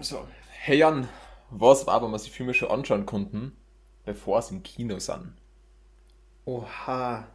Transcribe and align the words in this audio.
So, 0.00 0.26
hey 0.48 0.78
Jan, 0.78 1.06
was 1.50 1.86
war, 1.86 2.02
wenn 2.02 2.10
wir 2.10 2.18
sich 2.18 2.32
Filme 2.32 2.54
schon 2.54 2.70
anschauen 2.70 3.04
konnten, 3.04 3.52
bevor 4.04 4.40
sie 4.40 4.54
im 4.54 4.62
Kino 4.62 4.98
sind? 4.98 5.34
Oha. 6.46 7.28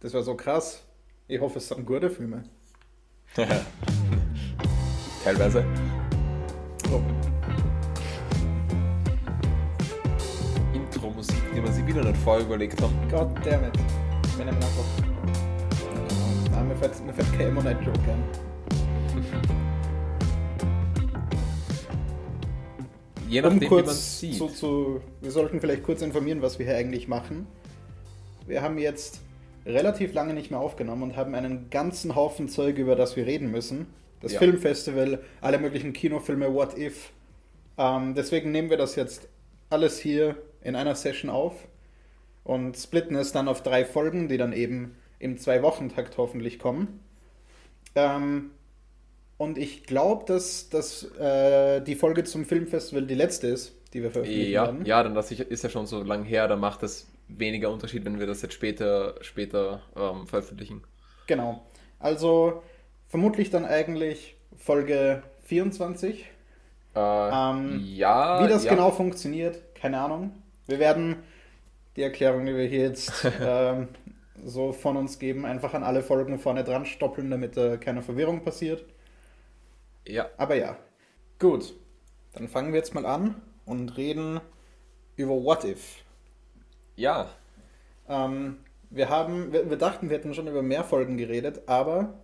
Das 0.00 0.12
war 0.12 0.22
so 0.22 0.36
krass. 0.36 0.84
Ich 1.26 1.40
hoffe, 1.40 1.58
es 1.58 1.68
sind 1.68 1.86
gute 1.86 2.10
Filme. 2.10 2.44
Teilweise. 5.24 5.64
Oh. 6.92 7.00
Intro-Musik, 10.74 11.42
die 11.54 11.62
wir 11.62 11.72
sich 11.72 11.86
wieder 11.86 12.04
nicht 12.04 12.18
vorher 12.18 12.44
überlegt 12.44 12.80
haben. 12.82 12.94
God 13.08 13.34
damn 13.44 13.64
it. 13.64 13.76
Wir 14.36 14.44
nehmen 14.44 14.58
einfach. 14.58 14.84
Nein, 16.52 16.68
mir 16.68 16.76
fällt, 16.76 17.04
mir 17.04 17.14
fällt 17.14 17.32
kein 17.32 17.48
Emo 17.48 17.62
Night 17.62 17.80
Joke 17.84 17.98
ein. 18.00 18.22
Je 23.28 23.42
Um 23.42 23.58
nachdem, 23.58 23.70
wie 23.70 23.82
man 23.82 23.84
kurz 23.84 24.20
sieht. 24.20 24.34
zu, 24.36 24.48
zu, 24.48 25.00
wir 25.20 25.30
sollten 25.30 25.60
vielleicht 25.60 25.82
kurz 25.82 26.02
informieren, 26.02 26.42
was 26.42 26.58
wir 26.58 26.66
hier 26.66 26.76
eigentlich 26.76 27.08
machen. 27.08 27.46
Wir 28.46 28.62
haben 28.62 28.78
jetzt 28.78 29.20
relativ 29.66 30.14
lange 30.14 30.32
nicht 30.32 30.50
mehr 30.50 30.60
aufgenommen 30.60 31.02
und 31.02 31.16
haben 31.16 31.34
einen 31.34 31.68
ganzen 31.70 32.14
Haufen 32.14 32.48
Zeug, 32.48 32.78
über 32.78 32.96
das 32.96 33.16
wir 33.16 33.26
reden 33.26 33.50
müssen. 33.50 33.86
Das 34.20 34.32
Ja. 34.32 34.38
Filmfestival, 34.38 35.20
alle 35.40 35.58
möglichen 35.58 35.92
Kinofilme, 35.92 36.52
What 36.54 36.76
If. 36.78 37.12
Ähm, 37.76 38.14
deswegen 38.14 38.50
nehmen 38.50 38.70
wir 38.70 38.78
das 38.78 38.96
jetzt 38.96 39.28
alles 39.70 39.98
hier 40.00 40.36
in 40.62 40.74
einer 40.74 40.94
Session 40.94 41.30
auf 41.30 41.68
und 42.44 42.76
splitten 42.76 43.14
es 43.14 43.32
dann 43.32 43.46
auf 43.46 43.62
drei 43.62 43.84
Folgen, 43.84 44.28
die 44.28 44.38
dann 44.38 44.52
eben 44.54 44.96
im 45.18 45.36
Zwei-Wochen-Takt 45.36 46.16
hoffentlich 46.16 46.58
kommen. 46.58 47.00
Ähm, 47.94 48.52
und 49.38 49.58
ich 49.58 49.84
glaube, 49.84 50.24
dass, 50.26 50.68
dass 50.70 51.04
äh, 51.16 51.80
die 51.82 51.96
Folge 51.96 52.24
zum 52.24 52.44
Filmfestival 52.46 53.06
die 53.06 53.14
letzte 53.14 53.48
ist, 53.48 53.74
die 53.94 54.02
wir 54.02 54.10
veröffentlichen 54.10 54.52
Ja, 54.52 54.62
werden. 54.62 54.86
ja, 54.86 55.02
dann 55.02 55.14
das 55.14 55.30
ist 55.32 55.62
ja 55.62 55.70
schon 55.70 55.86
so 55.86 56.02
lang 56.02 56.24
her, 56.24 56.48
da 56.48 56.56
macht 56.56 56.82
es 56.82 57.08
weniger 57.28 57.70
Unterschied, 57.70 58.04
wenn 58.04 58.18
wir 58.18 58.26
das 58.26 58.42
jetzt 58.42 58.54
später, 58.54 59.16
später 59.22 59.82
ähm, 59.96 60.26
veröffentlichen. 60.26 60.82
Genau. 61.26 61.62
Also 61.98 62.62
vermutlich 63.08 63.50
dann 63.50 63.64
eigentlich 63.64 64.36
Folge 64.56 65.22
24. 65.44 66.26
Äh, 66.94 67.00
Ähm, 67.30 67.90
ja, 67.96 68.38
Wie 68.38 68.48
das 68.48 68.64
ja. 68.64 68.70
genau 68.70 68.90
funktioniert, 68.90 69.74
keine 69.74 70.00
Ahnung. 70.00 70.32
Wir 70.66 70.78
werden 70.78 71.16
die 71.96 72.02
Erklärung, 72.02 72.46
die 72.46 72.56
wir 72.56 72.66
hier 72.66 72.82
jetzt 72.82 73.12
ähm, 73.40 73.88
so 74.44 74.72
von 74.72 74.96
uns 74.96 75.18
geben, 75.18 75.46
einfach 75.46 75.74
an 75.74 75.84
alle 75.84 76.02
Folgen 76.02 76.38
vorne 76.38 76.64
dran 76.64 76.86
stoppeln, 76.86 77.30
damit 77.30 77.56
äh, 77.56 77.78
keine 77.78 78.02
Verwirrung 78.02 78.42
passiert. 78.44 78.84
Ja, 80.08 80.28
Aber 80.36 80.54
ja. 80.56 80.76
Gut. 81.38 81.74
Dann 82.32 82.48
fangen 82.48 82.72
wir 82.72 82.78
jetzt 82.78 82.94
mal 82.94 83.06
an 83.06 83.40
und 83.64 83.96
reden 83.96 84.40
über 85.16 85.32
What 85.42 85.64
If. 85.64 85.96
ja, 86.96 87.28
Ähm, 88.08 88.58
wir 88.90 89.08
haben, 89.10 89.52
wir, 89.52 89.68
wir 89.68 89.76
dachten, 89.76 90.08
wir 90.08 90.16
hätten 90.16 90.32
schon 90.34 90.46
über 90.48 90.62
mehr 90.62 90.82
Folgen 90.84 91.16
geredet, 91.18 91.62
aber 91.68 92.14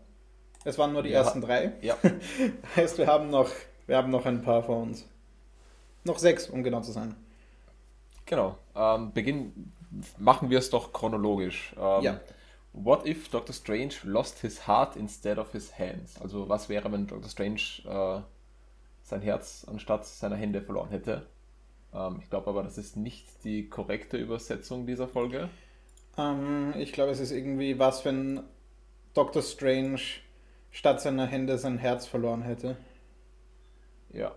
es 0.65 0.79
waren 0.79 0.93
nur 0.95 1.03
die 1.03 1.11
Ja. 1.11 1.19
ersten 1.21 1.41
drei. 1.43 1.73
ja. 1.83 1.97
Heißt, 2.77 2.97
wir 2.99 3.07
haben 3.07 3.29
noch, 3.31 3.51
wir 3.87 3.97
haben 3.97 4.11
noch 4.11 4.25
ein 4.25 4.41
paar 4.43 4.63
vor 4.63 4.79
uns. 4.83 5.07
Noch 6.05 6.19
sechs, 6.19 6.49
um 6.49 6.63
genau 6.63 6.81
zu 6.81 6.93
sein. 6.93 7.15
Genau. 8.27 8.57
Ähm, 8.75 9.13
Beginn 9.13 9.73
machen 10.19 10.49
wir 10.51 10.59
es 10.59 10.71
doch 10.71 10.93
chronologisch. 10.93 11.75
Ähm, 11.79 12.03
Ja. 12.03 12.21
What 12.75 13.07
if 13.07 13.31
Doctor 13.31 13.55
Strange 13.55 13.95
lost 14.05 14.41
his 14.41 14.67
heart 14.67 14.97
instead 14.97 15.39
of 15.39 15.53
his 15.53 15.79
hands? 15.79 16.21
Also 16.21 16.49
was 16.49 16.69
wäre, 16.69 16.93
wenn 16.93 17.07
Doctor 17.07 17.31
Strange 17.31 17.61
äh, 17.87 18.23
sein 19.03 19.23
Herz 19.23 19.65
anstatt 19.69 20.07
seiner 20.07 20.37
Hände 20.37 20.63
verloren 20.63 20.91
hätte? 20.91 21.27
Ähm, 21.95 22.19
ich 22.23 22.31
glaube 22.31 22.49
aber, 22.51 22.63
das 22.65 22.79
ist 22.79 22.97
nicht 22.97 23.45
die 23.45 23.69
korrekte 23.71 24.19
Übersetzung 24.19 24.87
dieser 24.87 25.09
Folge. 25.09 25.51
Ähm, 26.17 26.75
ich 26.77 26.93
glaube, 26.93 27.13
es 27.13 27.21
ist 27.21 27.31
irgendwie 27.31 27.79
was, 27.79 28.05
wenn 28.05 28.41
Doctor 29.15 29.43
Strange 29.43 30.01
statt 30.73 31.01
seiner 31.01 31.27
Hände 31.27 31.59
sein 31.59 31.79
Herz 31.79 32.07
verloren 32.07 32.43
hätte. 32.43 32.77
Ja, 34.13 34.35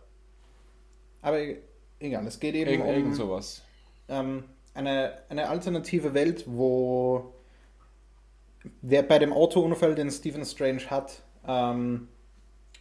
Aber 1.21 1.39
e- 1.39 1.61
egal, 1.99 2.25
es 2.27 2.39
geht 2.39 2.55
eben 2.55 2.79
irgend, 2.79 2.85
um 2.85 2.89
irgend 2.89 3.15
sowas. 3.15 3.63
ähm, 4.09 4.45
eine, 4.73 5.19
eine 5.29 5.49
alternative 5.49 6.13
Welt, 6.13 6.45
wo 6.47 7.33
wer 8.81 9.03
bei 9.03 9.19
dem 9.19 9.33
Autounfall, 9.33 9.95
den 9.95 10.09
Stephen 10.11 10.45
Strange 10.45 10.89
hat, 10.89 11.23
ähm, 11.47 12.07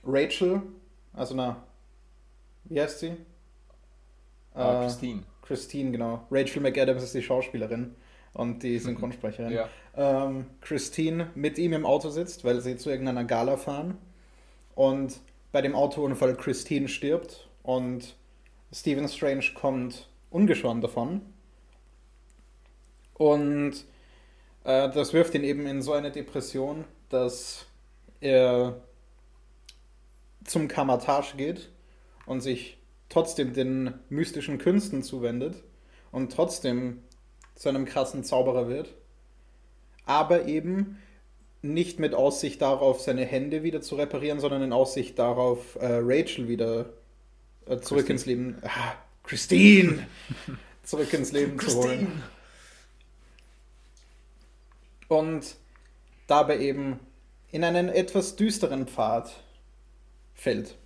Rachel, 0.04 0.62
also 1.12 1.34
na, 1.34 1.62
wie 2.64 2.80
heißt 2.80 3.00
sie? 3.00 3.08
Äh, 4.54 4.60
Äh, 4.60 4.84
Christine. 4.84 5.22
Christine, 5.42 5.90
genau. 5.92 6.26
Rachel 6.30 6.62
McAdams 6.62 7.02
ist 7.02 7.14
die 7.14 7.22
Schauspielerin 7.22 7.94
und 8.32 8.62
die 8.62 8.78
Synchronsprecherin. 8.78 9.52
Ja. 9.52 9.68
ähm, 9.96 10.46
Christine 10.60 11.30
mit 11.34 11.58
ihm 11.58 11.72
im 11.72 11.86
Auto 11.86 12.08
sitzt, 12.10 12.44
weil 12.44 12.60
sie 12.60 12.76
zu 12.76 12.90
irgendeiner 12.90 13.24
Gala 13.24 13.56
fahren. 13.56 13.96
Und 14.74 15.20
bei 15.52 15.62
dem 15.62 15.74
Autounfall 15.74 16.36
Christine 16.36 16.88
stirbt 16.88 17.48
und 17.62 18.16
Stephen 18.72 19.08
Strange 19.08 19.44
kommt 19.54 20.08
ungeschoren 20.30 20.80
davon. 20.80 21.20
Und 23.14 23.72
äh, 24.66 24.90
das 24.90 25.12
wirft 25.12 25.34
ihn 25.34 25.44
eben 25.44 25.66
in 25.66 25.82
so 25.82 25.92
eine 25.92 26.10
Depression, 26.10 26.84
dass 27.08 27.66
er 28.20 28.80
zum 30.44 30.68
Kamatage 30.68 31.36
geht 31.36 31.70
und 32.26 32.40
sich 32.40 32.78
trotzdem 33.08 33.52
den 33.52 33.94
mystischen 34.08 34.58
Künsten 34.58 35.02
zuwendet 35.02 35.62
und 36.12 36.32
trotzdem 36.32 37.02
zu 37.54 37.68
einem 37.68 37.84
krassen 37.84 38.24
Zauberer 38.24 38.68
wird 38.68 38.94
aber 40.06 40.46
eben 40.46 40.98
nicht 41.60 41.98
mit 41.98 42.14
Aussicht 42.14 42.62
darauf, 42.62 43.00
seine 43.00 43.24
Hände 43.24 43.64
wieder 43.64 43.82
zu 43.82 43.96
reparieren, 43.96 44.40
sondern 44.40 44.62
in 44.62 44.72
Aussicht 44.72 45.18
darauf, 45.18 45.76
äh, 45.76 45.98
Rachel 46.00 46.48
wieder 46.48 46.86
äh, 47.66 47.78
zurück 47.78 48.06
Christine. 48.06 48.12
ins 48.12 48.26
Leben. 48.26 48.56
Ah, 48.62 48.94
Christine! 49.24 50.06
zurück 50.84 51.12
ins 51.12 51.32
Leben 51.32 51.58
zu 51.58 51.74
holen. 51.74 52.22
Und 55.08 55.56
dabei 56.26 56.58
eben 56.58 57.00
in 57.50 57.64
einen 57.64 57.88
etwas 57.88 58.36
düsteren 58.36 58.86
Pfad 58.86 59.32
fällt. 60.34 60.76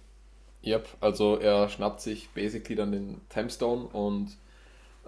Yep, 0.64 0.88
also 1.00 1.38
er 1.38 1.68
schnappt 1.68 2.00
sich 2.00 2.28
basically 2.30 2.76
dann 2.76 2.92
den 2.92 3.20
Timestone 3.30 3.86
und 3.86 4.36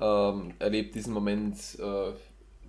ähm, 0.00 0.54
erlebt 0.58 0.94
diesen 0.94 1.12
Moment 1.12 1.56
äh, 1.78 2.12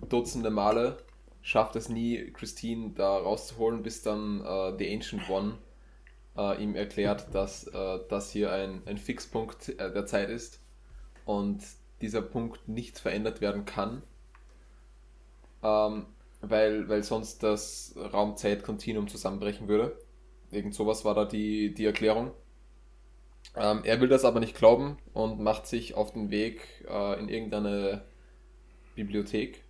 dutzende 0.08 0.50
Male, 0.50 0.98
schafft 1.40 1.76
es 1.76 1.88
nie, 1.88 2.30
Christine 2.32 2.90
da 2.94 3.16
rauszuholen, 3.16 3.82
bis 3.82 4.02
dann 4.02 4.40
äh, 4.44 4.76
The 4.78 4.94
Ancient 4.94 5.30
One 5.30 5.58
äh, 6.36 6.62
ihm 6.62 6.74
erklärt, 6.74 7.34
dass 7.34 7.66
äh, 7.68 8.00
das 8.08 8.30
hier 8.30 8.52
ein, 8.52 8.82
ein 8.86 8.98
Fixpunkt 8.98 9.70
äh, 9.70 9.92
der 9.92 10.04
Zeit 10.04 10.28
ist 10.28 10.60
und 11.24 11.62
dieser 12.02 12.22
Punkt 12.22 12.68
nicht 12.68 12.98
verändert 12.98 13.40
werden 13.40 13.64
kann, 13.64 14.02
ähm, 15.62 16.06
weil, 16.50 16.88
weil 16.88 17.02
sonst 17.02 17.42
das 17.42 17.94
Raum-Zeit-Kontinuum 17.96 19.08
zusammenbrechen 19.08 19.68
würde. 19.68 19.96
Irgend 20.50 20.74
sowas 20.74 21.04
war 21.04 21.14
da 21.14 21.24
die, 21.24 21.74
die 21.74 21.84
Erklärung. 21.86 22.32
Ähm, 23.56 23.82
er 23.84 24.00
will 24.00 24.08
das 24.08 24.24
aber 24.24 24.40
nicht 24.40 24.56
glauben 24.56 24.98
und 25.12 25.40
macht 25.40 25.66
sich 25.66 25.94
auf 25.94 26.12
den 26.12 26.30
Weg 26.30 26.84
äh, 26.88 27.20
in 27.20 27.28
irgendeine 27.28 28.04
Bibliothek. 28.94 29.62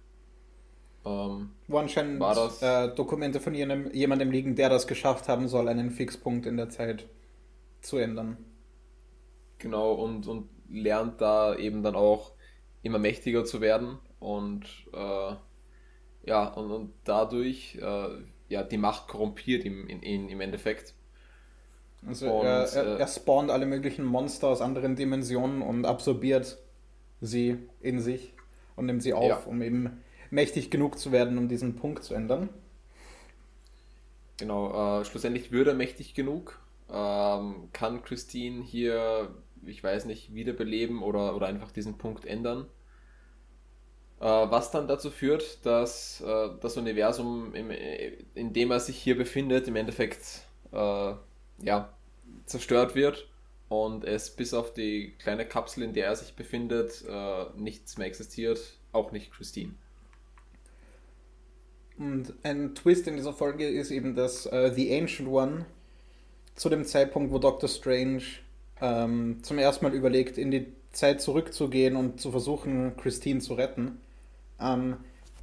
Ähm, 1.05 1.51
Wo 1.69 1.79
anscheinend 1.79 2.21
War 2.21 2.35
das- 2.35 2.63
äh, 2.63 2.95
Dokumente 2.95 3.41
von 3.41 3.55
jenem, 3.55 3.93
jemandem 3.93 4.31
liegen, 4.31 4.57
der 4.57 4.71
das 4.71 4.87
geschafft 4.87 5.29
haben 5.29 5.49
soll, 5.49 5.69
einen 5.69 5.91
Fixpunkt 5.91 6.47
in 6.47 6.57
der 6.57 6.71
Zeit 6.71 7.07
zu 7.83 7.99
ändern. 7.99 8.39
genau, 9.59 9.93
und, 9.95 10.27
und 10.27 10.49
lernt 10.69 11.21
da 11.21 11.55
eben 11.57 11.83
dann 11.83 11.97
auch 11.97 12.33
immer 12.83 12.99
mächtiger 12.99 13.45
zu 13.45 13.61
werden 13.61 13.99
und 14.19 14.65
äh, 14.93 15.35
ja, 16.27 16.49
und, 16.49 16.71
und 16.71 16.93
dadurch 17.05 17.77
äh, 17.81 18.09
ja, 18.49 18.63
die 18.63 18.79
Macht 18.79 19.09
korrumpiert 19.09 19.65
im, 19.65 19.87
in, 19.89 20.29
im 20.29 20.41
Endeffekt. 20.41 20.95
Also 22.07 22.27
Und, 22.41 22.47
er, 22.47 22.65
er, 22.73 22.87
äh, 22.97 23.01
er 23.01 23.09
spawnt 23.09 23.51
alle 23.51 23.67
möglichen 23.67 24.05
Monster 24.05 24.49
aus 24.49 24.61
anderen 24.61 24.95
Dimensionen 24.97 25.63
und 25.63 25.87
absorbiert 25.87 26.59
sie 27.21 27.59
in 27.81 28.01
sich 28.01 28.35
und 28.77 28.87
nimmt 28.87 29.03
sie 29.03 29.15
auf, 29.15 29.29
Ja. 29.29 29.37
um 29.47 29.63
eben 29.63 30.03
mächtig 30.31 30.71
genug 30.71 30.99
zu 30.99 31.13
werden, 31.13 31.39
um 31.39 31.49
diesen 31.49 31.77
Punkt 31.77 32.05
zu 32.05 32.15
ändern. 32.15 32.51
Genau, 34.39 35.01
äh, 35.01 35.05
schlussendlich 35.05 35.53
würde 35.53 35.71
er 35.71 35.77
mächtig 35.77 36.15
genug. 36.15 36.61
Ähm, 36.91 37.69
kann 37.73 38.03
Christine 38.03 38.63
hier, 38.63 39.35
ich 39.65 39.83
weiß 39.83 40.07
nicht, 40.07 40.35
wiederbeleben 40.35 41.03
oder, 41.03 41.35
oder 41.37 41.47
einfach 41.47 41.71
diesen 41.73 41.99
Punkt 41.99 42.27
ändern. 42.27 42.67
Äh, 44.25 44.51
was 44.51 44.71
dann 44.71 44.89
dazu 44.89 45.11
führt, 45.11 45.67
dass 45.67 46.23
äh, 46.23 46.49
das 46.63 46.79
Universum, 46.79 47.55
im, 47.55 47.71
in 48.35 48.55
dem 48.55 48.71
er 48.71 48.81
sich 48.81 48.97
hier 48.97 49.19
befindet, 49.19 49.69
im 49.69 49.77
Endeffekt 49.77 50.47
äh, 50.73 51.13
ja, 51.59 51.93
zerstört 52.47 52.95
wird 52.95 53.29
und 53.69 54.03
es 54.03 54.31
bis 54.31 54.55
auf 54.55 54.73
die 54.73 55.13
kleine 55.19 55.45
Kapsel, 55.45 55.83
in 55.83 55.93
der 55.93 56.07
er 56.07 56.17
sich 56.17 56.35
befindet, 56.35 57.05
nichts 57.57 57.99
mehr 57.99 58.07
existiert, 58.07 58.61
auch 58.93 59.13
nicht 59.13 59.33
Christine. 59.33 59.75
Und 61.99 62.33
ein 62.43 62.75
Twist 62.75 63.07
in 63.07 63.17
dieser 63.17 63.33
Folge 63.33 63.69
ist 63.69 63.91
eben, 63.91 64.15
dass 64.15 64.47
äh, 64.47 64.73
The 64.75 64.97
Ancient 64.97 65.29
One 65.29 65.67
zu 66.55 66.69
dem 66.69 66.85
Zeitpunkt, 66.85 67.33
wo 67.33 67.39
Doctor 67.39 67.69
Strange 67.69 68.23
ähm, 68.81 69.43
zum 69.43 69.59
ersten 69.59 69.85
Mal 69.85 69.95
überlegt, 69.95 70.39
in 70.39 70.51
die 70.51 70.73
Zeit 70.93 71.21
zurückzugehen 71.21 71.97
und 71.97 72.21
zu 72.21 72.31
versuchen, 72.31 72.97
Christine 72.97 73.41
zu 73.41 73.55
retten, 73.55 74.01
ähm, 74.61 74.97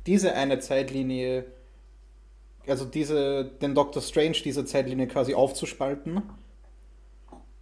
diese 0.05 0.33
eine 0.35 0.59
Zeitlinie, 0.59 1.45
also 2.67 2.85
diese, 2.85 3.45
den 3.45 3.75
Doctor 3.75 4.01
Strange 4.01 4.37
diese 4.43 4.65
Zeitlinie 4.65 5.07
quasi 5.07 5.33
aufzuspalten, 5.33 6.21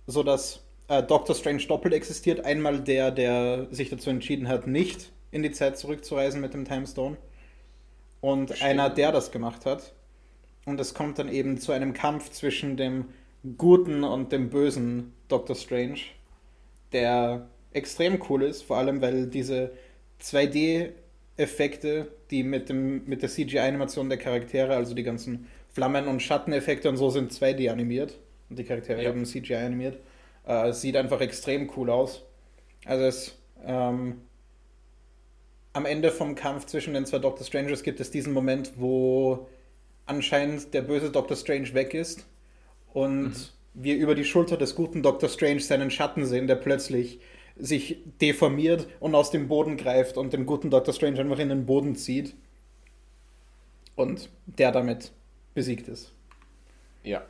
sodass 0.08 0.62
äh, 0.88 1.04
Doctor 1.04 1.36
Strange 1.36 1.66
doppelt 1.68 1.94
existiert. 1.94 2.46
Einmal 2.46 2.82
der, 2.82 3.12
der 3.12 3.68
sich 3.72 3.90
dazu 3.90 4.10
entschieden 4.10 4.48
hat, 4.48 4.68
nicht 4.68 5.12
in 5.32 5.44
die 5.44 5.52
Zeit 5.52 5.78
zurückzureisen 5.78 6.42
mit 6.42 6.54
dem 6.54 6.66
Timestone 6.66 7.18
und 8.22 8.50
Stimmt. 8.50 8.64
einer, 8.64 8.90
der 8.90 9.12
das 9.12 9.32
gemacht 9.32 9.66
hat. 9.66 9.94
Und 10.66 10.80
es 10.80 10.94
kommt 10.94 11.20
dann 11.20 11.30
eben 11.30 11.58
zu 11.60 11.72
einem 11.72 11.94
Kampf 11.94 12.32
zwischen 12.32 12.78
dem 12.78 13.06
guten 13.58 14.04
und 14.04 14.32
dem 14.32 14.50
bösen 14.50 15.14
Doctor 15.30 15.56
Strange, 15.56 16.00
der 16.92 17.48
extrem 17.72 18.22
cool 18.30 18.44
ist, 18.44 18.64
vor 18.64 18.78
allem 18.78 19.02
weil 19.02 19.28
diese 19.28 19.72
2D-Effekte, 21.40 22.08
die 22.30 22.44
mit, 22.44 22.70
dem, 22.70 23.06
mit 23.06 23.22
der 23.22 23.30
CGI-Animation 23.30 24.10
der 24.10 24.18
Charaktere, 24.18 24.76
also 24.76 24.94
die 24.94 25.04
ganzen 25.04 25.48
Flammen- 25.70 26.08
und 26.08 26.22
Schatteneffekte 26.22 26.90
und 26.90 26.98
so 26.98 27.10
sind 27.10 27.32
2D 27.32 27.72
animiert 27.72 28.20
und 28.50 28.60
die 28.60 28.64
Charaktere 28.64 29.02
ja. 29.04 29.10
eben 29.10 29.26
CGI 29.26 29.56
animiert, 29.56 30.00
äh, 30.46 30.72
sieht 30.74 30.96
einfach 30.96 31.22
extrem 31.22 31.72
cool 31.76 31.90
aus. 31.90 32.24
Also 32.86 33.04
es 33.06 33.38
ähm, 33.64 34.22
am 35.74 35.86
Ende 35.86 36.12
vom 36.12 36.36
Kampf 36.36 36.66
zwischen 36.66 36.94
den 36.94 37.06
zwei 37.06 37.20
Doctor 37.20 37.46
Strangers 37.46 37.84
gibt 37.84 38.00
es 38.00 38.12
diesen 38.12 38.34
Moment, 38.34 38.74
wo 38.78 39.48
anscheinend 40.06 40.74
der 40.74 40.82
böse 40.82 41.12
Doctor 41.12 41.38
Strange 41.38 41.74
weg 41.74 41.94
ist 41.94 42.26
und 42.94 43.30
mhm. 43.30 43.36
wir 43.76 43.96
über 43.98 44.16
die 44.16 44.26
Schulter 44.26 44.58
des 44.58 44.76
guten 44.76 45.04
Doctor 45.04 45.30
Strange 45.30 45.60
seinen 45.60 45.92
Schatten 45.92 46.26
sehen, 46.26 46.48
der 46.48 46.56
plötzlich 46.56 47.20
sich 47.60 47.98
deformiert 48.22 48.88
und 49.00 49.14
aus 49.16 49.32
dem 49.32 49.48
Boden 49.48 49.78
greift 49.78 50.18
und 50.18 50.34
den 50.34 50.46
guten 50.46 50.70
Doctor 50.70 50.94
Strange 50.94 51.20
einfach 51.20 51.40
in 51.40 51.50
den 51.50 51.66
Boden 51.66 51.96
zieht 51.96 52.36
und 53.96 54.30
der 54.46 54.72
damit 54.72 55.12
besiegt 55.54 55.88
ist. 55.88 56.14
Ja. 57.04 57.22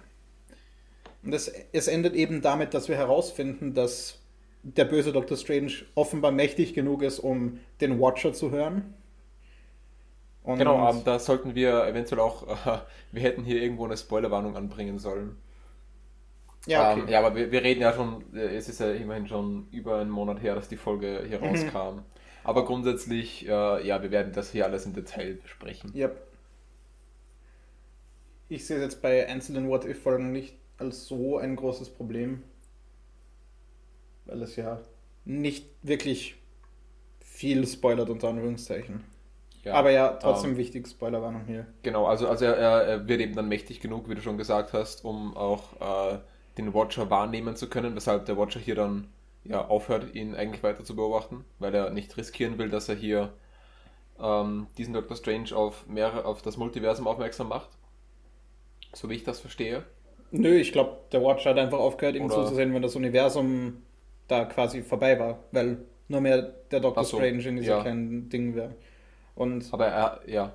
Und 1.24 1.34
es, 1.34 1.52
es 1.74 1.88
endet 1.88 2.14
eben 2.14 2.42
damit, 2.42 2.74
dass 2.74 2.88
wir 2.88 2.96
herausfinden, 2.96 3.74
dass 3.74 4.20
der 4.64 4.86
böse 4.86 5.12
Doctor 5.12 5.38
Strange 5.38 5.74
offenbar 5.96 6.32
mächtig 6.32 6.74
genug 6.74 7.02
ist, 7.02 7.20
um 7.20 7.60
den 7.82 8.00
Watcher 8.00 8.34
zu 8.34 8.52
hören. 8.52 8.94
Und 10.44 10.58
genau, 10.58 10.90
ähm, 10.90 11.02
da 11.04 11.20
sollten 11.20 11.56
wir 11.56 11.86
eventuell 11.86 12.22
auch, 12.22 12.48
äh, 12.66 12.80
wir 13.12 13.22
hätten 13.22 13.44
hier 13.44 13.62
irgendwo 13.62 13.86
eine 13.86 13.98
Spoilerwarnung 13.98 14.56
anbringen 14.56 15.00
sollen. 15.00 15.38
Ja, 16.66 16.92
okay. 16.92 17.02
ähm, 17.02 17.08
ja 17.08 17.20
aber 17.20 17.36
wir, 17.36 17.52
wir, 17.52 17.64
reden 17.64 17.82
ja 17.82 17.94
schon, 17.94 18.24
äh, 18.34 18.56
es 18.56 18.70
ist 18.70 18.80
ja 18.80 18.92
immerhin 18.92 19.28
schon 19.28 19.68
über 19.72 20.00
einen 20.00 20.10
Monat 20.10 20.42
her, 20.42 20.56
dass 20.56 20.68
die 20.68 20.78
Folge 20.78 21.24
hier 21.28 21.40
mhm. 21.40 21.46
rauskam. 21.46 22.00
Aber 22.44 22.66
grundsätzlich, 22.66 23.48
äh, 23.48 23.88
ja, 23.88 24.02
wir 24.02 24.12
werden 24.12 24.34
das 24.34 24.52
hier 24.52 24.66
alles 24.66 24.86
im 24.86 24.94
Detail 24.94 25.36
besprechen. 25.36 25.94
Yep. 25.96 26.22
Ich 28.50 28.66
sehe 28.66 28.78
es 28.78 28.84
jetzt 28.84 29.02
bei 29.02 29.28
einzelnen 29.28 29.70
What-If-Folgen 29.70 30.32
nicht 30.32 30.56
als 30.78 31.06
so 31.06 31.38
ein 31.38 31.56
großes 31.56 31.90
Problem 31.90 32.44
weil 34.30 34.42
es 34.44 34.56
ja 34.56 34.80
nicht 35.26 35.68
wirklich 35.82 36.36
viel 37.20 37.66
spoilert, 37.68 38.10
unter 38.10 38.30
Anführungszeichen. 38.30 39.04
Ja, 39.64 39.74
Aber 39.74 39.92
ja, 39.92 40.10
trotzdem 40.14 40.52
ähm, 40.52 40.58
wichtig, 40.58 40.88
Spoilerwarnung 40.88 41.44
hier. 41.46 41.68
Genau, 41.84 42.06
also, 42.06 42.30
also 42.30 42.46
er, 42.46 42.56
er, 42.56 43.08
wird 43.08 43.20
eben 43.20 43.36
dann 43.36 43.50
mächtig 43.50 43.82
genug, 43.82 44.10
wie 44.10 44.16
du 44.16 44.22
schon 44.22 44.38
gesagt 44.38 44.72
hast, 44.72 45.04
um 45.04 45.36
auch 45.36 46.14
äh, 46.14 46.20
den 46.60 46.74
Watcher 46.74 47.10
wahrnehmen 47.10 47.56
zu 47.56 47.70
können, 47.70 47.96
weshalb 47.96 48.26
der 48.26 48.38
Watcher 48.38 48.60
hier 48.60 48.76
dann 48.76 49.08
ja, 49.44 49.66
aufhört, 49.66 50.14
ihn 50.14 50.36
eigentlich 50.36 50.64
weiter 50.64 50.84
zu 50.84 50.96
beobachten, 50.96 51.46
weil 51.60 51.74
er 51.74 51.90
nicht 51.90 52.16
riskieren 52.18 52.58
will, 52.58 52.70
dass 52.70 52.90
er 52.90 52.96
hier 52.96 53.34
ähm, 54.22 54.68
diesen 54.78 54.94
Doctor 54.94 55.16
Strange 55.16 55.56
auf, 55.56 55.88
mehrere, 55.88 56.26
auf 56.26 56.42
das 56.42 56.58
Multiversum 56.58 57.08
aufmerksam 57.08 57.50
macht. 57.50 57.70
So 58.94 59.10
wie 59.10 59.16
ich 59.16 59.24
das 59.24 59.40
verstehe. 59.40 59.84
Nö, 60.32 60.56
ich 60.56 60.72
glaube, 60.72 60.98
der 61.12 61.24
Watcher 61.24 61.52
hat 61.52 61.58
einfach 61.58 61.80
aufgehört, 61.80 62.16
ihm 62.16 62.26
Oder 62.26 62.36
zuzusehen, 62.36 62.74
wenn 62.74 62.82
das 62.82 62.96
Universum 62.96 63.82
da 64.28 64.46
quasi 64.46 64.84
vorbei 64.84 65.20
war, 65.20 65.40
weil 65.52 65.80
nur 66.08 66.22
mehr 66.22 66.42
der 66.72 66.80
Doctor 66.82 67.04
so, 67.04 67.18
Strange 67.18 67.44
in 67.44 67.56
diesem 67.56 67.72
ja. 67.72 67.82
kleinen 67.82 68.30
Ding 68.30 68.56
wäre. 68.56 68.76
Und 69.36 69.72
Aber 69.72 69.88
er, 69.88 70.22
ja. 70.28 70.54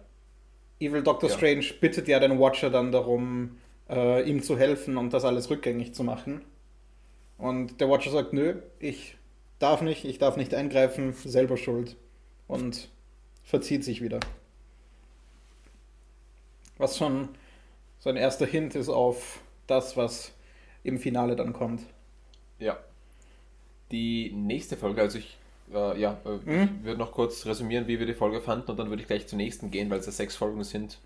Evil 0.79 1.03
Doctor 1.03 1.31
ja. 1.31 1.37
Strange 1.37 1.65
bittet 1.81 2.07
ja 2.09 2.19
den 2.21 2.39
Watcher 2.39 2.71
dann 2.71 2.93
darum, 2.93 3.57
äh, 3.89 4.29
ihm 4.29 4.43
zu 4.43 4.59
helfen 4.59 4.97
und 4.97 5.13
das 5.13 5.25
alles 5.25 5.51
rückgängig 5.51 5.95
zu 5.95 6.05
machen. 6.05 6.43
Und 7.39 7.81
der 7.81 7.89
Watcher 7.89 8.11
sagt, 8.11 8.33
nö, 8.33 8.61
ich 8.79 9.17
darf 9.59 9.83
nicht, 9.83 10.05
ich 10.05 10.19
darf 10.19 10.37
nicht 10.37 10.55
eingreifen, 10.55 11.13
selber 11.13 11.57
schuld. 11.57 11.97
Und 12.47 12.91
verzieht 13.43 13.85
sich 13.85 14.03
wieder. 14.03 14.21
Was 16.79 16.99
schon 16.99 17.29
so 17.99 18.11
ein 18.11 18.17
erster 18.17 18.47
Hint 18.47 18.75
ist 18.75 18.89
auf 18.89 19.41
das, 19.67 19.97
was 19.97 20.33
im 20.83 20.99
Finale 20.99 21.37
dann 21.37 21.53
kommt. 21.53 21.83
Ja, 22.59 22.79
die 23.91 24.33
nächste 24.33 24.77
Folge, 24.77 25.01
also 25.01 25.19
ich, 25.19 25.39
äh, 25.73 25.99
ja, 26.01 26.19
äh, 26.25 26.51
mhm. 26.51 26.85
würde 26.85 26.99
noch 26.99 27.13
kurz 27.13 27.47
resümieren, 27.47 27.87
wie 27.87 27.99
wir 27.99 28.07
die 28.07 28.15
Folge 28.15 28.41
fanden 28.41 28.71
und 28.71 28.77
dann 28.77 28.91
würde 28.91 29.03
ich 29.03 29.09
gleich 29.09 29.27
zur 29.27 29.39
nächsten 29.39 29.71
gehen, 29.71 29.89
weil 29.91 30.01
es 30.01 30.07
ja 30.07 30.13
sechs 30.13 30.37
Folgen 30.37 30.65
sind, 30.65 30.99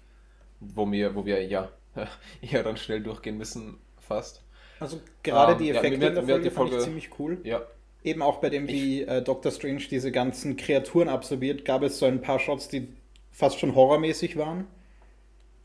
wo 0.61 0.91
wir, 0.91 1.15
wo 1.15 1.25
wir 1.25 1.45
ja 1.47 1.71
eher 2.41 2.63
dann 2.63 2.77
schnell 2.77 3.03
durchgehen 3.03 3.39
müssen, 3.39 3.79
fast. 4.01 4.43
Also 4.81 5.01
gerade 5.23 5.53
ähm, 5.53 5.59
die 5.59 5.71
Effekte 5.71 5.93
ja, 5.93 5.99
mir, 5.99 6.07
in 6.09 6.15
der 6.15 6.25
Folge, 6.25 6.51
Folge 6.51 6.71
fand 6.71 6.73
ich 6.73 6.85
ziemlich 6.85 7.19
cool. 7.19 7.41
Ja. 7.45 7.63
Eben 8.05 8.23
auch 8.23 8.39
bei 8.41 8.49
dem, 8.49 8.69
wie 8.69 9.03
äh, 9.03 9.23
Doctor 9.23 9.51
Strange 9.51 9.83
diese 9.91 10.13
ganzen 10.13 10.57
Kreaturen 10.57 11.09
absorbiert, 11.09 11.65
gab 11.65 11.83
es 11.83 11.99
so 11.99 12.07
ein 12.07 12.21
paar 12.21 12.39
Shots, 12.39 12.69
die 12.69 12.89
fast 13.33 13.59
schon 13.59 13.75
horrormäßig 13.75 14.37
waren. 14.37 14.67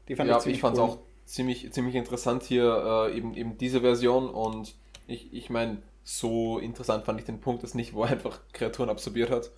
Die 0.07 0.15
fand 0.15 0.29
ja, 0.29 0.37
ich 0.37 0.43
ziemlich 0.43 0.57
ich 0.57 0.61
fand 0.61 0.77
es 0.77 0.83
cool. 0.83 0.89
auch 0.89 0.97
ziemlich, 1.25 1.71
ziemlich 1.71 1.95
interessant 1.95 2.43
hier, 2.43 3.09
äh, 3.09 3.17
eben, 3.17 3.35
eben 3.35 3.57
diese 3.57 3.81
Version 3.81 4.29
und 4.29 4.75
ich, 5.07 5.33
ich 5.33 5.49
meine, 5.49 5.77
so 6.03 6.59
interessant 6.59 7.05
fand 7.05 7.19
ich 7.19 7.25
den 7.25 7.39
Punkt 7.39 7.63
dass 7.63 7.75
nicht, 7.75 7.93
wo 7.93 8.03
er 8.03 8.09
einfach 8.09 8.39
Kreaturen 8.51 8.89
absorbiert 8.89 9.29
hat. 9.29 9.51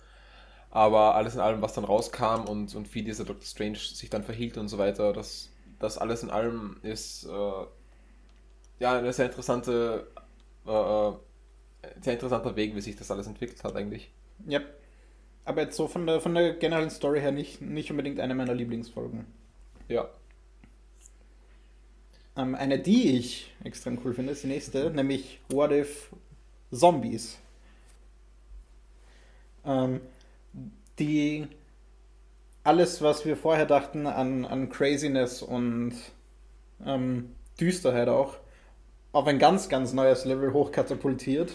Aber 0.70 1.14
alles 1.14 1.34
in 1.34 1.40
allem, 1.40 1.62
was 1.62 1.74
dann 1.74 1.84
rauskam 1.84 2.44
und, 2.48 2.74
und 2.74 2.94
wie 2.94 3.02
dieser 3.02 3.24
Dr. 3.24 3.42
Strange 3.42 3.78
sich 3.78 4.10
dann 4.10 4.24
verhielt 4.24 4.58
und 4.58 4.68
so 4.68 4.78
weiter, 4.78 5.12
das, 5.12 5.50
das 5.78 5.98
alles 5.98 6.22
in 6.22 6.30
allem 6.30 6.78
ist 6.82 7.24
äh, 7.24 7.66
ja 8.80 8.98
eine 8.98 9.12
sehr 9.12 9.26
interessante, 9.26 10.06
äh, 10.66 10.70
äh, 10.70 11.12
sehr 12.00 12.14
interessanter 12.14 12.56
Weg, 12.56 12.74
wie 12.74 12.80
sich 12.80 12.96
das 12.96 13.10
alles 13.10 13.26
entwickelt 13.26 13.62
hat 13.64 13.76
eigentlich. 13.76 14.10
Ja. 14.46 14.60
Aber 15.44 15.62
jetzt 15.62 15.76
so 15.76 15.86
von 15.86 16.06
der, 16.06 16.20
von 16.20 16.34
der 16.34 16.54
generellen 16.54 16.90
Story 16.90 17.20
her 17.20 17.30
nicht, 17.30 17.60
nicht 17.60 17.90
unbedingt 17.90 18.18
eine 18.18 18.34
meiner 18.34 18.54
Lieblingsfolgen. 18.54 19.26
Ja. 19.88 20.08
Ähm, 22.36 22.54
eine, 22.54 22.78
die 22.78 23.16
ich 23.16 23.54
extrem 23.62 23.98
cool 24.04 24.12
finde, 24.12 24.32
ist 24.32 24.42
die 24.42 24.48
nächste, 24.48 24.90
nämlich 24.90 25.40
What 25.48 25.70
If 25.70 26.10
Zombies. 26.72 27.38
Ähm, 29.64 30.00
die 30.98 31.46
alles, 32.66 33.00
was 33.02 33.24
wir 33.24 33.36
vorher 33.36 33.66
dachten 33.66 34.06
an, 34.06 34.44
an 34.44 34.68
Craziness 34.68 35.42
und 35.42 35.94
ähm, 36.84 37.34
Düsterheit 37.60 38.08
auch, 38.08 38.36
auf 39.12 39.26
ein 39.26 39.38
ganz, 39.38 39.68
ganz 39.68 39.92
neues 39.92 40.24
Level 40.24 40.52
hochkatapultiert. 40.52 41.52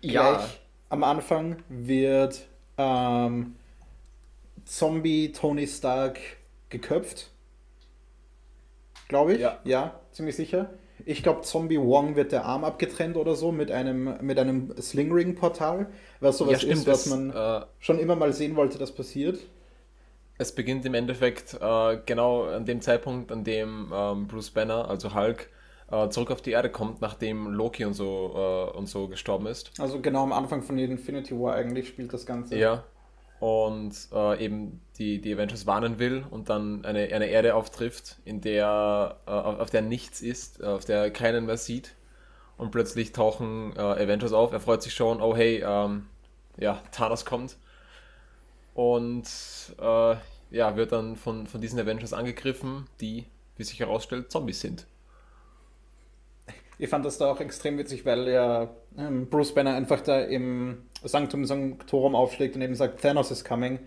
Ja. 0.00 0.34
Gleich 0.34 0.60
am 0.94 1.02
Anfang 1.02 1.56
wird 1.68 2.46
ähm, 2.78 3.56
Zombie 4.64 5.32
Tony 5.32 5.66
Stark 5.66 6.18
geköpft. 6.68 7.30
Glaube 9.08 9.34
ich. 9.34 9.40
Ja. 9.40 9.58
ja, 9.64 10.00
ziemlich 10.12 10.36
sicher. 10.36 10.70
Ich 11.04 11.22
glaube, 11.22 11.42
Zombie 11.42 11.80
Wong 11.80 12.16
wird 12.16 12.32
der 12.32 12.44
Arm 12.44 12.64
abgetrennt 12.64 13.16
oder 13.16 13.34
so 13.34 13.50
mit 13.50 13.70
einem, 13.70 14.18
mit 14.20 14.38
einem 14.38 14.74
Slingring-Portal, 14.80 15.88
was 16.20 16.38
sowas 16.38 16.52
ja, 16.52 16.58
stimmt, 16.60 16.74
ist, 16.74 16.86
was 16.86 17.06
man 17.06 17.30
äh, 17.30 17.66
schon 17.80 17.98
immer 17.98 18.14
mal 18.14 18.32
sehen 18.32 18.56
wollte, 18.56 18.78
das 18.78 18.92
passiert. 18.92 19.40
Es 20.38 20.54
beginnt 20.54 20.84
im 20.86 20.94
Endeffekt 20.94 21.54
äh, 21.54 21.98
genau 22.06 22.44
an 22.44 22.64
dem 22.64 22.80
Zeitpunkt, 22.80 23.30
an 23.32 23.44
dem 23.44 23.92
ähm, 23.94 24.26
Bruce 24.26 24.50
Banner, 24.50 24.88
also 24.88 25.14
Hulk, 25.14 25.50
äh, 25.90 26.08
zurück 26.08 26.30
auf 26.30 26.42
die 26.42 26.50
Erde 26.52 26.70
kommt, 26.70 27.00
nachdem 27.00 27.48
Loki 27.48 27.84
und 27.84 27.94
so, 27.94 28.70
äh, 28.74 28.76
und 28.76 28.88
so 28.88 29.08
gestorben 29.08 29.46
ist. 29.46 29.72
Also 29.78 30.00
genau 30.00 30.22
am 30.24 30.32
Anfang 30.32 30.62
von 30.62 30.78
Infinity 30.78 31.38
War 31.38 31.54
eigentlich 31.54 31.88
spielt 31.88 32.12
das 32.12 32.26
Ganze. 32.26 32.56
Ja, 32.56 32.84
und 33.40 33.94
äh, 34.12 34.44
eben 34.44 34.80
die, 34.98 35.20
die 35.20 35.34
Avengers 35.34 35.66
warnen 35.66 35.98
will 35.98 36.24
und 36.30 36.48
dann 36.48 36.84
eine, 36.84 37.00
eine 37.12 37.26
Erde 37.26 37.54
auftrifft, 37.54 38.16
in 38.24 38.40
der, 38.40 39.18
äh, 39.26 39.30
auf 39.30 39.70
der 39.70 39.82
nichts 39.82 40.22
ist, 40.22 40.62
auf 40.62 40.84
der 40.84 41.10
keinen 41.10 41.46
mehr 41.46 41.56
sieht. 41.58 41.94
und 42.56 42.70
plötzlich 42.70 43.12
tauchen 43.12 43.74
äh, 43.76 43.80
Avengers 43.80 44.32
auf. 44.32 44.52
Er 44.52 44.60
freut 44.60 44.82
sich 44.82 44.94
schon, 44.94 45.20
oh 45.20 45.36
hey, 45.36 45.62
ähm, 45.66 46.06
ja, 46.58 46.82
Thanos 46.92 47.24
kommt. 47.24 47.56
Und 48.74 49.24
äh, 49.80 50.16
ja, 50.50 50.76
wird 50.76 50.92
dann 50.92 51.16
von, 51.16 51.46
von 51.46 51.60
diesen 51.60 51.78
Avengers 51.78 52.12
angegriffen, 52.12 52.86
die, 53.00 53.24
wie 53.56 53.64
sich 53.64 53.80
herausstellt, 53.80 54.30
Zombies 54.30 54.60
sind. 54.60 54.86
Ich 56.78 56.88
fand 56.88 57.04
das 57.04 57.18
da 57.18 57.30
auch 57.30 57.40
extrem 57.40 57.78
witzig, 57.78 58.04
weil 58.04 58.28
ja 58.28 58.68
ähm, 58.98 59.28
Bruce 59.28 59.54
Banner 59.54 59.74
einfach 59.74 60.00
da 60.00 60.20
im 60.20 60.82
Sanctum 61.04 61.44
Sanctorum 61.44 62.14
aufschlägt 62.16 62.56
und 62.56 62.62
eben 62.62 62.74
sagt, 62.74 63.00
Thanos 63.00 63.30
is 63.30 63.44
coming. 63.44 63.78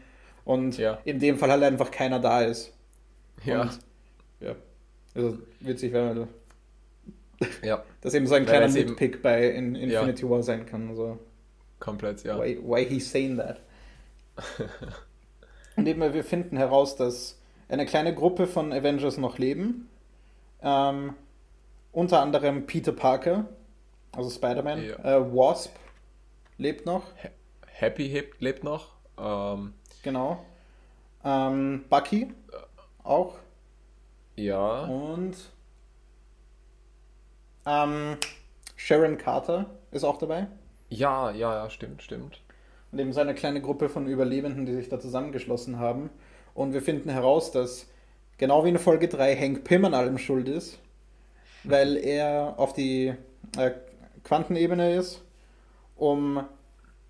Und 0.46 0.78
ja. 0.78 1.00
in 1.04 1.20
dem 1.20 1.38
Fall 1.38 1.52
halt 1.52 1.64
einfach 1.64 1.92
keiner 1.92 2.20
da 2.20 2.42
ist. 2.42 2.74
Ja. 3.44 3.64
Und, 3.64 3.80
ja. 4.40 4.56
Also 5.14 5.38
witzig, 5.60 5.94
weil 5.94 6.28
ja. 7.62 7.84
das 8.02 8.14
eben 8.14 8.28
so 8.28 8.36
ein 8.36 8.46
kleiner 8.46 8.70
Nitpick 8.70 9.22
bei 9.22 9.50
in 9.50 9.76
Infinity 9.76 10.24
ja. 10.24 10.30
War 10.30 10.44
sein 10.44 10.66
kann. 10.66 10.90
Also, 10.90 11.20
Komplett, 11.80 12.24
ja. 12.24 12.40
Why, 12.40 12.58
why 12.62 12.86
he's 12.86 13.10
saying 13.12 13.38
that? 13.38 13.60
eben 15.78 16.14
wir 16.14 16.24
finden 16.24 16.58
heraus, 16.58 16.96
dass 16.96 17.40
eine 17.70 17.86
kleine 17.86 18.14
Gruppe 18.14 18.48
von 18.48 18.72
Avengers 18.74 19.18
noch 19.18 19.38
leben. 19.38 19.90
Ähm, 20.62 21.14
unter 21.92 22.22
anderem 22.22 22.66
Peter 22.66 22.92
Parker, 22.92 23.46
also 24.12 24.30
Spider-Man. 24.30 24.86
Ja. 24.86 25.18
Äh, 25.18 25.34
Wasp 25.34 25.76
lebt 26.58 26.86
noch. 26.86 27.04
Happy 27.66 28.10
Hip 28.10 28.36
lebt 28.40 28.64
noch. 28.64 28.94
Ähm, 29.18 29.74
genau. 30.04 30.46
Ähm, 31.24 31.86
Bucky 31.90 32.34
auch. 33.04 33.36
Ja. 34.36 34.84
Und 34.84 35.36
ähm, 37.66 38.18
Sharon 38.76 39.18
Carter 39.18 39.66
ist 39.92 40.04
auch 40.04 40.18
dabei. 40.18 40.48
Ja, 40.90 41.32
ja, 41.32 41.54
ja, 41.56 41.70
stimmt, 41.70 42.02
stimmt. 42.02 42.42
Und 42.92 43.00
eben 43.00 43.14
so 43.14 43.20
eine 43.20 43.36
kleine 43.36 43.62
Gruppe 43.62 43.90
von 43.90 44.08
Überlebenden, 44.08 44.66
die 44.66 44.74
sich 44.74 44.90
da 44.90 45.00
zusammengeschlossen 45.00 45.80
haben. 45.80 46.10
Und 46.54 46.74
wir 46.74 46.82
finden 46.82 47.10
heraus, 47.10 47.52
dass 47.52 47.88
genau 48.38 48.64
wie 48.64 48.70
in 48.70 48.80
Folge 48.80 49.08
3 49.08 49.36
Hank 49.36 49.64
Pym 49.64 49.86
an 49.86 49.94
allem 49.94 50.18
schuld 50.18 50.48
ist, 50.48 50.80
weil 51.64 51.98
er 51.98 52.56
auf 52.58 52.74
die 52.74 53.14
äh, 53.58 53.72
Quantenebene 54.24 54.96
ist, 54.96 55.24
um 55.96 56.44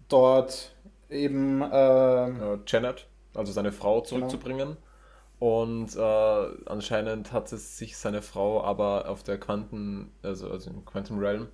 dort 0.10 0.76
eben 1.10 1.62
äh, 1.62 2.58
Janet, 2.66 3.08
also 3.34 3.52
seine 3.52 3.72
Frau, 3.72 4.02
zurückzubringen. 4.02 4.70
Genau. 4.70 4.82
Und 5.40 5.96
äh, 5.96 6.70
anscheinend 6.70 7.32
hat 7.32 7.52
es 7.52 7.78
sich 7.78 7.98
seine 7.98 8.22
Frau 8.22 8.64
aber 8.64 9.08
auf 9.08 9.22
der 9.22 9.40
Quanten, 9.40 10.12
also, 10.24 10.50
also 10.50 10.72
im 10.72 10.84
Quantum 10.84 11.20
Realm, 11.20 11.48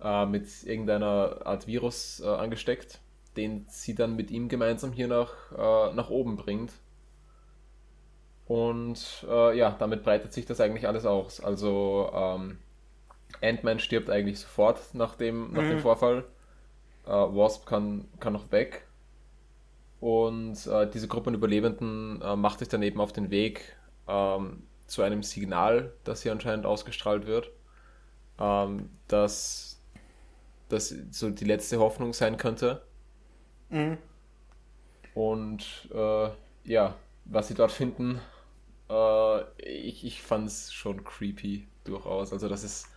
äh, 0.00 0.26
mit 0.26 0.46
irgendeiner 0.64 1.40
Art 1.44 1.66
Virus 1.66 2.20
äh, 2.20 2.28
angesteckt, 2.28 3.00
den 3.36 3.66
sie 3.68 3.94
dann 3.94 4.16
mit 4.16 4.30
ihm 4.30 4.48
gemeinsam 4.48 4.92
hier 4.92 5.08
nach, 5.08 5.32
äh, 5.52 5.94
nach 5.94 6.10
oben 6.10 6.36
bringt. 6.36 6.72
Und 8.46 9.26
äh, 9.28 9.58
ja, 9.58 9.74
damit 9.78 10.04
breitet 10.04 10.32
sich 10.32 10.46
das 10.46 10.60
eigentlich 10.60 10.86
alles 10.86 11.04
aus. 11.04 11.40
Also 11.40 12.10
ähm, 12.14 12.58
Ant-Man 13.42 13.80
stirbt 13.80 14.08
eigentlich 14.08 14.40
sofort 14.40 14.94
nach 14.94 15.16
dem, 15.16 15.52
nach 15.52 15.62
mhm. 15.62 15.70
dem 15.70 15.78
Vorfall. 15.80 16.24
Äh, 17.06 17.10
Wasp 17.10 17.66
kann, 17.66 18.06
kann 18.20 18.32
noch 18.32 18.52
weg. 18.52 18.86
Und 20.00 20.66
äh, 20.66 20.88
diese 20.90 21.08
Gruppe 21.08 21.24
von 21.24 21.34
Überlebenden 21.34 22.22
äh, 22.22 22.36
macht 22.36 22.60
sich 22.60 22.68
dann 22.68 22.82
eben 22.82 23.00
auf 23.00 23.12
den 23.12 23.30
Weg 23.30 23.76
ähm, 24.06 24.62
zu 24.86 25.02
einem 25.02 25.22
Signal, 25.22 25.92
das 26.04 26.22
hier 26.22 26.32
anscheinend 26.32 26.66
ausgestrahlt 26.66 27.26
wird, 27.26 27.50
ähm, 28.38 28.90
dass 29.08 29.80
das 30.68 30.94
so 31.10 31.30
die 31.30 31.44
letzte 31.44 31.78
Hoffnung 31.78 32.12
sein 32.12 32.36
könnte. 32.36 32.82
Mhm. 33.70 33.98
Und 35.14 35.88
äh, 35.94 36.28
ja, 36.64 36.94
was 37.24 37.48
sie 37.48 37.54
dort 37.54 37.72
finden, 37.72 38.20
äh, 38.90 39.42
ich, 39.62 40.04
ich 40.04 40.22
fand 40.22 40.46
es 40.46 40.72
schon 40.72 41.04
creepy 41.04 41.66
durchaus. 41.84 42.32
Also 42.32 42.48
das 42.48 42.64
ist 42.64 42.88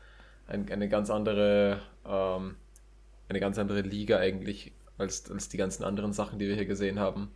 ein, 0.48 0.70
eine 0.72 0.90
ganz 0.90 1.10
andere, 1.10 1.82
ähm, 2.06 2.56
eine 3.30 3.40
ganz 3.40 3.58
andere 3.58 3.82
Liga 3.82 4.18
eigentlich 4.18 4.74
als, 4.98 5.30
als 5.32 5.50
die 5.50 5.58
ganzen 5.58 5.84
anderen 5.84 6.14
Sachen, 6.14 6.40
die 6.40 6.48
wir 6.48 6.56
hier 6.56 6.66
gesehen 6.66 7.00
haben. 7.00 7.32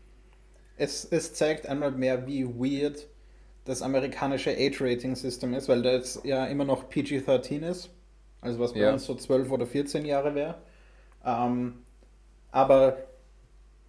Es, 0.75 1.05
es 1.05 1.33
zeigt 1.33 1.67
einmal 1.67 1.91
mehr, 1.91 2.27
wie 2.27 2.45
weird 2.45 3.07
das 3.65 3.81
amerikanische 3.81 4.51
Age-Rating-System 4.51 5.53
ist, 5.53 5.69
weil 5.69 5.81
das 5.81 6.19
ja 6.23 6.45
immer 6.47 6.65
noch 6.65 6.89
PG-13 6.89 7.65
ist. 7.65 7.89
Also 8.41 8.59
was 8.59 8.73
bei 8.73 8.81
ja. 8.81 8.91
uns 8.91 9.05
so 9.05 9.15
12 9.15 9.49
oder 9.51 9.65
14 9.65 10.05
Jahre 10.05 10.35
wäre. 10.35 10.55
Ähm, 11.23 11.83
aber 12.51 12.97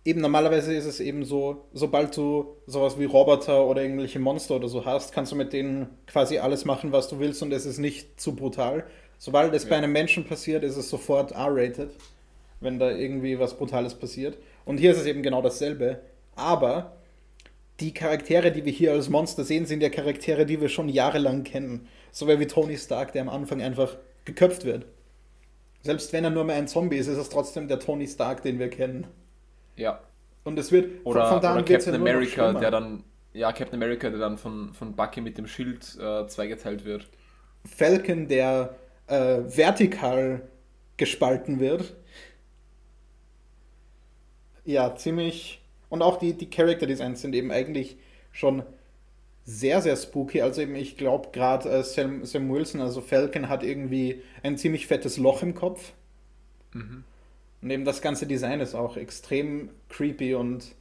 eben 0.05 0.21
normalerweise 0.21 0.75
ist 0.75 0.87
es 0.87 1.01
eben 1.01 1.25
so, 1.25 1.67
sobald 1.73 2.17
du 2.17 2.57
sowas 2.67 2.99
wie 2.99 3.05
Roboter 3.05 3.67
oder 3.67 3.83
irgendwelche 3.83 4.19
Monster 4.19 4.57
oder 4.57 4.69
so 4.69 4.85
hast, 4.85 5.13
kannst 5.13 5.33
du 5.33 5.37
mit 5.37 5.53
denen 5.53 5.89
quasi 6.07 6.39
alles 6.39 6.65
machen, 6.65 6.93
was 6.93 7.09
du 7.09 7.19
willst 7.19 7.43
und 7.43 7.53
es 7.53 7.67
ist 7.67 7.79
nicht 7.79 8.21
zu 8.21 8.35
brutal. 8.35 8.85
Sobald 9.19 9.55
es 9.55 9.65
ja. 9.65 9.71
bei 9.71 9.77
einem 9.77 9.93
Menschen 9.93 10.25
passiert, 10.27 10.65
ist 10.65 10.77
es 10.77 10.91
sofort 10.91 11.33
R-rated 11.33 11.91
wenn 12.65 12.79
da 12.79 12.91
irgendwie 12.91 13.39
was 13.39 13.57
Brutales 13.57 13.95
passiert. 13.95 14.39
Und 14.65 14.79
hier 14.79 14.91
ist 14.91 14.99
es 14.99 15.07
eben 15.07 15.23
genau 15.23 15.43
dasselbe. 15.43 16.01
Aber 16.35 16.97
die 17.81 17.95
Charaktere, 17.95 18.51
die 18.51 18.65
wir 18.65 18.73
hier 18.73 18.93
als 18.93 19.09
Monster 19.09 19.45
sehen, 19.45 19.67
sind 19.67 19.83
ja 19.83 19.91
Charaktere, 19.91 20.47
die 20.47 20.61
wir 20.61 20.69
schon 20.69 20.89
jahrelang 20.89 21.45
kennen. 21.45 21.87
So 22.11 22.27
wie 22.27 22.47
Tony 22.47 22.77
Stark, 22.77 23.13
der 23.13 23.23
am 23.23 23.29
Anfang 23.29 23.63
einfach 23.63 23.97
geköpft 24.25 24.65
wird. 24.65 24.87
Selbst 25.83 26.13
wenn 26.13 26.25
er 26.25 26.31
nur 26.31 26.45
mehr 26.45 26.57
ein 26.57 26.69
Zombie 26.69 26.97
ist, 26.97 27.09
ist 27.09 27.19
es 27.19 27.29
trotzdem 27.29 27.69
der 27.69 27.79
Tony 27.79 28.09
Stark, 28.09 28.43
den 28.43 28.59
wir 28.59 28.71
kennen. 28.71 29.07
Ja. 29.77 30.01
Und 30.45 30.59
es 30.59 30.71
wird 30.73 31.05
oder, 31.05 31.29
von, 31.29 31.41
da 31.41 31.55
oder 31.55 31.65
Captain 31.65 31.95
America, 31.95 32.53
der 32.53 32.71
dann 32.71 33.05
ja 33.33 33.53
Captain 33.53 33.75
America, 33.75 34.11
der 34.11 34.19
dann 34.19 34.39
von, 34.39 34.75
von 34.75 34.95
Bucky 34.95 35.21
mit 35.21 35.39
dem 35.39 35.47
Schild 35.47 35.97
äh, 35.99 36.27
zweigeteilt 36.27 36.85
wird. 36.85 37.09
Falcon, 37.65 38.29
der 38.29 38.75
äh, 39.07 39.39
vertikal 39.47 40.43
gespalten 40.97 41.61
wird 41.61 41.95
ja, 44.65 44.97
ziemlich. 44.97 45.61
Und 45.89 46.03
auch 46.03 46.19
die, 46.19 46.33
die 46.33 46.51
Character 46.51 46.87
Designs 46.87 47.21
sind 47.21 47.35
eben 47.35 47.51
eigentlich 47.53 47.97
schon 48.33 48.63
sehr, 49.45 49.83
sehr 49.83 49.97
spooky. 49.97 50.41
Also 50.41 50.63
eben, 50.63 50.75
ich 50.75 50.97
glaube 50.97 51.29
gerade 51.33 51.69
äh, 51.69 51.85
Sam, 51.85 52.25
Sam, 52.25 52.51
Wilson, 52.51 52.81
also 52.81 53.01
Falcon, 53.01 53.49
hat 53.49 53.63
irgendwie 53.63 54.23
ein 54.43 54.57
ziemlich 54.57 54.87
fettes 54.87 55.19
Loch 55.19 55.43
im 55.43 55.55
Kopf. 55.55 55.93
Mhm. 56.73 57.05
Und 57.65 57.71
eben 57.71 57.87
das 57.87 58.03
ganze 58.03 58.27
Design 58.27 58.61
ist 58.61 58.75
auch 58.75 58.99
extrem 58.99 59.71
creepy 59.89 60.35
und 60.35 60.75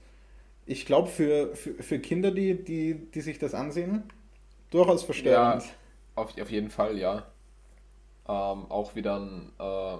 ich 0.65 0.85
glaube 0.85 1.07
für, 1.07 1.55
für, 1.55 1.81
für, 1.81 1.97
Kinder, 1.97 2.29
die, 2.29 2.61
die, 2.61 2.95
die 3.09 3.21
sich 3.21 3.39
das 3.39 3.53
ansehen, 3.53 4.03
durchaus 4.69 5.01
verstörend. 5.03 5.63
Ja, 5.63 5.69
auf, 6.15 6.37
auf 6.37 6.51
jeden 6.51 6.69
Fall, 6.69 6.97
ja. 6.97 7.25
Ähm, 8.27 8.69
auch 8.69 8.95
wieder 8.95 9.17
ein, 9.17 9.53
äh, 9.59 9.97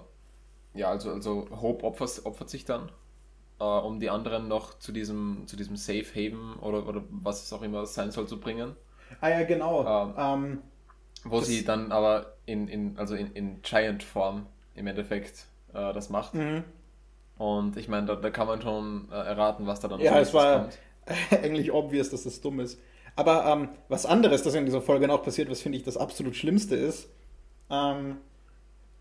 ja, 0.78 0.90
also, 0.90 1.12
also 1.12 1.48
Hope 1.62 1.86
opfert, 1.86 2.26
opfert 2.26 2.50
sich 2.50 2.66
dann 2.66 2.92
äh, 3.62 3.64
um 3.64 4.02
die 4.02 4.10
anderen 4.10 4.50
noch 4.50 4.78
zu 4.78 4.92
diesem, 4.92 5.44
zu 5.48 5.56
diesem 5.56 5.78
Safe 5.78 6.04
Haven 6.14 6.60
oder, 6.60 6.86
oder 6.86 7.02
was 7.10 7.46
es 7.46 7.54
auch 7.54 7.62
immer 7.62 7.86
sein 7.86 8.12
soll 8.12 8.28
zu 8.28 8.42
bringen. 8.42 8.76
Ah 9.22 9.30
ja, 9.30 9.44
genau. 9.44 9.86
Ähm, 9.88 10.14
ähm, 10.18 10.62
wo 11.24 11.40
sie 11.40 11.64
dann 11.64 11.94
aber 11.94 12.34
in, 12.46 12.68
in, 12.68 12.98
also 12.98 13.16
in, 13.16 13.32
in 13.32 13.62
Giant-Form 13.62 14.48
im 14.76 14.88
Endeffekt 14.88 15.48
äh, 15.74 15.94
das 15.94 16.10
macht. 16.10 16.34
Mhm. 16.34 16.64
Und 17.38 17.78
ich 17.78 17.88
meine, 17.88 18.08
da, 18.08 18.16
da, 18.16 18.30
kann 18.30 18.48
man 18.48 18.62
schon 18.62 19.08
äh, 19.12 19.16
erraten, 19.16 19.66
was 19.66 19.80
da 19.80 19.88
dann 19.88 20.00
ja, 20.00 20.20
es 20.20 20.34
war 20.34 20.62
kommt. 20.62 20.80
eigentlich 21.44 21.72
obvious, 21.72 22.10
dass 22.10 22.24
das 22.24 22.42
dumm 22.42 22.60
ist. 22.60 22.80
Aber 23.16 23.46
ähm, 23.46 23.70
was 23.90 24.06
anderes, 24.06 24.44
das 24.44 24.56
in 24.56 24.66
dieser 24.66 24.82
Folge 24.82 25.08
noch 25.08 25.24
passiert, 25.24 25.50
was 25.50 25.62
finde 25.62 25.78
ich 25.78 25.84
das 25.84 25.98
absolut 25.98 26.36
Schlimmste 26.36 26.76
ist, 26.76 27.10
ähm, 27.70 28.18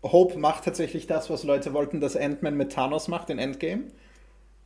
Hope 0.03 0.37
macht 0.37 0.65
tatsächlich 0.65 1.07
das, 1.07 1.29
was 1.29 1.43
Leute 1.43 1.73
wollten, 1.73 2.01
dass 2.01 2.17
Ant-Man 2.17 2.57
mit 2.57 2.73
Thanos 2.73 3.07
macht 3.07 3.29
in 3.29 3.39
Endgame. 3.39 3.85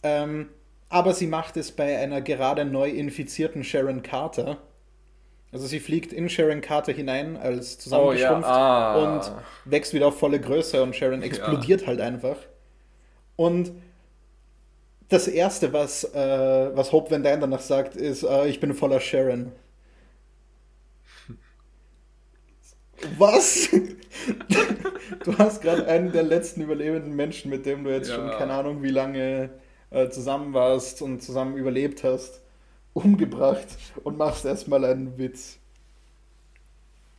Ähm, 0.04 0.50
aber 0.90 1.14
sie 1.14 1.28
macht 1.28 1.58
es 1.58 1.72
bei 1.72 1.98
einer 1.98 2.22
gerade 2.22 2.66
neu 2.66 2.90
infizierten 2.90 3.64
Sharon 3.64 4.02
Carter. 4.02 4.58
Also 5.52 5.66
sie 5.66 5.80
fliegt 5.80 6.12
in 6.12 6.30
Sharon 6.30 6.62
Carter 6.62 6.92
hinein 6.92 7.38
als 7.38 7.80
zusammengeschrumpft 7.80 8.50
oh, 8.50 8.52
ja. 8.52 8.96
ah. 8.96 9.16
und 9.16 9.32
wächst 9.66 9.94
wieder 9.94 10.08
auf 10.08 10.20
volle 10.20 10.40
Größe 10.40 10.84
und 10.84 10.96
Sharon 10.96 11.22
explodiert 11.22 11.82
ja. 11.82 11.88
halt 11.88 12.02
einfach. 12.02 12.38
Und 13.38 13.72
das 15.10 15.28
erste, 15.28 15.72
was, 15.72 16.04
äh, 16.04 16.70
was 16.74 16.92
Hope 16.92 17.12
Van 17.12 17.24
Dyne 17.24 17.40
danach 17.40 17.62
sagt, 17.62 17.96
ist, 17.96 18.24
äh, 18.24 18.48
ich 18.48 18.60
bin 18.60 18.74
voller 18.74 19.00
Sharon. 19.00 19.54
Was? 23.18 23.70
du 25.24 25.38
hast 25.38 25.62
gerade 25.62 25.88
einen 25.88 26.12
der 26.12 26.24
letzten 26.24 26.62
überlebenden 26.62 27.16
Menschen, 27.16 27.50
mit 27.50 27.66
dem 27.66 27.86
du 27.86 27.92
jetzt 27.92 28.10
ja. 28.10 28.16
schon 28.16 28.32
keine 28.32 28.54
Ahnung 28.54 28.84
wie 28.84 28.90
lange 28.90 29.52
äh, 29.92 30.10
zusammen 30.10 30.54
warst 30.54 31.02
und 31.02 31.22
zusammen 31.22 31.56
überlebt 31.56 32.04
hast, 32.04 32.42
umgebracht 32.98 33.68
und 34.04 34.18
machst 34.18 34.46
erstmal 34.46 34.84
einen 34.86 35.18
Witz. 35.18 35.60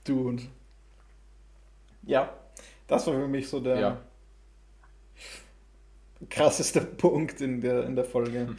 Du 0.05 0.29
und. 0.29 0.49
Ja. 2.03 2.33
Das 2.87 3.07
war 3.07 3.15
für 3.15 3.29
mich 3.29 3.49
so 3.49 3.61
der 3.61 3.79
Ja. 3.79 4.01
krasseste 6.31 6.81
Punkt 7.05 7.41
in 7.41 7.61
der, 7.61 7.85
in 7.85 7.95
der 7.97 8.05
Folge. 8.05 8.57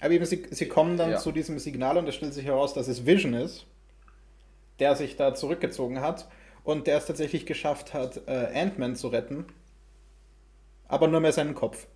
Aber 0.00 0.10
eben, 0.12 0.24
sie, 0.24 0.46
sie 0.50 0.68
kommen 0.68 0.96
dann 0.96 1.12
Ja. 1.12 1.18
zu 1.18 1.32
diesem 1.32 1.58
Signal 1.58 1.96
und 1.98 2.08
es 2.08 2.14
stellt 2.14 2.34
sich 2.34 2.44
heraus, 2.44 2.74
dass 2.74 2.88
es 2.88 3.06
Vision 3.06 3.34
ist, 3.34 3.66
der 4.78 4.96
sich 4.96 5.16
da 5.16 5.34
zurückgezogen 5.34 6.00
hat 6.00 6.28
und 6.62 6.86
der 6.86 6.98
es 6.98 7.06
tatsächlich 7.06 7.46
geschafft 7.46 7.92
hat, 7.94 8.26
äh, 8.28 8.50
Ant-Man 8.54 8.96
zu 8.96 9.08
retten, 9.08 9.46
aber 10.88 11.08
nur 11.08 11.20
mehr 11.20 11.32
seinen 11.32 11.54
Kopf. 11.54 11.86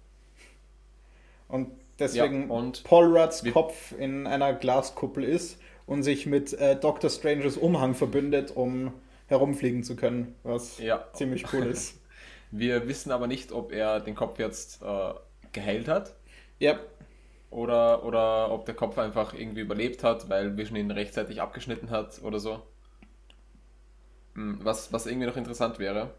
Und 1.49 1.71
deswegen 1.99 2.49
Ja, 2.49 2.57
und 2.57 2.85
Paul 2.85 3.17
Rudds 3.17 3.45
Kopf 3.45 3.93
in 3.99 4.27
einer 4.27 4.53
Glaskuppel 4.55 5.25
ist 5.25 5.59
und 5.87 6.03
sich 6.03 6.27
mit 6.27 6.53
äh, 6.55 6.77
Doctor 6.77 7.11
Stranges 7.11 7.57
Umhang 7.57 7.95
verbündet, 7.95 8.53
um 8.57 8.93
herumfliegen 9.27 9.83
zu 9.85 9.97
können, 9.97 10.35
was 10.43 10.79
Ja. 10.79 11.07
ziemlich 11.13 11.53
cool 11.53 11.67
ist. 11.67 12.01
wir 12.51 12.89
wissen 12.89 13.13
aber 13.13 13.27
nicht, 13.27 13.53
ob 13.53 13.73
er 13.73 14.01
den 14.01 14.15
Kopf 14.15 14.39
jetzt 14.39 14.83
äh, 14.83 15.15
geheilt 15.53 15.89
hat 15.89 16.15
ja, 16.59 16.79
oder, 17.51 18.05
oder 18.05 18.51
ob 18.53 18.67
der 18.67 18.75
Kopf 18.75 18.99
einfach 18.99 19.35
irgendwie 19.35 19.63
überlebt 19.63 20.05
hat, 20.05 20.29
weil 20.31 20.57
Vision 20.57 20.77
ihn 20.79 20.91
rechtzeitig 20.91 21.41
abgeschnitten 21.43 21.91
hat 21.91 22.23
oder 22.23 22.41
so. 22.41 22.63
Hm, 24.35 24.59
Was, 24.65 24.93
was 24.93 25.07
irgendwie 25.07 25.27
noch 25.27 25.37
interessant 25.37 25.79
wäre. 25.79 26.15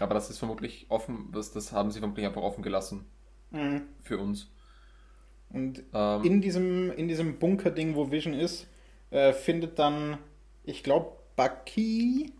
Aber 0.00 0.14
das 0.14 0.30
ist 0.30 0.38
vermutlich 0.38 0.86
offen, 0.90 1.30
das, 1.32 1.52
das 1.52 1.72
haben 1.72 1.90
sie 1.90 2.00
vermutlich 2.00 2.26
einfach 2.26 2.42
offen 2.42 2.62
gelassen 2.62 3.06
Mhm. 3.52 3.86
für 4.02 4.18
uns. 4.18 4.50
Und 5.52 5.82
Ähm, 5.94 6.24
in 6.24 6.40
diesem, 6.40 6.90
in 6.92 7.08
diesem 7.08 7.38
Bunker-Ding, 7.38 7.94
wo 7.94 8.10
Vision 8.10 8.34
ist, 8.34 8.66
äh, 9.10 9.32
findet 9.32 9.78
dann, 9.78 10.18
ich 10.64 10.82
glaube, 10.82 11.12
Bucky 11.36 12.32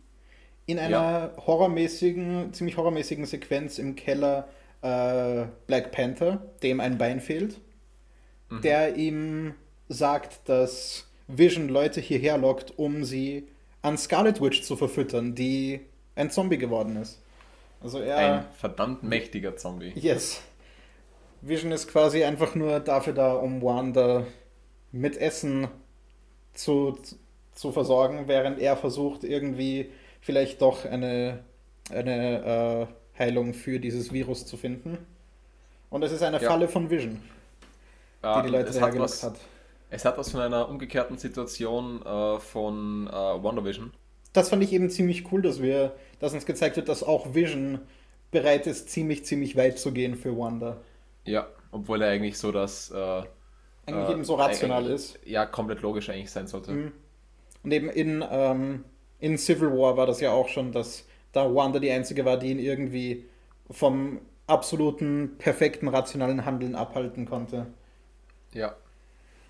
in 0.67 0.79
einer 0.79 1.33
horrormäßigen, 1.47 2.53
ziemlich 2.53 2.77
horrormäßigen 2.77 3.25
Sequenz 3.25 3.79
im 3.79 3.95
Keller 3.95 4.49
äh, 4.83 5.45
Black 5.67 5.93
Panther, 5.93 6.43
dem 6.63 6.81
ein 6.81 6.99
Bein 6.99 7.21
fehlt, 7.21 7.61
Mhm. 8.49 8.61
der 8.63 8.95
ihm 8.97 9.55
sagt, 9.89 10.49
dass 10.49 11.09
Vision 11.29 11.69
Leute 11.69 12.01
hierher 12.01 12.39
lockt, 12.39 12.79
um 12.79 13.05
sie 13.05 13.49
an 13.83 13.99
Scarlet 13.99 14.41
Witch 14.41 14.63
zu 14.63 14.77
verfüttern, 14.77 15.35
die 15.35 15.81
ein 16.15 16.31
Zombie 16.31 16.59
geworden 16.59 16.97
ist. 16.97 17.21
Also 17.81 17.99
er. 17.99 18.17
ein 18.17 18.45
verdammt 18.57 19.03
mächtiger 19.03 19.57
Zombie. 19.57 19.93
Yes. 19.97 20.41
Vision 21.43 21.73
ist 21.73 21.89
quasi 21.89 22.25
einfach 22.25 22.55
nur 22.55 22.81
dafür 22.81 23.13
da, 23.13 23.35
um 23.35 23.63
Wanda 23.63 24.27
mit 24.93 25.17
Essen 25.19 25.69
zu, 26.55 26.99
zu 27.55 27.73
versorgen, 27.73 28.29
während 28.29 28.59
er 28.61 28.77
versucht, 28.77 29.25
irgendwie 29.25 29.91
vielleicht 30.21 30.63
doch 30.63 30.85
eine, 30.85 31.45
eine 31.91 32.89
äh, 33.19 33.21
Heilung 33.21 33.55
für 33.55 33.81
dieses 33.81 34.13
Virus 34.13 34.47
zu 34.47 34.57
finden. 34.57 34.99
Und 35.91 36.03
es 36.05 36.13
ist 36.13 36.23
eine 36.23 36.41
Ja. 36.41 36.49
Falle 36.49 36.69
von 36.69 36.91
Vision, 36.91 37.23
die 38.35 38.41
Ja, 38.41 38.43
die 38.43 38.49
Leute 38.49 38.71
es, 38.71 38.81
hat 38.81 38.97
hergelockt 38.97 38.99
was, 38.99 39.23
hat. 39.23 39.39
es 39.91 40.05
hat 40.05 40.19
was 40.19 40.31
von 40.31 40.41
einer 40.41 40.69
umgekehrten 40.69 41.19
Situation 41.19 42.03
äh, 42.05 42.39
von 42.41 43.09
äh, 43.09 43.13
WandaVision. 43.13 43.93
Das 44.33 44.51
fand 44.51 44.63
ich 44.63 44.73
eben 44.73 44.91
ziemlich 44.91 45.33
cool, 45.33 45.43
dass 45.43 45.63
wir, 45.63 45.95
dass 46.21 46.33
uns 46.35 46.47
gezeigt 46.47 46.77
wird, 46.77 46.89
dass 46.89 47.03
auch 47.03 47.35
Vision 47.35 47.81
bereit 48.31 48.67
ist, 48.67 48.91
ziemlich, 48.91 49.25
ziemlich 49.25 49.57
weit 49.57 49.79
zu 49.79 49.93
gehen 49.93 50.15
für 50.15 50.37
Wanda. 50.37 50.81
Ja, 51.27 51.49
obwohl 51.71 52.03
er 52.03 52.11
eigentlich 52.11 52.39
so 52.39 52.53
das. 52.53 52.91
Äh, 52.91 53.23
Eigentlich 53.87 54.09
äh, 54.09 54.13
eben 54.13 54.25
so 54.25 54.35
rational 54.35 54.87
ist. 54.87 55.19
Ja, 55.25 55.47
komplett 55.47 55.83
logisch 55.83 56.09
eigentlich 56.09 56.31
sein 56.31 56.47
sollte. 56.47 56.73
Mhm. 56.73 56.93
Und 57.63 57.73
eben 57.73 57.89
in, 57.91 58.25
ähm, 58.29 58.85
in 59.21 59.39
Civil 59.39 59.71
War 59.71 59.97
war 59.97 60.07
das 60.07 60.21
ja 60.21 60.33
auch 60.33 60.49
schon, 60.49 60.73
dass 60.73 61.05
da 61.33 61.55
Wanda 61.55 61.79
die 61.79 61.91
einzige 61.91 62.25
war, 62.25 62.39
die 62.39 62.51
ihn 62.51 62.59
irgendwie 62.59 63.27
vom 63.71 64.21
absoluten, 64.47 65.37
perfekten, 65.39 65.89
rationalen 65.89 66.45
Handeln 66.45 66.75
abhalten 66.75 67.27
konnte. 67.27 67.67
Ja. 68.53 68.77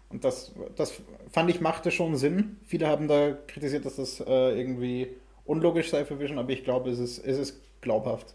Und 0.08 0.24
das, 0.24 0.52
das 0.76 1.00
fand 1.30 1.50
ich 1.50 1.60
machte 1.60 1.90
schon 1.90 2.16
Sinn. 2.16 2.58
Viele 2.66 2.88
haben 2.88 3.08
da 3.08 3.32
kritisiert, 3.46 3.84
dass 3.84 3.96
das 3.96 4.20
äh, 4.20 4.58
irgendwie 4.58 5.08
unlogisch 5.44 5.90
sei 5.90 6.04
für 6.04 6.18
Vision, 6.18 6.38
aber 6.38 6.50
ich 6.50 6.64
glaube, 6.64 6.90
es 6.90 6.98
ist, 6.98 7.18
es 7.18 7.38
ist 7.38 7.60
glaubhaft. 7.80 8.34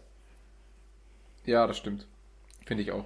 Ja, 1.44 1.66
das 1.66 1.78
stimmt. 1.78 2.06
Finde 2.64 2.82
ich 2.82 2.92
auch. 2.92 3.04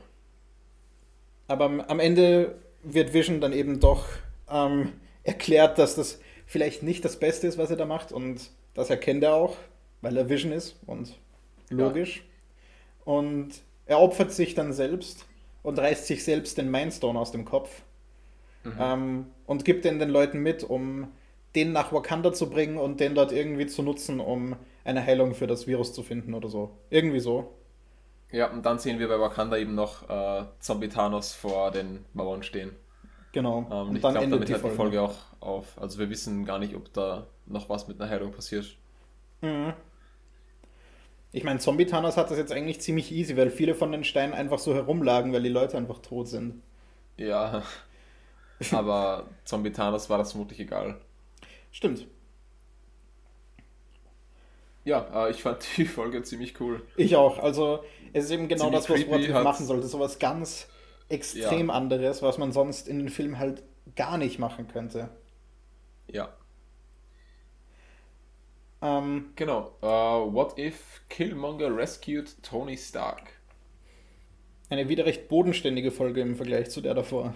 Aber 1.48 1.85
am, 1.88 2.00
Ende 2.00 2.56
wird 2.82 3.14
Vision 3.14 3.40
dann 3.40 3.52
eben 3.52 3.80
doch 3.80 4.06
ähm, 4.50 4.92
erklärt, 5.22 5.78
dass 5.78 5.94
das 5.94 6.20
vielleicht 6.46 6.82
nicht 6.82 7.04
das 7.04 7.18
Beste 7.18 7.46
ist, 7.46 7.59
was 7.59 7.70
er 7.70 7.76
da 7.76 7.87
macht. 7.87 8.12
Und 8.12 8.50
das 8.74 8.90
erkennt 8.90 9.22
er 9.22 9.35
auch, 9.35 9.56
weil 10.00 10.16
er 10.16 10.28
Vision 10.28 10.52
ist 10.52 10.76
und 10.87 11.14
logisch. 11.70 12.24
Und 13.04 13.50
er 13.87 14.00
opfert 14.00 14.32
sich 14.32 14.54
dann 14.54 14.72
selbst 14.72 15.26
und 15.62 15.78
reißt 15.78 16.06
sich 16.06 16.24
selbst 16.24 16.59
den 16.59 16.70
Mindstone 16.70 17.18
aus 17.18 17.32
dem 17.32 17.44
Kopf. 17.44 17.82
Mhm. 18.64 18.72
Ähm, 18.80 19.26
und 19.46 19.64
gibt 19.64 19.85
den 19.85 19.98
den 19.98 20.11
Leuten 20.11 20.40
mit, 20.40 20.64
um 20.64 21.09
den 21.54 21.72
nach 21.72 21.92
Wakanda 21.92 22.32
zu 22.32 22.50
bringen 22.50 22.76
und 22.76 23.00
den 23.00 23.14
dort 23.14 23.32
irgendwie 23.32 23.66
zu 23.66 23.82
nutzen, 23.82 24.20
um 24.20 24.56
eine 24.85 25.04
Heilung 25.04 25.35
für 25.35 25.46
das 25.46 25.66
Virus 25.66 25.92
zu 25.92 26.02
finden 26.02 26.35
oder 26.35 26.48
so. 26.48 26.70
Irgendwie 26.90 27.20
so. 27.20 27.52
Ja, 28.33 28.51
und 28.51 28.67
dann 28.67 28.79
sehen 28.79 28.99
wir 28.99 29.09
bei 29.09 29.21
Wakanda 29.21 29.57
eben 29.57 29.75
noch 29.75 30.09
äh, 30.09 30.45
Zombie 30.59 30.89
Thanos 30.89 31.33
vor 31.33 31.71
den 31.71 32.05
Mauern 32.12 32.43
stehen. 32.43 32.75
Genau. 33.33 33.67
Ähm, 33.71 33.89
und 33.91 33.97
ich 33.97 34.03
dann 34.03 34.12
glaube, 34.12 34.29
damit 34.29 34.49
die 34.49 34.53
hört 34.53 34.62
Folge. 34.62 34.75
die 34.75 34.77
Folge 34.77 35.03
auch 35.03 35.17
auf. 35.41 35.81
Also 35.81 35.99
wir 35.99 36.11
wissen 36.11 36.45
gar 36.45 36.59
nicht, 36.59 36.75
ob 36.75 36.93
da 36.93 37.27
noch 37.47 37.69
was 37.69 37.87
mit 37.87 38.01
einer 38.01 38.11
Heilung 38.11 38.33
passiert. 38.33 38.77
Mhm. 39.43 39.75
Ich 41.33 41.45
meine, 41.45 41.59
Zombie-Thanos 41.59 42.17
hat 42.17 42.31
das 42.31 42.39
jetzt 42.39 42.53
eigentlich 42.53 42.81
ziemlich 42.81 43.12
easy, 43.12 43.37
weil 43.37 43.51
viele 43.51 43.75
von 43.75 43.93
den 43.93 44.05
Steinen 44.05 44.33
einfach 44.33 44.59
so 44.59 44.75
herumlagen, 44.75 45.33
weil 45.33 45.43
die 45.43 45.51
Leute 45.51 45.77
einfach 45.77 45.99
tot 45.99 46.29
sind. 46.29 46.62
Ja. 47.17 47.62
Aber 48.73 49.27
Zombie 49.45 49.73
Thanos 49.73 50.09
war 50.09 50.19
das 50.19 50.33
vermutlich 50.33 50.61
egal. 50.61 50.99
Stimmt. 51.71 52.07
Ja, 54.87 55.27
äh, 55.27 55.31
ich 55.31 55.42
fand 55.42 55.66
die 55.77 55.85
Folge 55.87 56.22
ziemlich 56.22 56.59
cool. 56.61 56.81
Ich 56.96 57.14
auch. 57.16 57.38
Also, 57.38 57.85
es 58.14 58.25
ist 58.27 58.31
eben 58.31 58.49
genau 58.49 58.70
das, 58.70 58.88
was 58.88 59.07
What 59.07 59.29
hat's- 59.29 59.44
machen 59.44 59.66
sollte. 59.66 59.87
Sowas 59.88 60.18
ganz 60.18 60.68
extrem 61.11 61.68
Ja. 61.68 61.75
anderes, 61.75 62.22
was 62.22 62.38
man 62.38 62.53
sonst 62.53 62.88
in 62.88 62.99
den 63.01 63.09
Film 63.11 63.38
halt 63.38 63.62
gar 63.96 64.16
nicht 64.18 64.38
machen 64.38 64.68
könnte. 64.68 65.11
Ja. 66.11 66.35
Ähm, 68.83 69.33
Genau. 69.37 69.77
Äh, 69.83 69.87
what 69.87 70.59
if 70.59 71.03
Killmonger 71.09 71.75
rescued 71.77 72.42
Tony 72.42 72.77
Stark? 72.77 73.22
eine 74.68 74.88
wieder 74.88 75.07
recht 75.07 75.29
bodenständige 75.29 75.92
Folge 75.92 76.20
im 76.22 76.35
Vergleich 76.35 76.70
zu 76.70 76.81
der 76.81 76.94
davor. 76.94 77.35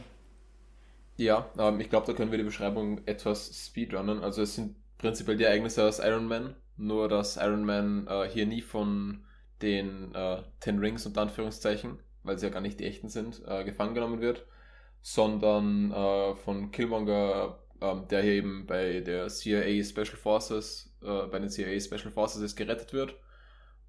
Ja, 1.16 1.48
ähm, 1.58 1.78
ich 1.80 1.88
glaube, 1.88 2.06
da 2.06 2.12
können 2.12 2.32
wir 2.32 2.38
die 2.38 2.44
Beschreibung 2.44 3.06
etwas 3.06 3.66
speedrunnen. 3.66 4.22
Also 4.24 4.42
es 4.42 4.56
sind 4.56 4.74
prinzipiell 4.98 5.36
die 5.36 5.44
Ereignisse 5.44 5.84
aus 5.86 6.00
Iron 6.00 6.26
Man, 6.26 6.56
nur 6.80 7.08
dass 7.08 7.36
Iron 7.36 7.64
Man 7.64 8.06
äh, 8.06 8.28
hier 8.28 8.46
nie 8.46 8.62
von 8.62 9.24
den 9.62 10.14
äh, 10.14 10.42
Ten 10.60 10.78
Rings 10.78 11.06
unter 11.06 11.22
Anführungszeichen, 11.22 11.98
weil 12.22 12.38
sie 12.38 12.46
ja 12.46 12.52
gar 12.52 12.60
nicht 12.60 12.80
die 12.80 12.86
echten 12.86 13.08
sind, 13.08 13.42
äh, 13.46 13.64
gefangen 13.64 13.94
genommen 13.94 14.20
wird, 14.20 14.46
sondern 15.02 15.92
äh, 15.92 16.34
von 16.36 16.70
Killmonger, 16.70 17.58
ähm, 17.80 18.08
der 18.08 18.22
hier 18.22 18.32
eben 18.32 18.66
bei 18.66 19.00
der 19.00 19.28
CIA 19.28 19.84
Special 19.84 20.16
Forces, 20.16 20.94
äh, 21.02 21.26
bei 21.26 21.38
den 21.38 21.50
CIA 21.50 21.78
Special 21.80 22.10
Forces 22.10 22.42
ist, 22.42 22.56
gerettet 22.56 22.92
wird 22.92 23.14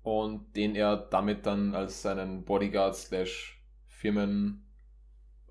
und 0.04 0.56
den 0.56 0.75
er 0.75 0.97
damit 0.97 1.45
dann 1.45 1.75
als 1.75 2.01
seinen 2.01 2.43
Bodyguard 2.43 2.95
slash 2.95 3.62
Firmen 3.88 4.65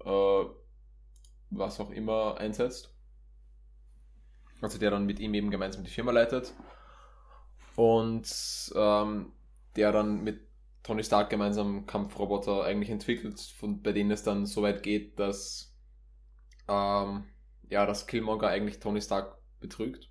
äh, 0.05 0.45
was 1.51 1.81
auch 1.81 1.91
immer 1.91 2.39
einsetzt. 2.39 2.95
Also 4.61 4.79
der 4.79 4.91
dann 4.91 5.07
mit 5.07 5.21
ihm 5.21 5.35
eben 5.35 5.51
gemeinsam 5.51 5.85
die 5.85 5.91
Firma 5.91 6.13
leitet. 6.13 6.53
Und 7.81 8.73
ähm, 8.77 9.33
der 9.75 9.91
dann 9.91 10.23
mit 10.23 10.47
Tony 10.83 11.03
Stark 11.03 11.31
gemeinsam 11.31 11.87
Kampfroboter 11.87 12.63
eigentlich 12.63 12.91
entwickelt, 12.91 13.41
von, 13.41 13.81
bei 13.81 13.93
denen 13.93 14.11
es 14.11 14.23
dann 14.23 14.45
so 14.45 14.61
weit 14.61 14.83
geht, 14.83 15.19
dass 15.19 15.75
ähm, 16.69 17.25
ja, 17.71 17.87
dass 17.87 18.07
Killmonger 18.07 18.49
eigentlich 18.49 18.81
Tony 18.81 19.01
Stark 19.01 19.39
betrügt. 19.61 20.11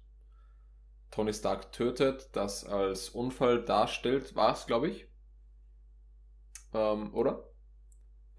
Tony 1.12 1.32
Stark 1.32 1.72
tötet, 1.72 2.30
das 2.36 2.66
als 2.66 3.10
Unfall 3.10 3.64
darstellt, 3.64 4.36
war 4.36 4.54
es, 4.54 4.66
glaube 4.66 4.90
ich. 4.90 5.08
Ähm, 6.74 7.14
oder? 7.14 7.52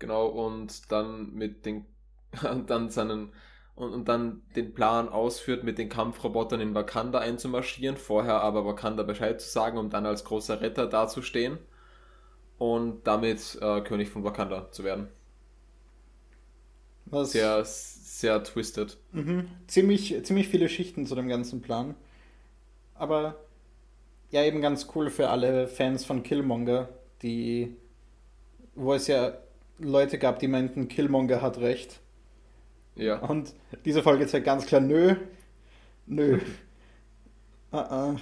Genau, 0.01 0.27
und 0.27 0.91
dann 0.91 1.35
mit 1.35 1.67
den 1.67 1.87
dann 2.67 2.91
seinen 2.91 3.33
und, 3.81 3.95
und 3.95 4.09
dann 4.09 4.43
den 4.57 4.75
Plan 4.75 5.09
ausführt, 5.09 5.65
mit 5.65 5.79
den 5.79 5.89
Kampfrobotern 5.89 6.61
in 6.61 6.75
Wakanda 6.75 7.19
einzumarschieren, 7.19 7.97
vorher 7.97 8.43
aber 8.43 8.65
Wakanda 8.67 9.03
Bescheid 9.03 9.41
zu 9.41 9.49
sagen, 9.49 9.79
um 9.79 9.91
dann 9.91 10.07
als 10.07 10.25
großer 10.25 10.61
Retter 10.61 10.87
dazustehen 10.87 11.59
und 12.59 13.07
damit 13.07 13.59
äh, 13.61 13.81
König 13.81 14.11
von 14.11 14.23
Wakanda 14.23 14.71
zu 14.71 14.85
werden. 14.85 15.09
Was 17.07 17.33
Sehr, 17.33 17.65
sehr 17.65 18.45
twisted. 18.45 18.99
Mhm. 19.13 19.49
Ziemlich, 19.67 20.25
ziemlich 20.25 20.49
viele 20.49 20.69
Schichten 20.69 21.07
zu 21.07 21.15
dem 21.15 21.29
ganzen 21.29 21.63
Plan. 21.63 21.95
Aber 22.95 23.37
ja 24.31 24.45
eben 24.45 24.61
ganz 24.61 24.89
cool 24.95 25.11
für 25.11 25.31
alle 25.31 25.67
Fans 25.67 26.05
von 26.05 26.23
Killmonger, 26.23 26.91
die, 27.23 27.77
wo 28.75 28.93
es 28.93 29.07
ja 29.07 29.39
Leute 29.79 30.19
gab, 30.19 30.39
die 30.39 30.49
meinten, 30.49 30.89
Killmonger 30.89 31.41
hat 31.41 31.59
recht. 31.59 32.01
Ja. 32.97 33.19
Und 33.19 33.55
diese 33.85 34.03
Folge 34.03 34.27
zeigt 34.27 34.47
ganz 34.47 34.67
klar, 34.67 34.81
nö, 34.81 35.15
nö. 36.07 36.39
uh 37.73 37.77
-uh. 37.77 38.19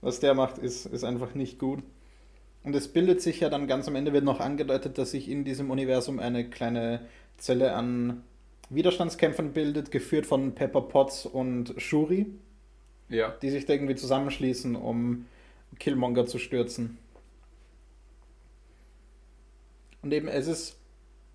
Was 0.00 0.20
der 0.20 0.34
macht, 0.34 0.58
ist, 0.58 0.86
ist 0.86 1.04
einfach 1.04 1.34
nicht 1.34 1.58
gut. 1.58 1.82
Und 2.62 2.74
es 2.74 2.88
bildet 2.88 3.22
sich 3.22 3.40
ja 3.40 3.48
dann 3.48 3.66
ganz 3.66 3.88
am 3.88 3.94
Ende, 3.94 4.12
wird 4.12 4.24
noch 4.24 4.40
angedeutet, 4.40 4.98
dass 4.98 5.12
sich 5.12 5.28
in 5.28 5.44
diesem 5.44 5.70
Universum 5.70 6.18
eine 6.18 6.48
kleine 6.48 7.00
Zelle 7.38 7.74
an 7.74 8.22
Widerstandskämpfern 8.70 9.52
bildet, 9.52 9.90
geführt 9.90 10.26
von 10.26 10.54
Pepper 10.54 10.82
Potts 10.82 11.26
und 11.26 11.74
Shuri. 11.76 12.26
Ja. 13.08 13.30
Die 13.42 13.50
sich 13.50 13.66
da 13.66 13.72
irgendwie 13.72 13.94
zusammenschließen, 13.94 14.74
um 14.74 15.26
Killmonger 15.78 16.26
zu 16.26 16.38
stürzen. 16.38 16.98
Und 20.02 20.12
eben, 20.12 20.28
es 20.28 20.46
ist, 20.46 20.76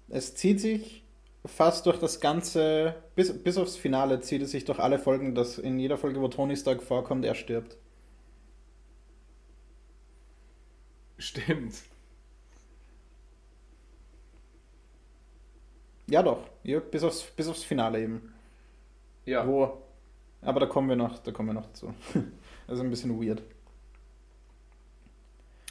es 0.09 0.35
zieht 0.35 0.59
sich 0.59 1.00
fast 1.45 1.85
durch 1.85 1.97
das 1.99 2.19
ganze, 2.19 2.95
bis, 3.15 3.43
bis 3.43 3.57
aufs 3.57 3.75
Finale 3.75 4.21
zieht 4.21 4.41
es 4.41 4.51
sich 4.51 4.65
durch 4.65 4.79
alle 4.79 4.99
Folgen, 4.99 5.35
dass 5.35 5.57
in 5.57 5.79
jeder 5.79 5.97
Folge, 5.97 6.21
wo 6.21 6.27
Tony 6.27 6.55
Stark 6.55 6.83
vorkommt, 6.83 7.25
er 7.25 7.35
stirbt. 7.35 7.77
Stimmt. 11.17 11.75
Ja, 16.07 16.21
doch. 16.23 16.43
Ja, 16.63 16.79
bis, 16.79 17.03
aufs, 17.03 17.23
bis 17.23 17.47
aufs 17.47 17.63
Finale 17.63 18.01
eben. 18.01 18.33
Ja. 19.25 19.47
Wo, 19.47 19.81
aber 20.41 20.59
da 20.59 20.65
kommen 20.65 20.89
wir 20.89 20.95
noch, 20.95 21.19
da 21.19 21.31
kommen 21.31 21.49
wir 21.49 21.53
noch 21.53 21.67
dazu. 21.67 21.93
also 22.67 22.83
ein 22.83 22.89
bisschen 22.89 23.21
weird. 23.21 23.41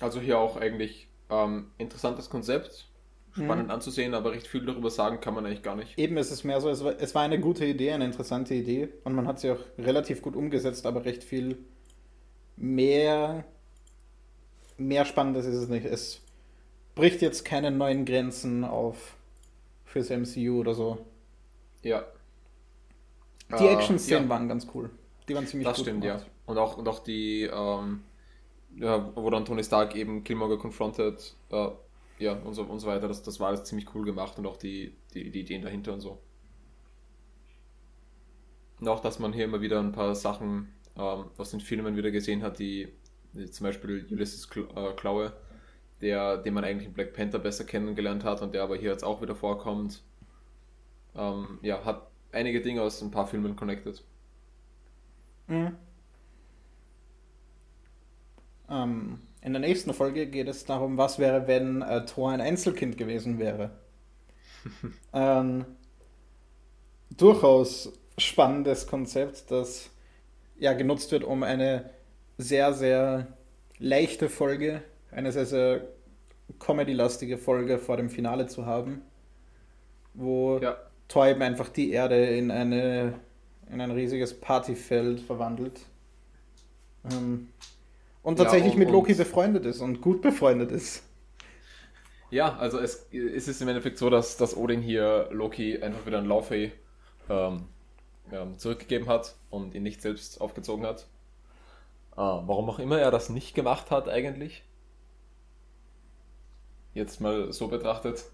Also 0.01 0.21
hier 0.21 0.39
auch 0.39 0.57
eigentlich 0.57 1.09
ähm, 1.29 1.71
interessantes 1.79 2.31
Konzept, 2.31 2.90
spannend 3.33 3.69
Mhm. 3.69 3.71
anzusehen, 3.71 4.15
aber 4.15 4.33
recht 4.33 4.47
viel 4.47 4.65
darüber 4.67 4.91
sagen 4.91 5.21
kann 5.21 5.35
man 5.35 5.47
eigentlich 5.47 5.63
gar 5.63 5.77
nicht. 5.77 5.97
Eben, 5.97 6.17
es 6.17 6.31
ist 6.33 6.45
mehr 6.45 6.61
so, 6.61 6.69
es 6.71 6.83
war, 6.83 6.95
es 7.01 7.15
war 7.15 7.23
eine 7.23 7.39
gute 7.41 7.65
Idee, 7.67 7.93
eine 7.93 8.05
interessante 8.07 8.55
Idee 8.55 8.89
und 9.05 9.15
man 9.15 9.27
hat 9.29 9.39
sie 9.41 9.51
auch 9.51 9.61
relativ 9.79 10.23
gut 10.23 10.35
umgesetzt, 10.37 10.87
aber 10.87 11.05
recht 11.05 11.23
viel 11.25 11.59
mehr, 12.57 13.45
mehr 14.79 15.05
Spannendes 15.05 15.47
ist 15.47 15.55
es 15.57 15.69
nicht. 15.69 15.85
Es 15.87 16.23
bricht 16.95 17.23
jetzt 17.23 17.45
keine 17.45 17.71
neuen 17.71 18.05
Grenzen 18.05 18.65
auf 18.65 19.17
fürs 19.85 20.11
MCU 20.11 20.61
oder 20.61 20.75
so. 20.75 21.07
Ja. 21.83 22.05
Die 23.59 23.67
Äh, 23.67 23.75
Action-Szenen 23.75 24.25
ja, 24.25 24.29
waren 24.29 24.49
ganz 24.49 24.67
cool. 24.75 24.91
Die 25.29 25.35
waren 25.35 25.47
ziemlich 25.47 25.69
Das 25.69 25.77
gut 25.77 25.87
stimmt, 25.87 26.05
ja. 26.05 26.17
gemacht. 26.17 26.31
Und 26.47 26.59
auch, 26.59 26.77
und 26.77 26.89
auch 26.89 27.01
die, 27.01 27.43
ähm, 27.45 28.03
ja, 28.77 29.13
wo 29.17 29.31
dann 29.31 29.45
Tony 29.45 29.65
Stark 29.65 29.95
eben 29.97 30.25
Killmonger 30.25 30.59
confronted, 30.59 31.37
äh, 31.51 31.69
ja, 32.21 32.35
und 32.35 32.55
so, 32.55 32.63
und 32.63 32.79
so 32.79 32.87
weiter, 32.87 33.09
das, 33.09 33.23
das 33.23 33.41
war 33.41 33.49
alles 33.49 33.65
ziemlich 33.65 33.95
cool 33.95 34.05
gemacht 34.05 34.39
und 34.39 34.47
auch 34.47 34.57
die, 34.57 34.95
die, 35.15 35.31
die 35.31 35.41
Ideen 35.41 35.63
dahinter 35.63 35.95
und 35.95 36.01
so. 36.01 36.21
Und 38.79 38.89
auch, 38.89 39.01
dass 39.01 39.19
man 39.19 39.33
hier 39.33 39.45
immer 39.45 39.61
wieder 39.61 39.81
ein 39.81 39.93
paar 39.93 40.15
Sachen 40.15 40.69
ähm, 40.97 41.25
aus 41.37 41.51
den 41.51 41.61
Filmen 41.61 41.97
wieder 41.97 42.11
gesehen 42.11 42.43
hat, 42.43 42.59
die, 42.59 42.89
die 43.33 43.51
zum 43.51 43.65
Beispiel 43.65 44.07
Ulysses 44.11 44.49
Kl 44.49 44.69
äh, 44.75 44.93
Klaue, 44.95 45.33
der, 46.01 46.39
den 46.39 46.55
man 46.55 46.65
eigentlich 46.65 46.89
in 46.89 46.95
Black 46.95 47.15
Panther 47.15 47.39
besser 47.39 47.65
kennengelernt 47.65 48.25
hat 48.25 48.43
und 48.43 48.55
der 48.55 48.63
aber 48.63 48.77
hier 48.77 48.91
jetzt 48.91 49.05
auch 49.05 49.23
wieder 49.23 49.35
vorkommt. 49.35 50.03
Ähm, 51.15 51.59
ja, 51.63 51.85
hat 51.85 52.07
einige 52.33 52.61
Dinge 52.61 52.83
aus 52.83 53.03
ein 53.03 53.11
paar 53.11 53.27
Filmen 53.27 53.57
connected. 53.57 54.03
Mhm. 55.49 55.77
Ähm, 58.69 59.19
in 59.43 59.53
der 59.53 59.61
nächsten 59.61 59.95
Folge 59.95 60.27
geht 60.27 60.49
es 60.49 60.65
darum, 60.65 60.99
was 60.99 61.19
wäre, 61.19 61.47
wenn 61.47 61.83
äh, 61.83 62.05
Thor 62.05 62.31
ein 62.31 62.41
Einzelkind 62.41 62.97
gewesen 62.97 63.39
wäre. 63.39 63.71
ähm, 65.15 65.65
durchaus 67.17 67.93
spannendes 68.19 68.87
Konzept, 68.87 69.51
das 69.51 69.91
ja 70.59 70.75
genutzt 70.75 71.11
wird, 71.13 71.25
um 71.25 71.43
eine 71.43 71.91
sehr, 72.37 72.75
sehr 72.75 73.27
leichte 73.79 74.29
Folge, 74.29 74.83
eine 75.11 75.33
sehr, 75.33 75.47
sehr 75.47 75.89
comedy-lastige 76.59 77.39
Folge 77.39 77.79
vor 77.79 77.97
dem 77.97 78.11
Finale 78.11 78.47
zu 78.47 78.67
haben, 78.67 79.03
wo 80.15 80.59
Ja. 80.59 80.77
Thor 81.09 81.27
eben 81.27 81.43
einfach 81.43 81.69
die 81.71 81.91
Erde 81.91 82.25
in, 82.27 82.51
eine, 82.51 83.15
in 83.71 83.81
ein 83.81 83.91
riesiges 83.91 84.39
Partyfeld 84.39 85.21
verwandelt. 85.21 85.81
Ähm, 87.11 87.49
und 88.23 88.39
Ja, 88.39 88.45
tatsächlich 88.45 88.77
und- 88.77 88.79
mit 88.79 88.91
Loki 88.91 89.15
und- 89.15 89.17
befreundet 89.17 89.67
ist 89.67 89.81
und 89.81 90.01
gut 90.01 90.23
befreundet 90.23 90.73
ist. 90.73 91.05
Ja, 92.31 92.57
also 92.59 92.79
es, 92.79 93.09
es 93.13 93.49
ist 93.49 93.61
im 93.61 93.69
Endeffekt 93.69 93.99
so, 93.99 94.09
dass, 94.11 94.37
dass 94.37 94.57
Odin 94.57 94.81
hier 94.83 95.29
Loki 95.33 95.83
einfach 95.83 96.07
wieder 96.07 96.19
ein 96.19 96.27
Laufey 96.27 96.73
ähm, 97.29 97.69
ähm, 98.33 98.59
zurückgegeben 98.59 99.09
hat 99.09 99.37
und 99.51 99.75
ihn 99.75 99.83
nicht 99.85 100.03
selbst 100.03 100.41
aufgezogen 100.41 100.87
hat. 100.87 101.09
Äh, 102.13 102.19
warum 102.19 102.71
auch 102.71 102.79
immer 102.79 103.01
er 103.01 103.11
das 103.11 103.31
nicht 103.31 103.55
gemacht 103.55 103.91
hat 103.91 104.09
eigentlich. 104.09 104.63
Jetzt 106.95 107.21
mal 107.21 107.53
so 107.53 107.67
betrachtet. 107.67 108.31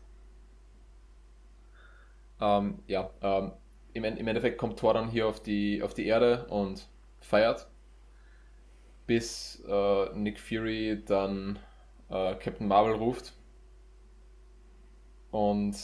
Ähm, 2.41 2.79
ja, 2.87 3.11
ähm, 3.23 3.53
im, 3.95 4.05
im 4.05 4.29
Endeffekt 4.29 4.59
kommt 4.59 4.79
Thor 4.79 4.95
dann 4.95 5.09
hier 5.11 5.27
auf 5.27 5.41
die, 5.41 5.83
auf 5.83 5.95
die 5.95 6.07
Erde 6.07 6.47
und 6.49 6.87
feiert. 7.21 7.67
Bis 9.07 9.63
äh, 9.69 10.15
Nick 10.15 10.41
Fury 10.41 11.03
dann 11.07 11.59
äh, 12.11 12.35
Captain 12.37 12.69
Marvel 12.69 12.95
ruft. 12.95 13.35
Und 15.31 15.77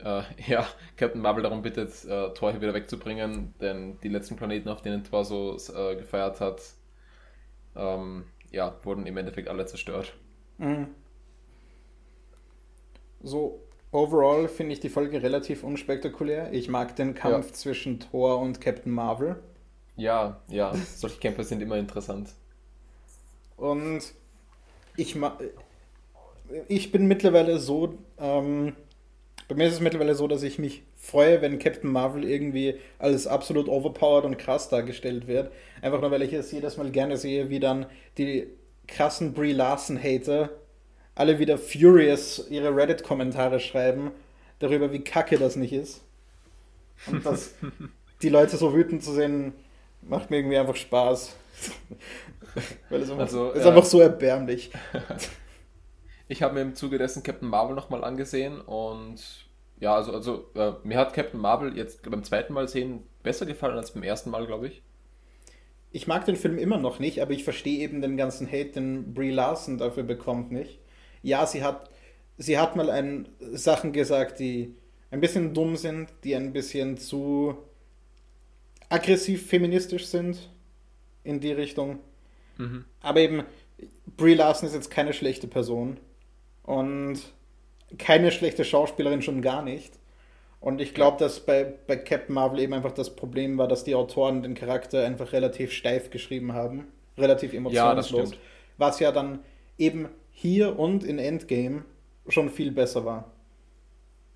äh, 0.00 0.22
ja, 0.46 0.66
Captain 0.96 1.20
Marvel 1.20 1.42
darum 1.42 1.62
bittet, 1.62 2.04
äh, 2.04 2.32
Thor 2.34 2.52
hier 2.52 2.60
wieder 2.60 2.74
wegzubringen, 2.74 3.54
denn 3.60 3.98
die 4.00 4.08
letzten 4.08 4.36
Planeten, 4.36 4.68
auf 4.68 4.82
denen 4.82 5.04
Thor 5.04 5.24
so 5.24 5.56
äh, 5.74 5.96
gefeiert 5.96 6.40
hat, 6.40 6.62
ähm, 7.76 8.24
ja, 8.50 8.76
wurden 8.84 9.06
im 9.06 9.16
Endeffekt 9.16 9.48
alle 9.48 9.66
zerstört. 9.66 10.14
Mhm. 10.58 10.94
So, 13.22 13.60
overall 13.90 14.46
finde 14.48 14.72
ich 14.74 14.80
die 14.80 14.88
Folge 14.88 15.20
relativ 15.22 15.64
unspektakulär. 15.64 16.52
Ich 16.52 16.68
mag 16.68 16.94
den 16.96 17.14
Kampf 17.14 17.48
Ja. 17.48 17.52
zwischen 17.52 17.98
Thor 18.00 18.38
und 18.38 18.60
Captain 18.60 18.92
Marvel. 18.92 19.42
Ja, 19.96 20.40
ja, 20.48 20.86
solche 20.92 21.18
Kämpfe 21.20 21.42
sind 21.44 21.60
immer 21.62 21.76
interessant. 21.76 22.34
Und 23.56 24.02
ich, 24.96 25.14
ma 25.16 25.38
ich 26.68 26.92
bin 26.92 27.06
mittlerweile 27.06 27.58
so, 27.58 27.94
ähm, 28.18 28.74
bei 29.48 29.54
mir 29.54 29.66
ist 29.66 29.74
es 29.74 29.80
mittlerweile 29.80 30.14
so, 30.14 30.26
dass 30.28 30.42
ich 30.42 30.58
mich 30.58 30.82
freue, 30.96 31.42
wenn 31.42 31.58
Captain 31.58 31.90
Marvel 31.90 32.24
irgendwie 32.24 32.76
als 32.98 33.26
absolut 33.26 33.68
overpowered 33.68 34.24
und 34.24 34.38
krass 34.38 34.68
dargestellt 34.68 35.26
wird. 35.26 35.52
Einfach 35.82 36.00
nur, 36.00 36.10
weil 36.10 36.22
ich 36.22 36.32
es 36.32 36.52
jedes 36.52 36.76
Mal 36.76 36.90
gerne 36.90 37.16
sehe, 37.16 37.50
wie 37.50 37.60
dann 37.60 37.86
die 38.16 38.46
krassen 38.86 39.32
Brie 39.34 39.52
Larson-Hater 39.52 40.50
alle 41.14 41.38
wieder 41.38 41.58
furious 41.58 42.46
ihre 42.50 42.74
Reddit-Kommentare 42.74 43.60
schreiben 43.60 44.10
darüber, 44.58 44.92
wie 44.92 45.00
kacke 45.00 45.38
das 45.38 45.56
nicht 45.56 45.72
ist. 45.72 46.02
Und 47.06 47.24
dass 47.24 47.54
die 48.22 48.28
Leute 48.28 48.56
so 48.56 48.74
wütend 48.74 49.02
zu 49.02 49.12
sehen, 49.12 49.52
macht 50.02 50.30
mir 50.30 50.38
irgendwie 50.38 50.58
einfach 50.58 50.76
Spaß. 50.76 51.36
Weil 52.90 53.02
es 53.02 53.10
einfach, 53.10 53.22
Also, 53.22 53.50
ist 53.52 53.64
ja. 53.64 53.70
einfach 53.70 53.84
so 53.84 54.00
erbärmlich. 54.00 54.70
Ich 56.26 56.42
habe 56.42 56.54
mir 56.54 56.62
im 56.62 56.74
Zuge 56.74 56.96
dessen 56.96 57.22
Captain 57.22 57.48
Marvel 57.48 57.76
nochmal 57.76 58.02
angesehen 58.02 58.60
und 58.62 59.22
ja, 59.78 59.94
also, 59.94 60.12
also 60.12 60.50
äh, 60.54 60.72
mir 60.82 60.96
hat 60.96 61.12
Captain 61.12 61.38
Marvel 61.38 61.76
jetzt 61.76 62.02
beim 62.08 62.24
zweiten 62.24 62.54
Mal 62.54 62.66
sehen 62.66 63.02
besser 63.22 63.44
gefallen 63.44 63.76
als 63.76 63.90
beim 63.92 64.02
ersten 64.02 64.30
Mal, 64.30 64.46
glaube 64.46 64.68
ich. 64.68 64.82
Ich 65.92 66.06
mag 66.06 66.24
den 66.24 66.36
Film 66.36 66.58
immer 66.58 66.78
noch 66.78 66.98
nicht, 66.98 67.20
aber 67.20 67.32
ich 67.32 67.44
verstehe 67.44 67.80
eben 67.80 68.00
den 68.00 68.16
ganzen 68.16 68.46
Hate, 68.46 68.72
den 68.72 69.12
Brie 69.12 69.30
Larson 69.30 69.76
dafür 69.76 70.02
bekommt 70.02 70.50
nicht. 70.50 70.80
Ja, 71.22 71.46
sie 71.46 71.62
hat, 71.62 71.90
sie 72.38 72.58
hat 72.58 72.74
mal 72.74 72.88
ein, 72.88 73.28
Sachen 73.52 73.92
gesagt, 73.92 74.38
die 74.38 74.74
ein 75.10 75.20
bisschen 75.20 75.52
dumm 75.52 75.76
sind, 75.76 76.08
die 76.24 76.34
ein 76.34 76.52
bisschen 76.52 76.96
zu 76.96 77.58
aggressiv 78.88 79.46
feministisch 79.46 80.06
sind 80.06 80.50
in 81.24 81.40
die 81.40 81.52
Richtung. 81.52 81.98
Mhm. 82.58 82.84
Aber 83.00 83.20
eben, 83.20 83.42
Brie 84.16 84.34
Larson 84.34 84.68
ist 84.68 84.74
jetzt 84.74 84.90
keine 84.90 85.12
schlechte 85.12 85.48
Person 85.48 85.98
und 86.62 87.20
keine 87.98 88.30
schlechte 88.30 88.64
Schauspielerin 88.64 89.22
schon 89.22 89.42
gar 89.42 89.62
nicht. 89.62 89.98
Und 90.60 90.80
ich 90.80 90.94
glaube, 90.94 91.18
dass 91.18 91.40
bei, 91.40 91.64
bei 91.86 91.96
Captain 91.96 92.34
Marvel 92.34 92.60
eben 92.60 92.72
einfach 92.72 92.92
das 92.92 93.14
Problem 93.14 93.58
war, 93.58 93.68
dass 93.68 93.84
die 93.84 93.94
Autoren 93.94 94.42
den 94.42 94.54
Charakter 94.54 95.04
einfach 95.04 95.32
relativ 95.32 95.72
steif 95.72 96.10
geschrieben 96.10 96.52
haben. 96.54 96.86
Relativ 97.18 97.52
Ja, 97.52 97.58
emotionslos. 97.58 98.28
stimmt. 98.30 98.42
was 98.78 98.98
ja 99.00 99.12
dann 99.12 99.40
eben 99.78 100.08
hier 100.32 100.78
und 100.78 101.04
in 101.04 101.18
Endgame 101.18 101.84
schon 102.28 102.48
viel 102.50 102.70
besser 102.72 103.04
war. 103.04 103.30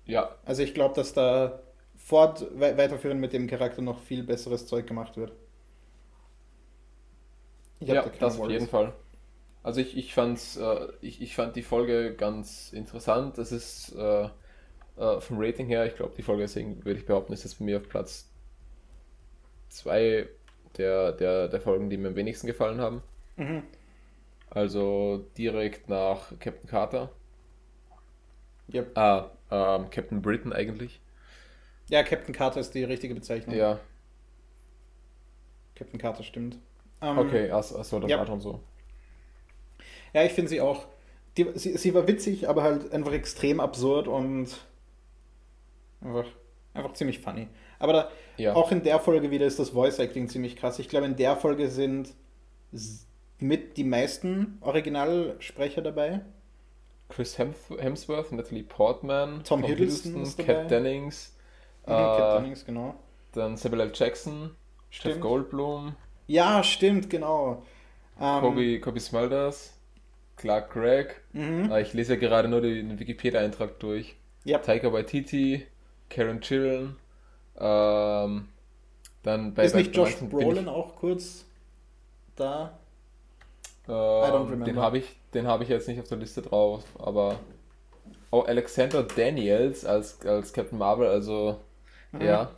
Ja, 0.05 0.35
Also 0.45 0.63
ich 0.63 0.73
glaube, 0.73 0.95
dass 0.95 1.13
da 1.13 1.59
fort 1.95 2.45
we- 2.55 2.77
weiterführend 2.77 3.19
mit 3.21 3.33
dem 3.33 3.47
Charakter 3.47 3.81
noch 3.81 3.99
viel 3.99 4.23
besseres 4.23 4.65
Zeug 4.67 4.87
gemacht 4.87 5.17
wird. 5.17 5.33
Ja, 7.79 8.05
das 8.19 8.39
auf 8.39 8.49
jeden 8.49 8.67
Fall. 8.67 8.93
Also 9.63 9.81
ich, 9.81 9.97
ich, 9.97 10.13
fand's, 10.13 10.57
äh, 10.57 10.87
ich, 11.01 11.21
ich 11.21 11.35
fand 11.35 11.55
die 11.55 11.61
Folge 11.61 12.15
ganz 12.15 12.71
interessant. 12.71 13.37
Das 13.37 13.51
ist 13.51 13.93
äh, 13.95 14.29
äh, 14.97 15.21
vom 15.21 15.37
Rating 15.39 15.67
her, 15.67 15.85
ich 15.85 15.95
glaube, 15.95 16.13
die 16.15 16.23
Folge, 16.23 16.43
deswegen 16.43 16.83
würde 16.85 16.99
ich 16.99 17.05
behaupten, 17.05 17.33
ist 17.33 17.43
jetzt 17.43 17.59
bei 17.59 17.65
mir 17.65 17.77
auf 17.77 17.89
Platz 17.89 18.29
zwei 19.69 20.27
der, 20.77 21.11
der, 21.13 21.47
der 21.47 21.61
Folgen, 21.61 21.89
die 21.89 21.97
mir 21.97 22.09
am 22.09 22.15
wenigsten 22.15 22.47
gefallen 22.47 22.79
haben. 22.79 23.01
Mhm. 23.37 23.63
Also 24.49 25.25
direkt 25.37 25.89
nach 25.89 26.37
Captain 26.39 26.69
Carter. 26.69 27.11
Yep. 28.73 28.97
Ah, 28.97 29.31
ähm, 29.51 29.89
Captain 29.89 30.21
Britain 30.21 30.53
eigentlich. 30.53 30.99
Ja, 31.89 32.03
Captain 32.03 32.33
Carter 32.33 32.59
ist 32.59 32.73
die 32.73 32.83
richtige 32.83 33.15
Bezeichnung. 33.15 33.55
Ja. 33.55 33.79
Captain 35.75 35.99
Carter 35.99 36.23
stimmt. 36.23 36.57
Ähm, 37.01 37.17
okay, 37.17 37.51
achso, 37.51 37.77
achso 37.77 37.99
das 37.99 38.09
ja. 38.09 38.17
war 38.17 38.27
schon 38.27 38.41
so. 38.41 38.59
Ja, 40.13 40.23
ich 40.23 40.33
finde 40.33 40.49
sie 40.49 40.61
auch. 40.61 40.87
Die, 41.37 41.47
sie, 41.55 41.77
sie 41.77 41.93
war 41.93 42.07
witzig, 42.07 42.49
aber 42.49 42.63
halt 42.63 42.91
einfach 42.91 43.13
extrem 43.13 43.59
absurd 43.59 44.07
und 44.07 44.49
einfach, 46.01 46.25
einfach 46.73 46.93
ziemlich 46.93 47.19
funny. 47.19 47.47
Aber 47.77 47.93
da, 47.93 48.11
ja. 48.37 48.55
auch 48.55 48.71
in 48.71 48.83
der 48.83 48.99
Folge 48.99 49.31
wieder 49.31 49.45
ist 49.45 49.59
das 49.59 49.69
Voice 49.69 49.99
Acting 49.99 50.27
ziemlich 50.27 50.55
krass. 50.55 50.79
Ich 50.79 50.89
glaube, 50.89 51.05
in 51.05 51.15
der 51.15 51.37
Folge 51.37 51.69
sind 51.69 52.13
mit 53.39 53.77
die 53.77 53.83
meisten 53.83 54.57
Originalsprecher 54.61 55.81
dabei. 55.81 56.21
Chris 57.07 57.37
Hemsworth, 57.39 58.31
Natalie 58.31 58.63
Portman, 58.63 59.43
Tom, 59.43 59.61
Tom 59.61 59.63
Hiddleston, 59.63 60.11
Hiddleston 60.11 60.45
Kat 60.45 60.71
Dennings. 60.71 61.35
Mhm, 61.87 61.93
äh, 61.93 61.95
Kat 61.95 62.37
Dennings, 62.39 62.65
genau. 62.65 62.95
Dann 63.31 63.57
Samuel 63.57 63.81
L. 63.81 63.91
Jackson, 63.93 64.51
stimmt. 64.89 65.15
Jeff 65.15 65.21
Goldblum. 65.21 65.95
Ja, 66.29 66.63
stimmt, 66.63 67.09
genau. 67.09 67.63
Ähm, 68.21 68.41
Kobe, 68.41 68.79
Kobe 68.79 68.99
Smulders, 68.99 69.73
Clark 70.35 70.71
Gregg. 70.71 71.15
Mhm. 71.33 71.71
Äh, 71.71 71.81
ich 71.81 71.93
lese 71.93 72.13
ja 72.13 72.19
gerade 72.19 72.47
nur 72.47 72.61
den 72.61 72.99
Wikipedia-Eintrag 72.99 73.79
durch. 73.79 74.15
Yep. 74.45 74.61
Taika 74.61 74.93
Waititi, 74.93 75.65
Karen 76.07 76.39
Chillen. 76.39 76.97
Ähm, 77.57 78.47
dann 79.23 79.53
bei, 79.55 79.63
Ist 79.63 79.73
bei 79.73 79.79
nicht 79.79 79.95
Josh 79.95 80.17
Brolin 80.17 80.69
auch 80.69 80.95
kurz 80.97 81.45
da? 82.35 82.77
Ähm, 83.87 84.63
den 84.65 84.77
habe 84.77 84.99
ich, 84.99 85.15
hab 85.33 85.61
ich 85.61 85.69
jetzt 85.69 85.87
nicht 85.87 85.99
auf 85.99 86.09
der 86.09 86.19
Liste 86.19 86.43
drauf, 86.43 86.83
aber 86.99 87.39
oh, 88.29 88.41
Alexander 88.41 89.01
Daniels 89.01 89.83
als, 89.83 90.23
als 90.27 90.53
Captain 90.53 90.77
Marvel, 90.77 91.07
also 91.07 91.59
mhm. 92.11 92.21
ja, 92.21 92.51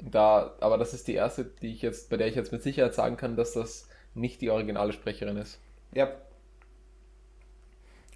da, 0.00 0.54
aber 0.60 0.78
das 0.78 0.94
ist 0.94 1.08
die 1.08 1.14
erste, 1.14 1.44
die 1.44 1.72
ich 1.72 1.82
jetzt, 1.82 2.10
bei 2.10 2.16
der 2.16 2.28
ich 2.28 2.34
jetzt 2.34 2.52
mit 2.52 2.62
Sicherheit 2.62 2.94
sagen 2.94 3.16
kann, 3.16 3.36
dass 3.36 3.52
das 3.52 3.88
nicht 4.14 4.40
die 4.40 4.50
originale 4.50 4.92
Sprecherin 4.92 5.36
ist. 5.36 5.58
Ja. 5.94 6.10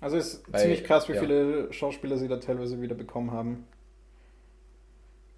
Also 0.01 0.17
ist 0.17 0.45
Weil, 0.53 0.63
ziemlich 0.63 0.85
krass, 0.85 1.09
wie 1.09 1.15
ja. 1.15 1.21
viele 1.21 1.73
Schauspieler 1.73 2.19
sie 2.19 2.29
da 2.29 2.37
teilweise 2.37 2.81
wieder 2.81 2.95
bekommen 2.95 3.31
haben. 3.31 3.67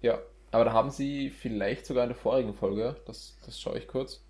Ja, 0.01 0.19
aber 0.51 0.65
da 0.65 0.73
haben 0.73 0.89
sie 0.89 1.29
vielleicht 1.29 1.85
sogar 1.85 2.03
in 2.03 2.09
der 2.09 2.17
vorigen 2.17 2.53
Folge, 2.53 2.95
das, 3.05 3.37
das 3.45 3.59
schaue 3.59 3.77
ich 3.77 3.87
kurz. 3.87 4.23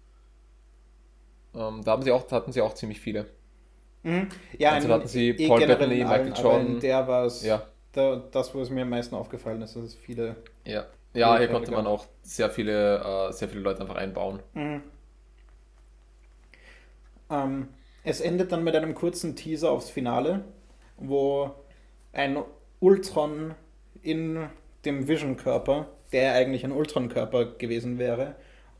Ähm, 1.54 1.84
da 1.84 1.91
haben 1.91 2.01
sie 2.01 2.12
auch, 2.12 2.30
hatten 2.32 2.51
sie 2.51 2.62
auch 2.62 2.73
ziemlich 2.73 2.99
viele. 2.99 3.28
Mhm. 4.04 4.30
Ja, 4.58 4.71
also 4.71 4.89
hatten 4.89 5.08
sie 5.08 5.30
eh 5.30 5.47
Paul 5.47 5.65
Bettany, 5.65 6.04
Michael 6.04 6.34
Jordan. 6.36 6.80
der 6.80 7.08
war 7.08 7.25
es, 7.25 7.43
ja. 7.43 7.65
Da, 7.91 8.17
das, 8.32 8.54
wo 8.54 8.62
es 8.62 8.69
mir 8.69 8.82
am 8.82 8.89
meisten 8.89 9.15
aufgefallen 9.15 9.62
ist, 9.62 9.75
dass 9.75 9.84
es 9.84 9.95
viele. 9.95 10.36
Ja, 10.65 10.86
ja 11.15 11.38
hier 11.38 11.47
konnte 11.47 11.71
man 11.71 11.88
auch 11.88 12.06
sehr 12.21 12.49
viele, 12.49 13.30
äh, 13.30 13.32
sehr 13.32 13.49
viele 13.49 13.62
Leute 13.62 13.82
einfach 13.82 13.95
einbauen. 13.95 14.39
Mhm. 14.54 14.84
Ähm, 17.30 17.67
es 18.04 18.21
endet 18.21 18.51
dann 18.51 18.63
mit 18.63 18.75
einem 18.75 18.93
kurzen 18.93 19.36
Teaser 19.36 19.71
aufs 19.71 19.89
Finale, 19.89 20.43
wo 20.97 21.51
ein 22.13 22.38
Ultron 22.80 23.56
in 24.01 24.47
dem 24.86 25.08
Vision-Körper, 25.08 25.88
der 26.12 26.34
eigentlich 26.34 26.63
ein 26.63 26.71
Ultron-Körper 26.71 27.45
gewesen 27.58 27.97
wäre, 27.97 28.36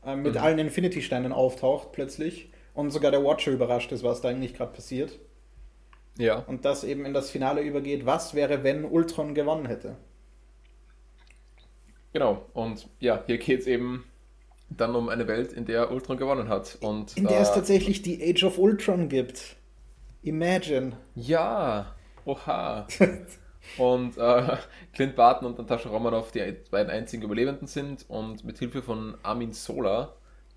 äh, 0.06 0.16
mit 0.16 0.36
mhm. 0.36 0.42
allen 0.42 0.60
Infinity-Steinen 0.60 1.32
auftaucht 1.32 1.92
plötzlich 1.92 2.52
und 2.74 2.92
sogar 2.92 3.12
der 3.12 3.24
Watcher 3.24 3.52
überrascht 3.52 3.92
ist, 3.92 4.04
was 4.04 4.22
da 4.22 4.30
eigentlich 4.30 4.54
gerade 4.54 4.74
passiert. 4.74 5.18
Ja. 6.18 6.40
Und 6.40 6.66
das 6.66 6.84
eben 6.84 7.06
in 7.06 7.14
das 7.14 7.30
Finale 7.30 7.62
übergeht, 7.62 8.06
was 8.06 8.36
wäre, 8.36 8.64
wenn 8.64 8.86
Ultron 8.86 9.34
gewonnen 9.34 9.66
hätte. 9.66 9.98
Genau, 12.16 12.46
und 12.54 12.88
ja, 13.02 13.22
hier 13.28 13.38
geht 13.38 13.60
es 13.60 13.68
eben 13.68 14.06
dann 14.70 14.96
um 14.96 15.10
eine 15.10 15.28
Welt, 15.28 15.52
in 15.52 15.66
der 15.66 15.92
Ultron 15.92 16.16
gewonnen 16.16 16.48
hat. 16.48 16.78
Und, 16.80 17.18
in 17.18 17.28
der 17.28 17.40
äh, 17.40 17.42
es 17.42 17.54
tatsächlich 17.54 18.04
die 18.04 18.24
Age 18.24 18.46
of 18.46 18.58
Ultron 18.58 19.10
gibt. 19.10 19.58
Imagine. 20.22 20.94
Ja, 21.14 21.94
oha. 22.24 22.88
und 23.78 24.18
äh, 24.18 24.58
Clint 24.94 25.18
Barton 25.18 25.46
und 25.46 25.58
Natascha 25.58 25.90
Romanoff 25.90 26.32
die 26.32 26.56
beiden 26.72 26.90
einzigen 26.90 27.22
Überlebenden 27.22 27.68
sind 27.68 28.06
und 28.08 28.46
mit 28.46 28.60
Hilfe 28.60 28.82
von 28.82 29.18
Armin 29.22 29.52
Sola, 29.52 30.14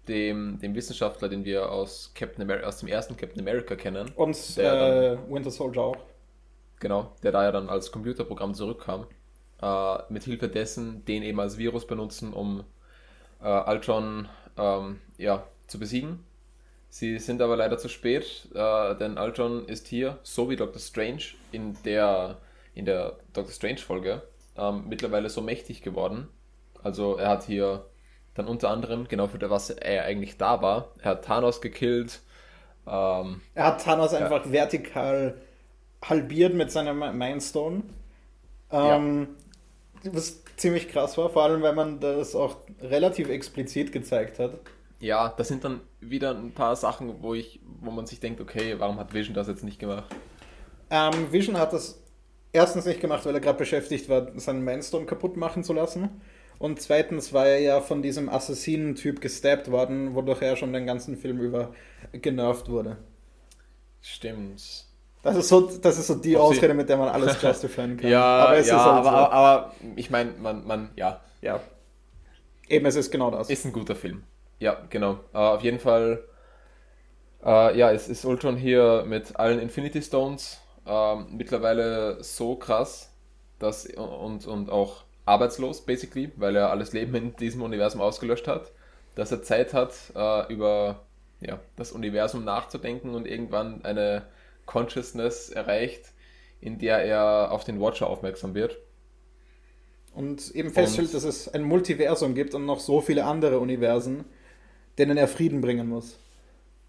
dem, 0.07 0.61
dem 0.61 0.77
Wissenschaftler, 0.77 1.29
den 1.29 1.44
wir 1.44 1.73
aus, 1.73 2.12
Captain 2.14 2.42
America, 2.42 2.68
aus 2.68 2.79
dem 2.79 2.88
ersten 2.88 3.16
Captain 3.16 3.40
America 3.40 3.75
kennen. 3.75 4.12
Und 4.14 4.37
äh, 4.59 5.18
Winter 5.29 5.51
Soldier 5.51 5.83
auch. 5.83 5.97
Genau, 6.79 7.16
der 7.25 7.33
da 7.33 7.42
ja 7.42 7.51
dann 7.51 7.68
als 7.68 7.90
Computerprogramm 7.90 8.55
zurückkam. 8.55 9.09
Äh, 9.61 9.99
mit 10.09 10.25
Hilfe 10.25 10.49
dessen 10.49 11.05
den 11.05 11.23
eben 11.23 11.40
als 11.40 11.59
Virus 11.59 11.87
benutzen, 11.87 12.33
um 12.33 12.64
äh, 13.42 13.71
Ultron 13.71 14.29
ähm, 14.57 15.01
ja, 15.16 15.44
zu 15.66 15.79
besiegen. 15.79 16.25
Sie 16.90 17.18
sind 17.18 17.42
aber 17.42 17.57
leider 17.57 17.77
zu 17.77 17.88
spät, 17.88 18.49
äh, 18.55 18.94
denn 18.97 19.18
Ultron 19.18 19.66
ist 19.66 19.88
hier, 19.88 20.18
so 20.23 20.49
wie 20.49 20.57
Doctor 20.57 20.81
Strange 20.81 21.23
in 21.53 21.77
der, 21.85 22.38
in 22.75 22.85
der 22.85 23.18
Doctor 23.33 23.53
Strange-Folge, 23.53 24.23
ähm, 24.57 24.85
mittlerweile 24.88 25.29
so 25.29 25.42
mächtig 25.42 25.83
geworden. 25.83 26.29
Also 26.83 27.16
er 27.16 27.29
hat 27.29 27.44
hier 27.44 27.85
dann 28.35 28.47
unter 28.47 28.71
anderem, 28.71 29.09
genau 29.09 29.27
für 29.27 29.51
was 29.51 29.71
er 29.71 30.05
eigentlich 30.05 30.38
da 30.38 30.62
war, 30.62 30.92
er 31.03 31.11
hat 31.11 31.25
Thanos 31.25 31.61
gekillt. 31.61 32.21
Ähm, 32.87 33.42
er 33.55 33.64
hat 33.64 33.83
Thanos 33.85 34.12
ja. 34.12 34.21
einfach 34.21 34.51
vertikal 34.51 35.35
halbiert 36.03 36.55
mit 36.55 36.71
seinem 36.71 37.18
Mindstone. 37.18 37.83
Ähm, 38.71 39.29
ja. 39.29 39.47
Was 40.12 40.42
ziemlich 40.57 40.88
krass 40.88 41.16
war, 41.18 41.31
vor 41.31 41.44
allem 41.44 41.62
weil 41.62 41.75
man 41.75 42.01
das 42.01 42.35
auch 42.35 42.57
relativ 42.81 43.29
explizit 43.29 43.92
gezeigt 43.92 44.38
hat. 44.38 44.59
Ja, 45.01 45.33
das 45.37 45.49
sind 45.49 45.64
dann 45.64 45.81
wieder 46.01 46.35
ein 46.35 46.53
paar 46.53 46.75
Sachen, 46.75 47.23
wo 47.23 47.35
ich, 47.35 47.61
wo 47.81 47.90
man 47.90 48.07
sich 48.07 48.21
denkt, 48.21 48.40
okay, 48.40 48.75
warum 48.79 48.99
hat 48.99 49.14
Vision 49.14 49.35
das 49.35 49.47
jetzt 49.47 49.62
nicht 49.62 49.79
gemacht? 49.79 50.14
Ähm, 50.90 51.31
Vision 51.31 51.57
hat 51.57 51.73
das 51.73 52.03
erstens 52.53 52.85
nicht 52.87 53.01
gemacht, 53.01 53.25
weil 53.25 53.35
er 53.35 53.40
gerade 53.40 53.59
beschäftigt 53.59 54.09
war, 54.09 54.29
seinen 54.38 54.64
Mindstorm 54.64 55.07
kaputt 55.07 55.37
machen 55.37 55.62
zu 55.62 55.73
lassen. 55.73 56.21
Und 56.59 56.81
zweitens 56.81 57.33
war 57.33 57.47
er 57.47 57.61
ja 57.61 57.81
von 57.81 58.03
diesem 58.03 58.29
Assassinen-Typ 58.29 59.21
gestappt 59.21 59.71
worden, 59.71 60.16
wodurch 60.16 60.42
er 60.42 60.57
schon 60.57 60.73
den 60.73 60.87
ganzen 60.87 61.16
Film 61.16 61.38
über 61.38 61.73
genervt 62.12 62.68
wurde. 62.68 62.97
Stimmt. 64.01 64.88
Das 65.22 65.37
ist 65.37 65.48
so, 65.48 65.61
das 65.61 65.98
ist 65.98 66.07
so 66.07 66.14
die 66.14 66.37
Ob 66.37 66.44
Ausrede, 66.44 66.74
mit 66.74 66.88
der 66.88 66.96
man 66.96 67.09
alles 67.09 67.40
justifieren 67.42 67.96
kann. 68.00 68.11
ja, 68.11 68.22
aber, 68.22 68.57
es 68.57 68.68
ja, 68.68 68.76
ist 68.76 68.85
halt 68.85 68.94
aber, 68.94 69.11
so. 69.11 69.16
aber, 69.16 69.33
aber, 69.33 69.74
ich 69.96 70.11
meine, 70.11 70.33
man, 70.40 70.66
man, 70.66 70.90
ja. 70.96 71.20
Ja. 71.40 71.61
Eben, 72.68 72.87
es 72.87 72.96
ist 72.96 73.11
genau 73.11 73.31
das. 73.31 73.50
Ist 73.50 73.64
ein 73.64 73.72
guter 73.72 73.96
Film. 73.96 74.22
Ja, 74.61 74.76
genau. 74.90 75.20
Uh, 75.35 75.38
auf 75.38 75.62
jeden 75.62 75.78
Fall, 75.78 76.24
uh, 77.42 77.70
ja, 77.74 77.90
es 77.90 78.09
ist 78.09 78.24
Ultron 78.24 78.57
hier 78.57 79.04
mit 79.07 79.38
allen 79.38 79.59
Infinity 79.59 80.02
Stones 80.02 80.61
uh, 80.87 81.16
mittlerweile 81.31 82.22
so 82.22 82.57
krass, 82.57 83.12
dass 83.59 83.87
und, 83.87 84.46
und 84.46 84.70
auch 84.70 85.04
arbeitslos, 85.24 85.85
basically, 85.85 86.33
weil 86.37 86.57
er 86.57 86.70
alles 86.70 86.92
Leben 86.92 87.14
in 87.14 87.37
diesem 87.37 87.62
Universum 87.62 88.00
ausgelöscht 88.00 88.48
hat, 88.48 88.72
dass 89.14 89.31
er 89.33 89.42
Zeit 89.42 89.74
hat, 89.74 89.92
über 90.48 91.00
ja, 91.40 91.59
das 91.76 91.92
Universum 91.92 92.44
nachzudenken 92.44 93.14
und 93.14 93.26
irgendwann 93.26 93.85
eine 93.85 94.22
Consciousness 94.68 95.48
erreicht, 95.48 96.12
in 96.61 96.78
der 96.78 96.98
er 96.98 97.50
auf 97.50 97.64
den 97.64 97.81
Watcher 97.81 98.07
aufmerksam 98.07 98.54
wird. 98.54 98.78
Und 100.14 100.50
eben 100.54 100.70
feststellt, 100.70 101.09
und, 101.09 101.14
dass 101.14 101.24
es 101.24 101.48
ein 101.48 101.62
Multiversum 101.62 102.35
gibt 102.35 102.54
und 102.54 102.66
noch 102.66 102.81
so 102.81 103.00
viele 103.00 103.24
andere 103.24 103.59
Universen, 103.61 104.24
denen 104.98 105.16
er 105.16 105.26
Frieden 105.26 105.61
bringen 105.61 105.88
muss. 105.88 106.18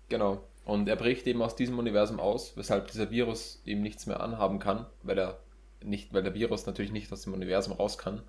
Genau. 0.09 0.43
Und 0.65 0.87
er 0.89 0.95
bricht 0.95 1.25
eben 1.25 1.41
aus 1.41 1.55
diesem 1.55 1.79
Universum 1.79 2.19
aus, 2.19 2.55
weshalb 2.57 2.91
dieser 2.91 3.11
Virus 3.11 3.61
ihm 3.65 3.81
nichts 3.81 4.05
mehr 4.05 4.19
anhaben 4.19 4.59
kann, 4.59 4.85
weil 5.03 5.17
er 5.17 5.39
nicht, 5.81 6.13
weil 6.13 6.23
der 6.23 6.33
Virus 6.33 6.65
natürlich 6.65 6.91
nicht 6.91 7.11
aus 7.13 7.21
dem 7.21 7.33
Universum 7.33 7.73
raus 7.73 7.97
kann. 7.97 8.21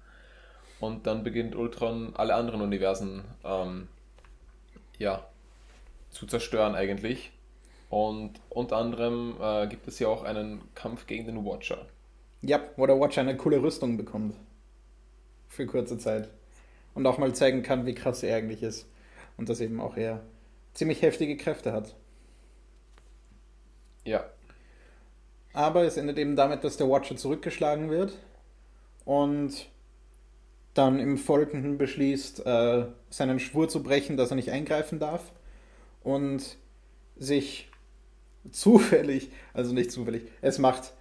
Und 0.79 1.07
dann 1.07 1.25
beginnt 1.25 1.57
Ultron 1.57 2.15
alle 2.15 2.35
anderen 2.35 2.61
Universen 2.63 3.25
ähm, 3.45 3.89
ja, 4.99 5.27
zu 6.11 6.27
zerstören 6.27 6.75
eigentlich. 6.75 7.33
Und 7.91 8.41
unter 8.49 8.77
anderem 8.77 9.35
äh, 9.41 9.67
gibt 9.67 9.89
es 9.89 9.99
ja 9.99 10.09
auch 10.09 10.23
einen 10.23 10.63
Kampf 10.75 11.07
gegen 11.07 11.27
den 11.27 11.45
Watcher. 11.45 11.87
Ja, 12.41 12.61
wo 12.77 12.87
der 12.87 12.99
Watcher 12.99 13.21
eine 13.21 13.37
coole 13.37 13.61
Rüstung 13.61 13.97
bekommt. 13.97 14.35
Für 15.49 15.67
kurze 15.67 15.99
Zeit. 15.99 16.31
Und 16.95 17.07
auch 17.07 17.19
mal 17.19 17.35
zeigen 17.35 17.63
kann, 17.63 17.87
wie 17.87 17.95
krass 17.95 18.23
er 18.23 18.37
eigentlich 18.37 18.63
ist. 18.63 18.89
Und 19.37 19.49
dass 19.49 19.61
eben 19.61 19.81
auch 19.81 19.97
er 19.97 20.23
ziemlich 20.73 21.03
heftige 21.03 21.37
Kräfte 21.37 21.73
hat. 21.73 21.97
Ja. 24.05 24.25
Aber 25.53 25.83
es 25.83 25.97
endet 25.97 26.17
eben 26.19 26.37
damit, 26.37 26.63
dass 26.63 26.77
der 26.77 26.89
Watcher 26.89 27.17
zurückgeschlagen 27.17 27.91
wird 27.91 28.17
und 29.05 29.69
dann 30.75 31.01
im 31.01 31.19
Folgenden 31.19 31.77
beschließt, 31.77 32.47
äh, 32.47 32.87
seinen 33.11 33.41
Schwur 33.41 33.69
zu 33.69 33.83
brechen, 33.83 34.17
dass 34.17 34.31
er 34.31 34.37
nicht 34.37 34.53
eingreifen 34.53 35.01
darf 35.01 35.33
und 36.05 36.57
sich 37.17 37.70
zufällig, 38.51 39.31
also 39.53 39.73
nicht 39.73 39.93
zufällig, 39.93 40.23
es 40.41 40.59
macht, 40.59 40.93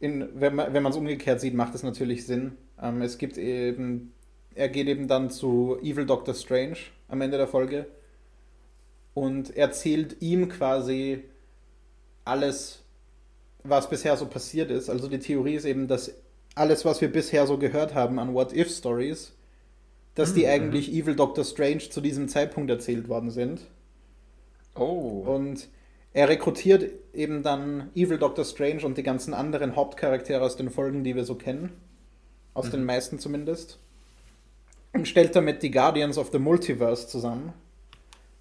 in, 0.00 0.28
wenn 0.34 0.54
man 0.54 0.86
es 0.86 0.96
umgekehrt 0.96 1.40
sieht, 1.40 1.54
macht 1.54 1.74
es 1.74 1.82
natürlich 1.82 2.26
Sinn. 2.26 2.52
Ähm, 2.80 3.02
es 3.02 3.18
gibt 3.18 3.36
eben, 3.36 4.12
er 4.54 4.68
geht 4.68 4.88
eben 4.88 5.08
dann 5.08 5.30
zu 5.30 5.78
Evil 5.82 6.06
Doctor 6.06 6.34
Strange 6.34 6.78
am 7.08 7.20
Ende 7.20 7.36
der 7.36 7.48
Folge 7.48 7.86
und 9.14 9.56
erzählt 9.56 10.16
ihm 10.20 10.48
quasi 10.48 11.24
alles, 12.24 12.82
was 13.62 13.90
bisher 13.90 14.16
so 14.16 14.26
passiert 14.26 14.70
ist. 14.70 14.88
Also 14.88 15.08
die 15.08 15.18
Theorie 15.18 15.54
ist 15.54 15.64
eben, 15.64 15.88
dass 15.88 16.14
alles, 16.54 16.84
was 16.84 17.00
wir 17.00 17.12
bisher 17.12 17.46
so 17.46 17.58
gehört 17.58 17.94
haben 17.94 18.18
an 18.18 18.34
What-If-Stories, 18.34 19.32
dass 20.14 20.34
die 20.34 20.42
mhm. 20.42 20.50
eigentlich 20.50 20.92
Evil 20.92 21.16
Doctor 21.16 21.44
Strange 21.44 21.90
zu 21.90 22.00
diesem 22.00 22.28
Zeitpunkt 22.28 22.70
erzählt 22.70 23.08
worden 23.08 23.30
sind. 23.30 23.60
Oh. 24.74 25.24
Und 25.26 25.68
er 26.12 26.28
rekrutiert 26.28 26.90
eben 27.12 27.42
dann 27.42 27.90
Evil 27.94 28.18
Doctor 28.18 28.44
Strange 28.44 28.84
und 28.84 28.98
die 28.98 29.02
ganzen 29.02 29.32
anderen 29.32 29.76
Hauptcharaktere 29.76 30.42
aus 30.42 30.56
den 30.56 30.70
Folgen, 30.70 31.04
die 31.04 31.14
wir 31.14 31.24
so 31.24 31.36
kennen. 31.36 31.72
Aus 32.52 32.66
mhm. 32.66 32.72
den 32.72 32.84
meisten 32.84 33.18
zumindest. 33.18 33.78
Und 34.92 35.06
stellt 35.06 35.36
damit 35.36 35.62
die 35.62 35.70
Guardians 35.70 36.18
of 36.18 36.30
the 36.32 36.40
Multiverse 36.40 37.06
zusammen, 37.06 37.52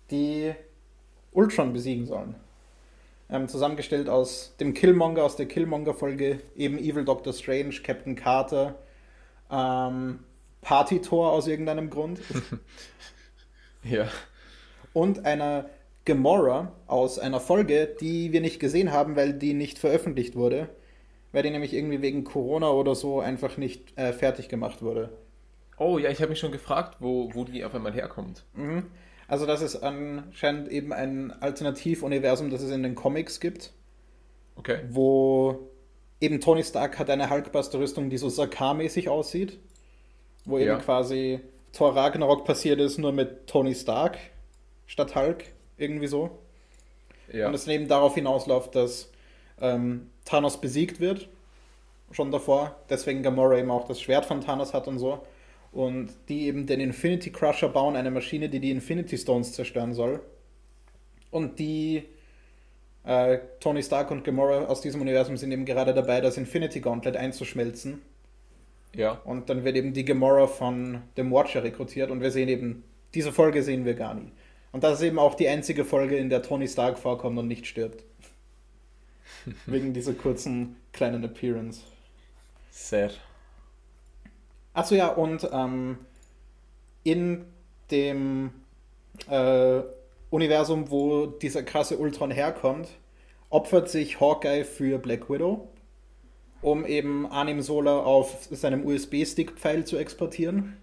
die 0.09 0.53
Ultron 1.31 1.73
besiegen 1.73 2.07
sollen. 2.07 2.35
Ähm, 3.29 3.47
zusammengestellt 3.47 4.09
aus 4.09 4.55
dem 4.59 4.73
Killmonger 4.73 5.23
aus 5.23 5.35
der 5.35 5.47
Killmonger-Folge, 5.47 6.39
eben 6.55 6.79
Evil 6.79 7.05
Doctor 7.05 7.33
Strange, 7.33 7.75
Captain 7.83 8.15
Carter, 8.15 8.79
ähm, 9.51 10.21
Party-Tor 10.61 11.31
aus 11.31 11.47
irgendeinem 11.47 11.91
Grund. 11.91 12.19
ja. 13.83 14.07
Und 14.93 15.25
einer 15.25 15.69
Gamora 16.09 16.73
aus 16.87 17.19
einer 17.19 17.39
Folge, 17.39 17.95
die 18.01 18.33
wir 18.33 18.41
nicht 18.41 18.59
gesehen 18.59 18.91
haben, 18.91 19.15
weil 19.15 19.33
die 19.33 19.53
nicht 19.53 19.77
veröffentlicht 19.77 20.35
wurde. 20.35 20.69
Weil 21.31 21.43
die 21.43 21.51
nämlich 21.51 21.73
irgendwie 21.73 22.01
wegen 22.01 22.23
Corona 22.23 22.71
oder 22.71 22.95
so 22.95 23.19
einfach 23.19 23.57
nicht 23.57 23.95
äh, 23.95 24.11
fertig 24.11 24.49
gemacht 24.49 24.81
wurde. 24.81 25.11
Oh 25.77 25.99
ja, 25.99 26.09
ich 26.09 26.19
habe 26.19 26.31
mich 26.31 26.39
schon 26.39 26.51
gefragt, 26.51 26.97
wo, 26.99 27.29
wo 27.35 27.43
die 27.43 27.63
auf 27.63 27.75
einmal 27.75 27.93
herkommt. 27.93 28.43
Mhm. 28.55 28.87
Also 29.27 29.45
das 29.45 29.61
ist 29.61 29.75
anscheinend 29.75 30.69
eben 30.69 30.91
ein 30.91 31.31
Alternativuniversum, 31.31 32.49
das 32.49 32.63
es 32.63 32.71
in 32.71 32.81
den 32.81 32.95
Comics 32.95 33.39
gibt. 33.39 33.71
Okay. 34.55 34.79
Wo 34.89 35.69
eben 36.19 36.41
Tony 36.41 36.63
Stark 36.63 36.97
hat 36.97 37.11
eine 37.11 37.29
Hulkbuster-Rüstung, 37.29 38.09
die 38.09 38.17
so 38.17 38.27
Sakar-mäßig 38.29 39.09
aussieht. 39.09 39.59
Wo 40.45 40.57
ja. 40.57 40.73
eben 40.73 40.81
quasi 40.81 41.41
Thor 41.71 41.95
Ragnarok 41.95 42.43
passiert 42.45 42.79
ist, 42.79 42.97
nur 42.97 43.11
mit 43.11 43.45
Tony 43.45 43.75
Stark 43.75 44.17
statt 44.87 45.15
Hulk. 45.15 45.45
Irgendwie 45.79 46.07
so. 46.07 46.37
Ja. 47.31 47.47
Und 47.47 47.53
es 47.55 47.67
eben 47.67 47.87
darauf 47.87 48.15
hinausläuft, 48.15 48.75
dass 48.75 49.11
ähm, 49.59 50.09
Thanos 50.25 50.61
besiegt 50.61 50.99
wird. 50.99 51.29
Schon 52.11 52.31
davor. 52.31 52.75
Deswegen 52.89 53.23
Gamora 53.23 53.57
eben 53.57 53.71
auch 53.71 53.87
das 53.87 54.01
Schwert 54.01 54.25
von 54.25 54.41
Thanos 54.41 54.73
hat 54.73 54.87
und 54.87 54.99
so 54.99 55.23
und 55.71 56.09
die 56.29 56.47
eben 56.47 56.65
den 56.65 56.79
Infinity 56.79 57.31
Crusher 57.31 57.69
bauen, 57.69 57.95
eine 57.95 58.11
Maschine, 58.11 58.49
die 58.49 58.59
die 58.59 58.71
Infinity 58.71 59.17
Stones 59.17 59.53
zerstören 59.53 59.93
soll. 59.93 60.21
Und 61.31 61.59
die 61.59 62.05
äh, 63.03 63.39
Tony 63.59 63.83
Stark 63.83 64.09
und 64.11 64.23
Gamora 64.23 64.65
aus 64.65 64.81
diesem 64.81 65.01
Universum 65.01 65.37
sind 65.37 65.51
eben 65.51 65.65
gerade 65.65 65.93
dabei, 65.93 66.21
das 66.21 66.37
Infinity 66.37 66.79
Gauntlet 66.79 67.15
einzuschmelzen. 67.15 68.01
Ja. 68.95 69.21
Und 69.23 69.49
dann 69.49 69.63
wird 69.63 69.75
eben 69.75 69.93
die 69.93 70.05
Gamora 70.05 70.47
von 70.47 71.03
dem 71.17 71.31
Watcher 71.31 71.63
rekrutiert 71.63 72.09
und 72.09 72.21
wir 72.21 72.31
sehen 72.31 72.49
eben, 72.49 72.83
diese 73.13 73.31
Folge 73.31 73.61
sehen 73.61 73.85
wir 73.85 73.93
gar 73.93 74.15
nie. 74.15 74.31
Und 74.71 74.83
das 74.83 74.99
ist 74.99 75.05
eben 75.05 75.19
auch 75.19 75.35
die 75.35 75.47
einzige 75.47 75.83
Folge, 75.83 76.17
in 76.17 76.29
der 76.29 76.41
Tony 76.41 76.67
Stark 76.67 76.99
vorkommt 76.99 77.37
und 77.37 77.47
nicht 77.47 77.65
stirbt. 77.65 78.03
Wegen 79.65 79.93
dieser 79.93 80.13
kurzen 80.13 80.75
kleinen 80.91 81.23
Appearance. 81.23 81.81
Sehr. 82.69 83.11
Achso, 84.73 84.95
ja, 84.95 85.07
und 85.07 85.49
ähm, 85.51 85.97
in 87.03 87.45
dem 87.89 88.51
äh, 89.29 89.81
Universum, 90.29 90.91
wo 90.91 91.25
dieser 91.25 91.63
krasse 91.63 91.97
Ultron 91.97 92.31
herkommt, 92.31 92.89
opfert 93.49 93.89
sich 93.89 94.19
Hawkeye 94.19 94.63
für 94.63 94.99
Black 94.99 95.29
Widow, 95.29 95.67
um 96.61 96.85
eben 96.85 97.25
Anim 97.31 97.61
Solar 97.61 98.05
auf 98.05 98.47
seinem 98.51 98.85
USB-Stick-Pfeil 98.85 99.85
zu 99.85 99.97
exportieren. 99.97 100.77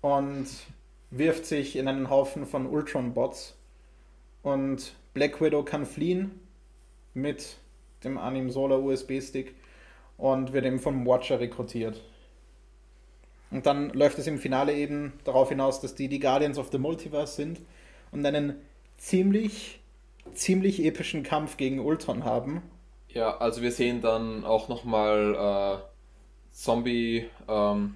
Und 0.00 0.46
wirft 1.10 1.46
sich 1.46 1.76
in 1.76 1.88
einen 1.88 2.10
Haufen 2.10 2.46
von 2.46 2.66
Ultron-Bots. 2.66 3.56
Und 4.42 4.94
Black 5.14 5.40
Widow 5.40 5.62
kann 5.62 5.86
fliehen 5.86 6.40
mit 7.14 7.56
dem 8.04 8.18
Anim 8.18 8.50
Solar 8.50 8.80
USB-Stick 8.80 9.54
und 10.16 10.52
wird 10.52 10.64
eben 10.64 10.78
vom 10.78 11.06
Watcher 11.06 11.40
rekrutiert. 11.40 12.02
Und 13.50 13.66
dann 13.66 13.90
läuft 13.90 14.18
es 14.18 14.26
im 14.26 14.38
Finale 14.38 14.74
eben 14.74 15.14
darauf 15.24 15.48
hinaus, 15.48 15.80
dass 15.80 15.94
die 15.94 16.08
die 16.08 16.20
Guardians 16.20 16.58
of 16.58 16.68
the 16.70 16.78
Multiverse 16.78 17.34
sind 17.34 17.60
und 18.12 18.24
einen 18.26 18.60
ziemlich, 18.98 19.80
ziemlich 20.34 20.84
epischen 20.84 21.22
Kampf 21.22 21.56
gegen 21.56 21.80
Ultron 21.80 22.24
haben. 22.24 22.62
Ja, 23.08 23.38
also 23.38 23.62
wir 23.62 23.72
sehen 23.72 24.02
dann 24.02 24.44
auch 24.44 24.68
nochmal 24.68 25.80
äh, 25.80 25.82
Zombie, 26.52 27.26
ähm, 27.48 27.94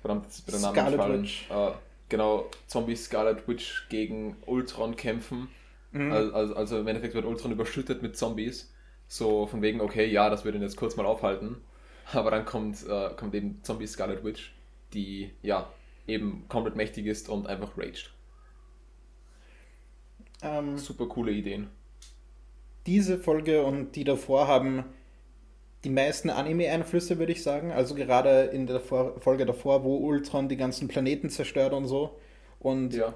verdammt, 0.00 0.24
jetzt 0.24 0.38
ist 0.40 0.46
mir 0.46 0.52
der 0.52 0.60
Name 0.60 0.90
Scarlet 0.92 1.22
Witch. 1.22 1.50
Äh, 1.50 1.70
genau, 2.08 2.50
Zombie 2.66 2.96
Scarlet 2.96 3.46
Witch 3.48 3.88
gegen 3.88 4.36
Ultron 4.46 4.96
kämpfen. 4.96 5.48
Mhm. 5.92 6.12
Also, 6.12 6.54
also, 6.54 6.78
im 6.78 6.86
Endeffekt 6.86 7.14
wird 7.14 7.24
Ultron 7.24 7.52
überschüttet 7.52 8.02
mit 8.02 8.16
Zombies. 8.16 8.72
So 9.06 9.46
von 9.46 9.62
wegen, 9.62 9.80
okay, 9.80 10.06
ja, 10.06 10.28
das 10.28 10.44
würde 10.44 10.58
ihn 10.58 10.62
jetzt 10.62 10.76
kurz 10.76 10.96
mal 10.96 11.06
aufhalten. 11.06 11.56
Aber 12.12 12.30
dann 12.30 12.44
kommt, 12.44 12.86
äh, 12.86 13.10
kommt 13.16 13.34
eben 13.34 13.60
Zombie 13.62 13.86
Scarlet 13.86 14.24
Witch, 14.24 14.52
die 14.92 15.30
ja 15.42 15.70
eben 16.06 16.46
komplett 16.48 16.76
mächtig 16.76 17.06
ist 17.06 17.28
und 17.28 17.46
einfach 17.46 17.76
raged. 17.76 18.10
Ähm, 20.42 20.78
Super 20.78 21.06
coole 21.06 21.32
Ideen. 21.32 21.68
Diese 22.86 23.18
Folge 23.18 23.62
und 23.62 23.96
die 23.96 24.04
davor 24.04 24.48
haben 24.48 24.84
die 25.88 25.94
meisten 25.94 26.30
Anime-Einflüsse, 26.30 27.18
würde 27.18 27.32
ich 27.32 27.42
sagen. 27.42 27.72
Also 27.72 27.94
gerade 27.94 28.42
in 28.52 28.66
der 28.66 28.80
Folge 28.80 29.46
davor, 29.46 29.84
wo 29.84 29.96
Ultron 29.96 30.48
die 30.48 30.56
ganzen 30.56 30.86
Planeten 30.86 31.30
zerstört 31.30 31.72
und 31.72 31.86
so. 31.86 32.18
Und 32.60 32.94
ja. 32.94 33.14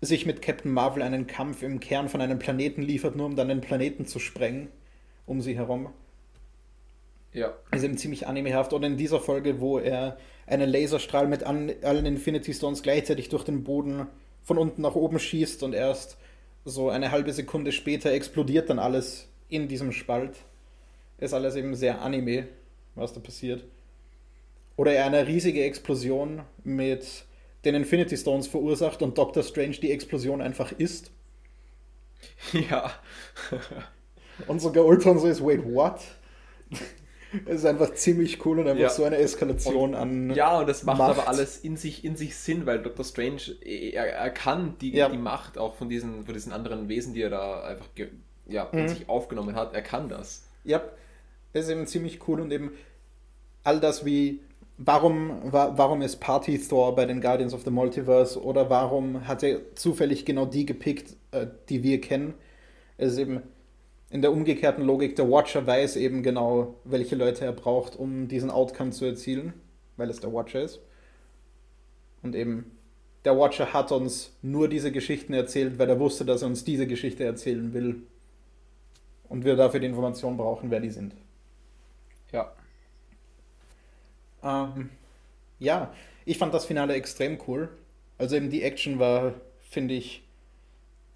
sich 0.00 0.26
mit 0.26 0.42
Captain 0.42 0.72
Marvel 0.72 1.02
einen 1.02 1.26
Kampf 1.26 1.62
im 1.62 1.80
Kern 1.80 2.08
von 2.08 2.20
einem 2.20 2.38
Planeten 2.38 2.82
liefert, 2.82 3.14
nur 3.16 3.26
um 3.26 3.36
dann 3.36 3.48
den 3.48 3.60
Planeten 3.60 4.06
zu 4.06 4.18
sprengen 4.18 4.68
um 5.28 5.40
sie 5.40 5.54
herum. 5.56 5.92
Ja. 7.32 7.52
Ist 7.70 7.84
eben 7.84 7.98
ziemlich 7.98 8.26
animehaft. 8.26 8.72
Und 8.72 8.82
in 8.82 8.96
dieser 8.96 9.20
Folge, 9.20 9.60
wo 9.60 9.78
er 9.78 10.16
einen 10.46 10.68
Laserstrahl 10.68 11.28
mit 11.28 11.44
allen 11.44 12.06
Infinity 12.06 12.54
Stones 12.54 12.82
gleichzeitig 12.82 13.28
durch 13.28 13.44
den 13.44 13.62
Boden 13.62 14.06
von 14.42 14.58
unten 14.58 14.82
nach 14.82 14.94
oben 14.94 15.18
schießt 15.18 15.62
und 15.62 15.74
erst 15.74 16.16
so 16.64 16.88
eine 16.88 17.10
halbe 17.10 17.32
Sekunde 17.32 17.70
später 17.70 18.10
explodiert 18.10 18.70
dann 18.70 18.78
alles 18.78 19.28
in 19.50 19.68
diesem 19.68 19.92
Spalt. 19.92 20.36
Ist 21.18 21.34
alles 21.34 21.56
eben 21.56 21.74
sehr 21.74 22.00
Anime, 22.00 22.46
was 22.94 23.12
da 23.12 23.20
passiert. 23.20 23.64
Oder 24.76 24.92
er 24.92 25.06
eine 25.06 25.26
riesige 25.26 25.64
Explosion 25.64 26.42
mit 26.62 27.24
den 27.64 27.74
Infinity 27.74 28.16
Stones 28.16 28.46
verursacht 28.46 29.02
und 29.02 29.18
Doctor 29.18 29.42
Strange 29.42 29.76
die 29.82 29.90
Explosion 29.90 30.40
einfach 30.40 30.72
isst. 30.72 31.10
Ja. 32.52 32.92
und 34.48 34.60
sogar 34.60 34.84
Ultron 34.84 35.20
so 35.20 35.28
ist, 35.28 35.44
wait, 35.44 35.64
what? 35.64 36.00
Es 37.46 37.46
ist 37.60 37.64
einfach 37.64 37.94
ziemlich 37.94 38.44
cool 38.44 38.60
und 38.60 38.68
einfach 38.68 38.82
ja. 38.82 38.90
so 38.90 39.04
eine 39.04 39.16
Eskalation 39.16 39.90
und, 39.90 39.94
an. 39.94 40.34
Ja, 40.34 40.58
und 40.58 40.68
das 40.68 40.82
macht 40.82 40.98
Macht. 40.98 41.18
aber 41.18 41.28
alles 41.28 41.58
in 41.58 41.76
sich, 41.76 42.04
in 42.04 42.16
sich 42.16 42.36
Sinn, 42.36 42.66
weil 42.66 42.80
Dr. 42.82 43.04
Strange, 43.04 43.42
er, 43.64 44.06
er 44.06 44.30
kann 44.30 44.76
die, 44.80 44.94
ja. 44.94 45.08
die 45.08 45.16
Macht 45.16 45.58
auch 45.58 45.74
von 45.74 45.88
diesen, 45.88 46.24
von 46.24 46.34
diesen 46.34 46.52
anderen 46.52 46.88
Wesen, 46.88 47.14
die 47.14 47.22
er 47.22 47.30
da 47.30 47.62
einfach 47.62 47.88
ja, 48.46 48.68
mhm. 48.72 48.78
in 48.78 48.88
sich 48.88 49.08
aufgenommen 49.08 49.54
hat, 49.54 49.74
er 49.74 49.82
kann 49.82 50.08
das. 50.08 50.44
Ja, 50.64 50.82
das 51.52 51.64
ist 51.64 51.70
eben 51.70 51.86
ziemlich 51.86 52.26
cool 52.28 52.40
und 52.40 52.52
eben 52.52 52.72
all 53.64 53.80
das 53.80 54.04
wie, 54.04 54.40
warum, 54.76 55.40
warum 55.50 56.02
ist 56.02 56.16
Party 56.16 56.58
Thor 56.58 56.94
bei 56.94 57.06
den 57.06 57.20
Guardians 57.20 57.54
of 57.54 57.64
the 57.64 57.70
Multiverse 57.70 58.42
oder 58.42 58.70
warum 58.70 59.26
hat 59.26 59.42
er 59.42 59.74
zufällig 59.74 60.24
genau 60.24 60.46
die 60.46 60.66
gepickt, 60.66 61.16
äh, 61.32 61.46
die 61.68 61.82
wir 61.82 62.00
kennen. 62.00 62.34
Es 62.96 63.12
ist 63.12 63.18
eben 63.18 63.42
in 64.10 64.22
der 64.22 64.32
umgekehrten 64.32 64.84
Logik, 64.84 65.16
der 65.16 65.30
Watcher 65.30 65.66
weiß 65.66 65.96
eben 65.96 66.22
genau, 66.22 66.76
welche 66.84 67.16
Leute 67.16 67.44
er 67.44 67.52
braucht, 67.52 67.96
um 67.96 68.28
diesen 68.28 68.50
Outcome 68.50 68.90
zu 68.90 69.04
erzielen, 69.04 69.52
weil 69.96 70.08
es 70.08 70.20
der 70.20 70.32
Watcher 70.32 70.62
ist. 70.62 70.80
Und 72.22 72.34
eben, 72.34 72.72
der 73.24 73.38
Watcher 73.38 73.72
hat 73.72 73.92
uns 73.92 74.32
nur 74.40 74.68
diese 74.68 74.92
Geschichten 74.92 75.34
erzählt, 75.34 75.78
weil 75.78 75.90
er 75.90 76.00
wusste, 76.00 76.24
dass 76.24 76.42
er 76.42 76.48
uns 76.48 76.64
diese 76.64 76.86
Geschichte 76.86 77.24
erzählen 77.24 77.72
will. 77.74 78.02
und 79.28 79.44
wir 79.44 79.56
dafür 79.56 79.80
die 79.80 79.86
Information 79.86 80.38
brauchen, 80.38 80.70
wer 80.70 80.80
die 80.80 80.90
sind. 80.90 81.14
Ja. 82.32 82.52
Ähm, 84.42 84.90
ja, 85.58 85.94
ich 86.24 86.38
fand 86.38 86.54
das 86.54 86.66
Finale 86.66 86.94
extrem 86.94 87.38
cool. 87.48 87.70
Also 88.18 88.36
eben 88.36 88.50
die 88.50 88.62
Action 88.62 88.98
war, 88.98 89.34
finde 89.62 89.94
ich, 89.94 90.24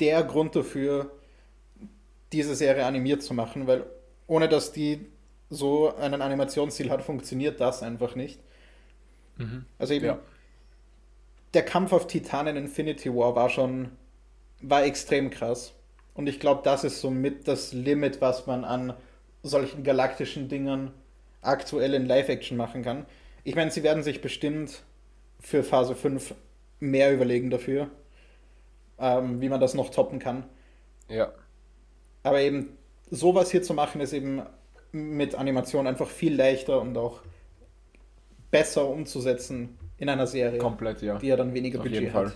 der 0.01 0.25
Grund 0.25 0.57
dafür, 0.57 1.13
diese 2.33 2.55
Serie 2.55 2.87
animiert 2.87 3.23
zu 3.23 3.35
machen, 3.35 3.67
weil 3.67 3.85
ohne 4.27 4.49
dass 4.49 4.73
die 4.73 5.07
so 5.51 5.95
einen 5.97 6.23
Animationsstil 6.23 6.91
hat, 6.91 7.03
funktioniert 7.03 7.61
das 7.61 7.83
einfach 7.83 8.15
nicht. 8.17 8.41
Mhm. 9.37 9.67
Also 9.79 9.95
eben 9.95 10.07
Ja. 10.07 10.19
der 11.55 11.65
Kampf 11.65 11.93
auf 11.93 12.07
Titan 12.07 12.47
in 12.47 12.57
Infinity 12.57 13.15
War 13.15 13.35
war 13.35 13.51
schon, 13.51 13.91
war 14.63 14.85
extrem 14.85 15.31
krass. 15.31 15.75
Und 16.15 16.27
ich 16.29 16.41
glaube, 16.41 16.63
das 16.65 16.85
ist 16.85 17.01
somit 17.01 17.49
das 17.49 17.73
Limit, 17.73 18.21
was 18.21 18.47
man 18.47 18.65
an 18.65 18.95
solchen 19.43 19.85
galaktischen 19.85 20.49
Dingen 20.49 20.93
aktuell 21.43 21.95
in 21.95 22.07
Live-Action 22.07 22.57
machen 22.57 22.83
kann. 22.83 23.05
Ich 23.45 23.55
meine, 23.55 23.71
sie 23.71 23.83
werden 23.83 24.03
sich 24.03 24.23
bestimmt 24.23 24.83
für 25.41 25.63
Phase 25.63 25.95
5 25.95 26.35
mehr 26.81 27.13
überlegen 27.13 27.51
dafür, 27.51 27.91
ähm, 28.99 29.41
wie 29.41 29.49
man 29.49 29.61
das 29.61 29.75
noch 29.75 29.91
toppen 29.91 30.19
kann. 30.19 30.45
Ja. 31.09 31.33
Aber 32.23 32.41
eben 32.41 32.77
sowas 33.11 33.51
hier 33.51 33.63
zu 33.63 33.75
machen, 33.75 34.01
ist 34.01 34.13
eben 34.13 34.43
mit 34.93 35.35
Animation 35.35 35.87
einfach 35.87 36.09
viel 36.09 36.35
leichter 36.35 36.81
und 36.81 36.97
auch 36.97 37.21
besser 38.51 38.87
umzusetzen 38.87 39.79
in 39.99 40.09
einer 40.09 40.27
Serie, 40.27 40.59
Komplett, 40.59 41.03
ja. 41.03 41.19
die 41.19 41.29
ja 41.29 41.37
dann 41.37 41.55
weniger 41.55 41.79
Auf 41.79 41.85
Budget 41.85 42.13
hat. 42.13 42.33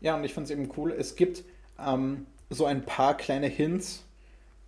Ja, 0.00 0.16
und 0.16 0.24
ich 0.24 0.32
fand 0.32 0.46
es 0.46 0.50
eben 0.50 0.70
cool. 0.76 0.92
Es 0.92 1.16
gibt 1.16 1.44
ähm, 1.84 2.26
so 2.48 2.64
ein 2.64 2.84
paar 2.84 3.16
kleine 3.16 3.48
Hints, 3.48 4.05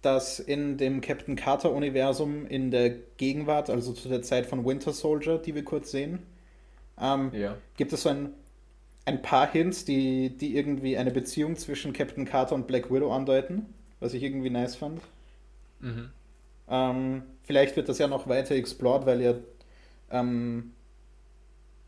dass 0.02 0.40
in 0.40 0.76
dem 0.78 1.00
Captain 1.00 1.36
Carter-Universum 1.36 2.46
in 2.46 2.70
der 2.70 2.90
Gegenwart, 3.16 3.70
also 3.70 3.92
zu 3.92 4.08
der 4.08 4.22
Zeit 4.22 4.46
von 4.46 4.64
Winter 4.64 4.92
Soldier, 4.92 5.38
die 5.38 5.54
wir 5.54 5.64
kurz 5.64 5.90
sehen, 5.90 6.20
ähm, 7.00 7.32
Ja. 7.32 7.58
gibt 7.76 7.92
es 7.92 8.02
so 8.04 8.10
ein, 8.10 8.30
ein 9.06 9.22
paar 9.22 9.50
Hints, 9.52 9.84
die, 9.84 10.30
die 10.36 10.56
irgendwie 10.56 10.98
eine 10.98 11.10
Beziehung 11.12 11.56
zwischen 11.56 11.92
Captain 11.92 12.24
Carter 12.26 12.54
und 12.56 12.66
Black 12.68 12.92
Widow 12.92 13.12
andeuten, 13.12 13.66
was 14.00 14.14
ich 14.14 14.22
irgendwie 14.22 14.50
nice 14.50 14.76
fand. 14.76 15.02
Mhm. 15.80 16.10
Ähm, 16.68 17.22
vielleicht 17.44 17.76
wird 17.76 17.88
das 17.88 17.98
ja 17.98 18.06
noch 18.08 18.28
weiter 18.28 18.54
explored, 18.54 19.06
weil 19.06 19.20
ja, 19.22 19.34
ähm, 20.10 20.72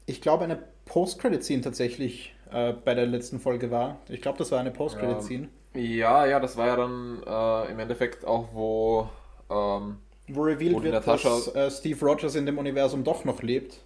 ich 0.06 0.20
glaube, 0.20 0.44
eine 0.44 0.58
Post-Credit-Scene 0.86 1.62
tatsächlich 1.62 2.34
äh, 2.50 2.72
bei 2.72 2.94
der 2.94 3.06
letzten 3.06 3.38
Folge 3.40 3.70
war. 3.70 4.00
Ich 4.08 4.20
glaube, 4.20 4.38
das 4.38 4.50
war 4.50 4.60
eine 4.60 4.70
Post-Credit-Scene, 4.70 5.44
Ja, 5.44 5.48
ja, 5.74 6.40
das 6.40 6.56
war 6.56 6.66
ja 6.66 6.76
dann 6.76 7.22
äh, 7.26 7.72
im 7.72 7.78
Endeffekt 7.78 8.24
auch, 8.24 8.48
wo 8.52 9.08
ähm, 9.50 9.98
wo 10.28 10.42
revealed 10.42 10.74
Wo 10.76 10.82
wird, 10.82 10.94
Natascha- 10.94 11.52
dass 11.52 11.54
äh, 11.54 11.70
Steve 11.70 12.04
Rogers 12.04 12.34
in 12.34 12.46
dem 12.46 12.58
Universum 12.58 13.02
doch 13.04 13.24
noch 13.24 13.42
lebt. 13.42 13.80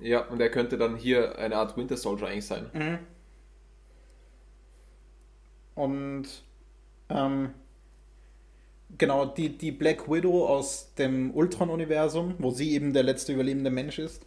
ja, 0.00 0.20
und 0.26 0.40
er 0.40 0.50
könnte 0.50 0.76
dann 0.78 0.96
hier 0.96 1.38
eine 1.38 1.56
Art 1.56 1.76
Winter 1.76 1.96
Soldier 1.96 2.28
eigentlich 2.28 2.46
sein. 2.46 2.70
Mhm. 2.72 2.98
Und 5.74 6.26
ähm, 7.08 7.50
genau, 8.98 9.24
die, 9.26 9.56
die 9.56 9.72
Black 9.72 10.08
Widow 10.10 10.46
aus 10.46 10.94
dem 10.94 11.34
Ultron-Universum, 11.34 12.34
wo 12.38 12.50
sie 12.50 12.72
eben 12.72 12.92
der 12.92 13.02
letzte 13.02 13.32
überlebende 13.32 13.70
Mensch 13.70 13.98
ist, 13.98 14.24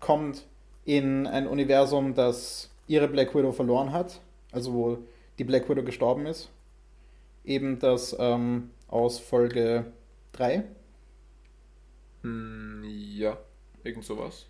kommt 0.00 0.46
in 0.84 1.26
ein 1.26 1.46
Universum, 1.46 2.14
das 2.14 2.70
ihre 2.88 3.06
Black 3.08 3.34
Widow 3.34 3.52
verloren 3.52 3.92
hat, 3.92 4.20
also 4.50 4.72
wo 4.72 4.98
die 5.40 5.44
Black 5.44 5.70
Widow 5.70 5.82
gestorben 5.82 6.26
ist. 6.26 6.50
Eben 7.46 7.78
das 7.78 8.14
ähm, 8.18 8.72
aus 8.88 9.18
Folge 9.18 9.86
3. 10.32 10.64
Hm, 12.22 12.84
ja, 12.84 13.38
irgend 13.82 14.04
sowas. 14.04 14.44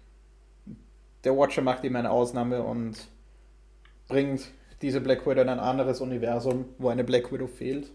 der 1.22 1.36
Watcher 1.36 1.62
macht 1.62 1.84
eben 1.84 1.95
eine 1.95 2.11
Ausnahme 2.11 2.64
und 2.64 3.07
bringt 4.09 4.51
diese 4.82 5.01
Black 5.01 5.24
Widow 5.28 5.43
in 5.43 5.49
ein 5.49 5.61
anderes 5.61 6.01
Universum, 6.01 6.64
wo 6.78 6.88
eine 6.88 7.05
Black 7.05 7.32
Widow 7.32 7.47
fehlt. 7.47 7.93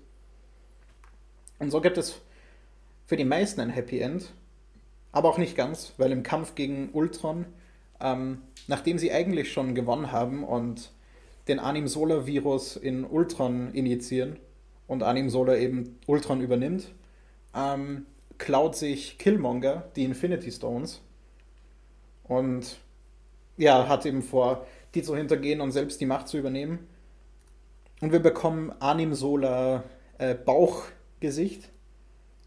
Und 1.60 1.72
so 1.72 1.82
gibt 1.82 1.98
es 1.98 2.22
für 3.08 3.18
die 3.18 3.26
meisten 3.26 3.60
ein 3.60 3.72
Happy 3.72 4.00
End, 4.00 4.32
aber 5.12 5.28
auch 5.28 5.38
nicht 5.38 5.58
ganz, 5.58 5.93
weil 5.98 6.14
im 6.14 6.24
Kampf 6.24 6.56
gegen 6.56 6.91
Ultron, 6.93 7.46
ähm, 8.00 8.43
nachdem 8.68 8.98
sie 9.00 9.12
eigentlich 9.12 9.52
schon 9.52 9.76
gewonnen 9.76 10.14
haben 10.14 10.46
und 10.46 10.95
den 11.48 11.60
Anim 11.60 11.88
Solar 11.88 12.26
Virus 12.26 12.76
in 12.76 13.04
Ultron 13.04 13.74
injizieren 13.74 14.38
und 14.88 15.04
Anim 15.04 15.30
Solar 15.30 15.58
eben 15.58 16.00
Ultron 16.08 16.41
übernimmt, 16.41 16.91
ähm, 17.54 18.06
klaut 18.38 18.76
sich 18.76 19.18
Killmonger 19.18 19.89
die 19.96 20.04
Infinity 20.04 20.52
Stones 20.52 21.02
und 22.24 22.78
ja, 23.58 23.88
hat 23.88 24.06
eben 24.06 24.22
vor, 24.22 24.66
die 24.93 25.04
zu 25.04 25.16
hintergehen 25.16 25.62
und 25.62 25.72
selbst 25.72 26.02
die 26.02 26.06
Macht 26.06 26.28
zu 26.28 26.38
übernehmen. 26.38 26.80
Und 28.02 28.12
wir 28.12 28.20
bekommen 28.20 28.74
Anim 28.80 29.14
Sola 29.14 29.84
äh, 30.18 30.36
Bauchgesicht, 30.36 31.70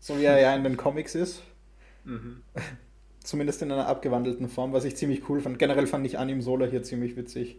so 0.01 0.18
wie 0.18 0.24
er 0.24 0.40
ja 0.40 0.55
in 0.55 0.64
den 0.64 0.76
Comics 0.76 1.14
ist. 1.14 1.42
Mhm. 2.05 2.42
Zumindest 3.24 3.62
in 3.62 3.72
einer 3.72 3.86
abgewandelten 3.86 4.49
Form, 4.49 4.72
was 4.72 4.84
ich 4.84 4.96
ziemlich 4.96 5.28
cool 5.28 5.40
fand. 5.40 5.59
Generell 5.59 5.86
fand 5.86 6.07
ich 6.07 6.18
Anim 6.18 6.42
Sola 6.42 6.66
hier 6.66 6.82
ziemlich 6.82 7.16
witzig. 7.16 7.59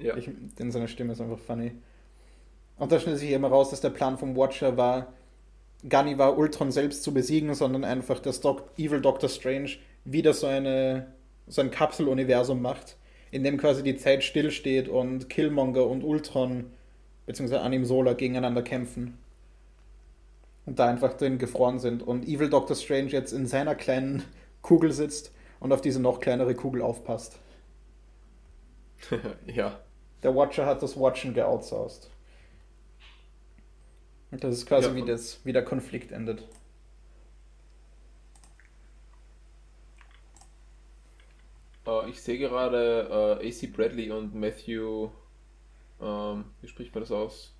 Ja. 0.00 0.16
Ich, 0.16 0.30
denn 0.58 0.70
seine 0.70 0.88
Stimme 0.88 1.12
ist 1.12 1.20
einfach 1.20 1.38
funny. 1.38 1.72
Und 2.78 2.90
da 2.90 2.98
stellt 2.98 3.18
sich 3.18 3.30
immer 3.30 3.48
raus, 3.48 3.70
dass 3.70 3.80
der 3.80 3.90
Plan 3.90 4.16
vom 4.16 4.36
Watcher 4.36 4.76
war, 4.76 5.12
gar 5.88 6.02
nicht 6.02 6.18
war, 6.18 6.36
Ultron 6.38 6.72
selbst 6.72 7.02
zu 7.02 7.12
besiegen, 7.12 7.54
sondern 7.54 7.84
einfach, 7.84 8.20
dass 8.20 8.40
Doc 8.40 8.70
Evil 8.78 9.00
Doctor 9.00 9.28
Strange 9.28 9.72
wieder 10.04 10.32
so, 10.32 10.46
eine, 10.46 11.12
so 11.46 11.60
ein 11.60 11.70
Kapseluniversum 11.70 12.62
macht, 12.62 12.96
in 13.30 13.44
dem 13.44 13.58
quasi 13.58 13.82
die 13.82 13.96
Zeit 13.96 14.24
stillsteht 14.24 14.88
und 14.88 15.28
Killmonger 15.28 15.86
und 15.86 16.02
Ultron 16.02 16.70
beziehungsweise 17.26 17.62
Anim 17.62 17.84
Sola 17.84 18.14
gegeneinander 18.14 18.62
kämpfen. 18.62 19.18
Und 20.66 20.78
da 20.78 20.88
einfach 20.88 21.14
drin 21.14 21.38
gefroren 21.38 21.78
sind. 21.78 22.02
Und 22.02 22.26
Evil 22.26 22.50
Doctor 22.50 22.76
Strange 22.76 23.08
jetzt 23.08 23.32
in 23.32 23.46
seiner 23.46 23.74
kleinen 23.74 24.22
Kugel 24.62 24.92
sitzt 24.92 25.32
und 25.58 25.72
auf 25.72 25.80
diese 25.80 26.00
noch 26.00 26.20
kleinere 26.20 26.54
Kugel 26.54 26.82
aufpasst. 26.82 27.38
ja. 29.46 29.78
Der 30.22 30.34
Watcher 30.34 30.64
hat 30.64 30.82
das 30.82 30.98
Watchen 30.98 31.34
geoutsourced. 31.34 32.08
Und 34.32 34.42
das 34.44 34.54
ist 34.56 34.66
quasi 34.66 34.90
Ja. 34.90 34.94
wie, 34.94 35.04
das, 35.04 35.40
wie 35.44 35.52
der 35.52 35.64
Konflikt 35.64 36.10
endet. 36.12 36.44
Äh, 41.86 42.08
ich 42.10 42.20
sehe 42.22 42.38
gerade 42.38 43.38
äh, 43.42 43.48
AC 43.48 43.66
Bradley 43.72 44.10
und 44.10 44.34
Matthew, 44.34 45.10
ähm, 46.00 46.46
wie 46.62 46.68
spricht 46.68 46.94
man 46.94 47.02
das 47.02 47.12
aus? 47.12 47.54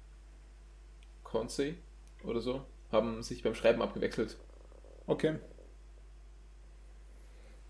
Consey 1.22 1.76
oder 2.24 2.40
so, 2.42 2.66
haben 2.92 3.22
sich 3.22 3.42
beim 3.42 3.54
Schreiben 3.54 3.80
abgewechselt. 3.80 4.36
Okay. 5.08 5.34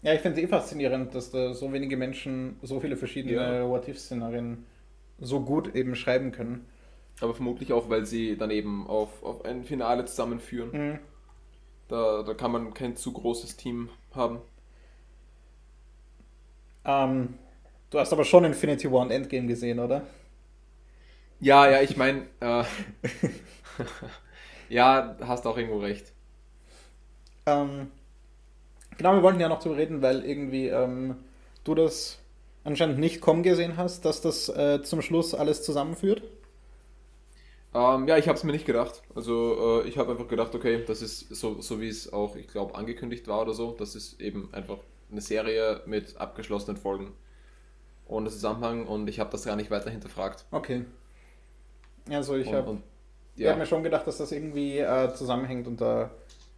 Ja, 0.03 0.15
ich 0.15 0.21
finde 0.21 0.41
es 0.41 0.45
eh 0.45 0.49
faszinierend, 0.49 1.15
dass 1.15 1.31
da 1.31 1.53
so 1.55 1.73
wenige 1.73 1.97
Menschen 1.97 2.57
so 2.63 2.81
viele 2.81 2.97
verschiedene 2.97 3.35
Ja. 3.35 3.69
What-If-Szenarien 3.69 4.65
so 5.21 5.41
gut 5.41 5.75
eben 5.75 5.95
schreiben 5.95 6.33
können. 6.33 6.67
Aber 7.21 7.35
vermutlich 7.35 7.73
auch, 7.73 7.91
weil 7.91 8.07
sie 8.07 8.37
dann 8.37 8.51
eben 8.51 8.87
auf, 8.87 9.23
auf 9.23 9.45
ein 9.45 9.65
Finale 9.65 10.05
zusammenführen. 10.07 10.71
Mhm. 10.73 10.99
Da, 11.89 12.23
da 12.23 12.35
kann 12.35 12.53
man 12.53 12.73
kein 12.73 12.97
zu 12.97 13.13
großes 13.13 13.57
Team 13.57 13.91
haben. 14.15 14.39
Ähm, 16.85 17.35
du 17.91 17.99
hast 17.99 18.13
aber 18.13 18.25
schon 18.25 18.45
Infinity 18.45 18.91
War 18.91 19.03
und 19.03 19.11
Endgame 19.11 19.47
gesehen, 19.47 19.81
oder? 19.81 20.03
Ja, 21.41 21.69
ja, 21.69 21.81
ich 21.83 21.97
meine, 21.97 22.27
äh, 22.41 22.65
ja, 24.69 25.17
hast 25.21 25.47
auch 25.47 25.57
irgendwo 25.57 25.79
recht. 25.79 26.13
Ähm, 27.47 27.91
genau, 28.97 29.15
wir 29.15 29.23
wollten 29.23 29.41
ja 29.41 29.49
noch 29.49 29.63
drüber 29.63 29.77
reden, 29.77 30.03
weil 30.03 30.25
irgendwie 30.25 30.69
ähm, 30.69 31.17
du 31.65 31.75
das 31.75 32.20
anscheinend 32.71 32.99
nicht 32.99 33.21
kommen 33.21 33.43
gesehen 33.43 33.77
hast, 33.77 34.05
dass 34.05 34.21
das 34.21 34.49
äh, 34.49 34.83
zum 34.83 35.03
Schluss 35.03 35.35
alles 35.35 35.63
zusammenführt. 35.63 36.23
Ähm, 37.73 38.09
ja, 38.09 38.17
ich 38.17 38.27
habe 38.27 38.37
es 38.37 38.45
mir 38.45 38.53
nicht 38.53 38.67
gedacht. 38.67 39.03
Also 39.15 39.83
äh, 39.85 39.89
ich 39.89 39.97
habe 39.99 40.11
einfach 40.13 40.27
gedacht, 40.27 40.55
okay, 40.55 40.83
das 40.85 41.03
ist 41.03 41.35
so, 41.35 41.61
so 41.61 41.81
wie 41.81 41.89
es 41.89 42.13
auch, 42.13 42.35
ich 42.35 42.49
glaube, 42.49 42.75
angekündigt 42.75 43.29
war 43.29 43.43
oder 43.43 43.55
so. 43.55 43.73
Das 43.73 43.95
ist 43.95 44.21
eben 44.21 44.49
einfach 44.53 44.79
eine 45.11 45.21
Serie 45.21 45.83
mit 45.87 46.17
abgeschlossenen 46.17 46.77
Folgen 46.77 47.13
ohne 48.07 48.29
Zusammenhang 48.29 48.87
und 48.87 49.09
ich 49.09 49.21
habe 49.21 49.31
das 49.31 49.45
gar 49.45 49.57
nicht 49.57 49.71
weiter 49.71 49.91
hinterfragt. 49.91 50.45
Okay. 50.51 50.85
Also 52.09 52.37
ich 52.37 52.49
und, 52.49 52.55
habe 52.55 52.71
und, 52.71 52.83
ich 53.37 53.45
ja, 53.45 53.53
hab 53.53 53.59
mir 53.59 53.67
schon 53.67 53.85
gedacht, 53.85 54.07
dass 54.07 54.19
das 54.19 54.33
irgendwie 54.33 54.79
äh, 54.79 55.15
zusammenhängt 55.15 55.69
und 55.69 55.81
da 55.81 56.11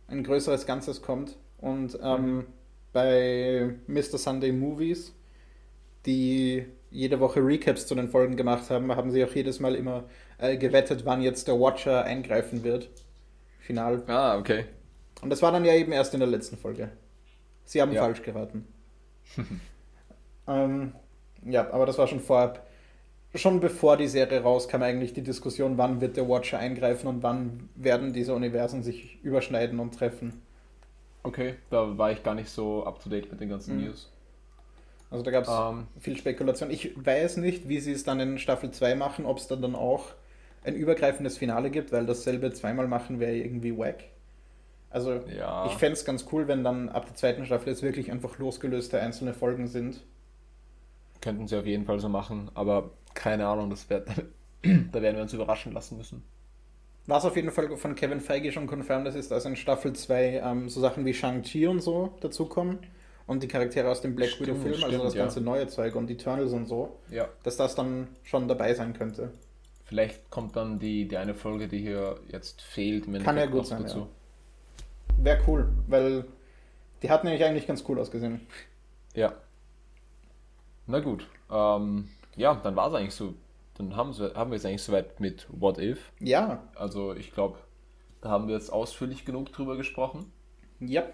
ein 0.09 0.25
größeres 0.25 0.67
Ganzes 0.67 1.03
kommt. 1.03 1.37
Und 1.59 1.99
ähm, 2.03 2.47
bei 2.93 3.75
Mr. 3.87 4.19
Sunday 4.19 4.53
Movies, 4.53 5.15
die 6.07 6.67
jede 6.91 7.21
Woche 7.21 7.41
Recaps 7.41 7.87
zu 7.87 7.95
den 7.95 8.09
Folgen 8.09 8.37
gemacht 8.37 8.69
haben, 8.71 8.95
haben 8.95 9.11
sie 9.11 9.25
auch 9.25 9.35
jedes 9.35 9.61
Mal 9.61 9.75
immer 9.75 10.05
äh, 10.39 10.57
gewettet, 10.57 11.05
wann 11.07 11.23
jetzt 11.23 11.49
der 11.49 11.59
Watcher 11.59 12.05
eingreifen 12.05 12.65
wird. 12.65 12.91
Final. 13.61 14.03
Ah, 14.09 14.37
okay. 14.39 14.65
Und 15.23 15.31
das 15.31 15.41
war 15.43 15.53
dann 15.53 15.65
ja 15.65 15.73
eben 15.75 15.93
erst 15.93 16.13
in 16.15 16.21
der 16.21 16.29
letzten 16.29 16.57
Folge. 16.57 16.91
Sie 17.65 17.81
haben 17.81 17.93
Ja. 17.93 18.03
falsch 18.03 18.23
geraten. 18.23 18.67
ähm, 20.49 20.93
ja, 21.45 21.71
aber 21.73 21.87
das 21.87 21.99
war 21.99 22.07
schon 22.07 22.21
vorab. 22.21 22.67
Schon 23.35 23.61
bevor 23.61 23.97
die 23.97 24.09
Serie 24.09 24.43
rauskam, 24.43 24.83
eigentlich 24.83 25.15
die 25.15 25.23
Diskussion, 25.23 25.79
wann 25.79 26.03
wird 26.03 26.19
der 26.19 26.29
Watcher 26.29 26.59
eingreifen 26.59 27.07
und 27.07 27.23
wann 27.23 27.71
werden 27.75 28.13
diese 28.13 28.35
Universen 28.35 28.83
sich 28.83 29.23
überschneiden 29.23 29.81
und 29.81 29.95
treffen. 29.95 30.43
Okay, 31.23 31.55
da 31.71 31.97
war 31.97 32.13
ich 32.13 32.23
gar 32.23 32.35
nicht 32.35 32.51
so 32.51 32.85
up 32.85 33.03
to 33.03 33.09
date 33.09 33.31
mit 33.31 33.41
den 33.41 33.49
ganzen 33.49 33.77
Mhm. 33.79 33.85
News. 33.87 34.12
Also 35.13 35.23
da 35.23 35.31
gab 35.31 35.45
es 35.45 35.51
Ähm, 35.51 35.87
viel 36.01 36.17
Spekulation. 36.17 36.71
Ich 36.71 36.93
weiß 36.97 37.37
nicht, 37.37 37.69
wie 37.69 37.81
sie 37.81 37.93
es 37.93 38.03
dann 38.03 38.19
in 38.19 38.39
Staffel 38.39 38.71
2 38.71 38.95
machen, 38.95 39.27
ob 39.27 39.39
es 39.39 39.47
dann, 39.47 39.61
dann 39.61 39.75
auch 39.75 40.07
ein 40.65 40.75
übergreifendes 40.75 41.37
Finale 41.37 41.71
gibt, 41.71 41.93
weil 41.93 42.07
dasselbe 42.07 42.51
zweimal 42.53 42.89
machen 42.89 43.21
wäre 43.21 43.37
irgendwie 43.37 43.77
wack. 43.77 44.05
Also 44.89 45.21
ja. 45.37 45.67
ich 45.67 45.73
fände 45.73 45.95
es 45.95 46.07
ganz 46.07 46.27
cool, 46.33 46.49
wenn 46.49 46.65
dann 46.65 46.89
ab 46.89 47.05
der 47.07 47.15
zweiten 47.15 47.45
Staffel 47.45 47.69
jetzt 47.69 47.83
wirklich 47.83 48.11
einfach 48.11 48.39
losgelöste 48.39 49.01
einzelne 49.01 49.35
Folgen 49.35 49.67
sind. 49.67 50.03
Könnten 51.21 51.47
sie 51.47 51.59
auf 51.59 51.67
jeden 51.67 51.85
Fall 51.85 51.99
so 52.01 52.09
machen, 52.09 52.51
aber 52.55 52.91
keine 53.13 53.47
Ahnung, 53.47 53.69
das 53.69 53.91
wär, 53.91 54.01
da 54.63 55.03
werden 55.03 55.17
wir 55.17 55.23
uns 55.23 55.35
überraschen 55.35 55.73
lassen 55.73 55.99
müssen. 55.99 56.23
Was 57.07 57.25
auf 57.27 57.37
jeden 57.37 57.51
Fall 57.51 57.77
von 57.77 57.95
Kevin 57.97 58.21
Feige 58.21 58.51
schon 58.51 58.67
confirmed 58.67 59.15
ist, 59.15 59.31
dass 59.31 59.45
in 59.45 59.57
Staffel 59.57 59.93
2 59.93 60.41
ähm, 60.43 60.69
so 60.71 60.81
Sachen 60.81 61.05
wie 61.05 61.13
Shang-Chi 61.13 61.67
und 61.67 61.81
so 61.81 62.15
dazukommen 62.21 62.79
und 63.27 63.43
die 63.43 63.49
Charaktere 63.49 63.89
aus 63.91 64.01
dem 64.01 64.15
Black 64.15 64.31
Stimmt, 64.31 64.49
Widow-Film, 64.65 64.85
also 64.85 65.05
das 65.05 65.15
ja. 65.15 65.23
ganze 65.23 65.41
neue 65.41 65.67
Zeug 65.69 65.95
und 65.95 66.07
die 66.09 66.15
Eternals 66.15 66.53
und 66.53 66.67
so, 66.67 66.99
Ja. 67.11 67.29
dass 67.43 67.57
das 67.57 67.75
dann 67.75 68.09
schon 68.23 68.49
dabei 68.49 68.75
sein 68.75 68.93
könnte. 68.95 69.33
Vielleicht 69.85 70.31
kommt 70.31 70.57
dann 70.57 70.79
die, 70.79 71.07
die 71.07 71.17
eine 71.17 71.35
Folge, 71.35 71.69
die 71.69 71.79
hier 71.79 72.19
jetzt 72.29 72.63
fehlt, 72.63 73.07
im 73.07 73.23
Kann 73.23 73.37
ja 73.37 73.47
gut 73.47 73.67
sein, 73.67 73.83
dazu. 73.83 73.99
ja. 73.99 75.25
Wäre 75.25 75.43
cool, 75.47 75.69
weil 75.87 76.25
die 77.03 77.11
hat 77.11 77.25
nämlich 77.25 77.45
eigentlich 77.45 77.67
ganz 77.67 77.85
cool 77.89 77.99
ausgesehen. 77.99 78.41
Ja. 79.15 79.35
Na 80.87 81.01
gut. 81.01 81.27
Ähm, 81.51 82.09
ja, 82.37 82.55
dann 82.55 82.75
war 82.77 82.89
es 82.89 82.95
eigentlich 82.95 83.15
so. 83.15 83.35
Dann 83.77 83.97
haben, 83.97 84.13
haben 84.15 84.51
wir 84.51 84.57
es 84.57 84.65
eigentlich 84.65 84.83
soweit 84.83 85.21
mit 85.21 85.47
What 85.51 85.79
If. 85.79 86.13
Ja, 86.21 86.63
Also 86.75 87.15
ich 87.15 87.33
glaube, 87.33 87.59
da 88.21 88.31
haben 88.31 88.47
wir 88.49 88.55
jetzt 88.55 88.73
ausführlich 88.73 89.25
genug 89.25 89.53
drüber 89.53 89.77
gesprochen. 89.77 90.33
ja. 90.81 91.05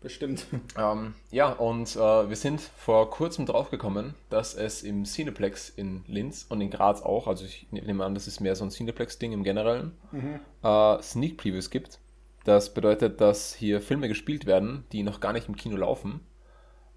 Bestimmt. 0.00 0.46
Ähm, 0.78 1.14
ja, 1.32 1.50
und 1.52 1.96
äh, 1.96 2.28
wir 2.28 2.36
sind 2.36 2.60
vor 2.60 3.10
kurzem 3.10 3.46
draufgekommen, 3.46 4.14
dass 4.30 4.54
es 4.54 4.84
im 4.84 5.04
Cineplex 5.04 5.70
in 5.70 6.04
Linz 6.06 6.46
und 6.48 6.60
in 6.60 6.70
Graz 6.70 7.02
auch, 7.02 7.26
also 7.26 7.44
ich 7.44 7.66
nehme 7.72 8.04
an, 8.04 8.14
das 8.14 8.28
ist 8.28 8.38
mehr 8.40 8.54
so 8.54 8.64
ein 8.64 8.70
Cineplex-Ding 8.70 9.32
im 9.32 9.42
Generellen, 9.42 9.92
Mhm. 10.12 10.38
äh, 10.62 11.02
Sneak 11.02 11.36
Previews 11.36 11.70
gibt. 11.70 11.98
Das 12.44 12.72
bedeutet, 12.74 13.20
dass 13.20 13.54
hier 13.54 13.80
Filme 13.80 14.06
gespielt 14.06 14.46
werden, 14.46 14.84
die 14.92 15.02
noch 15.02 15.18
gar 15.20 15.32
nicht 15.32 15.48
im 15.48 15.56
Kino 15.56 15.76
laufen. 15.76 16.20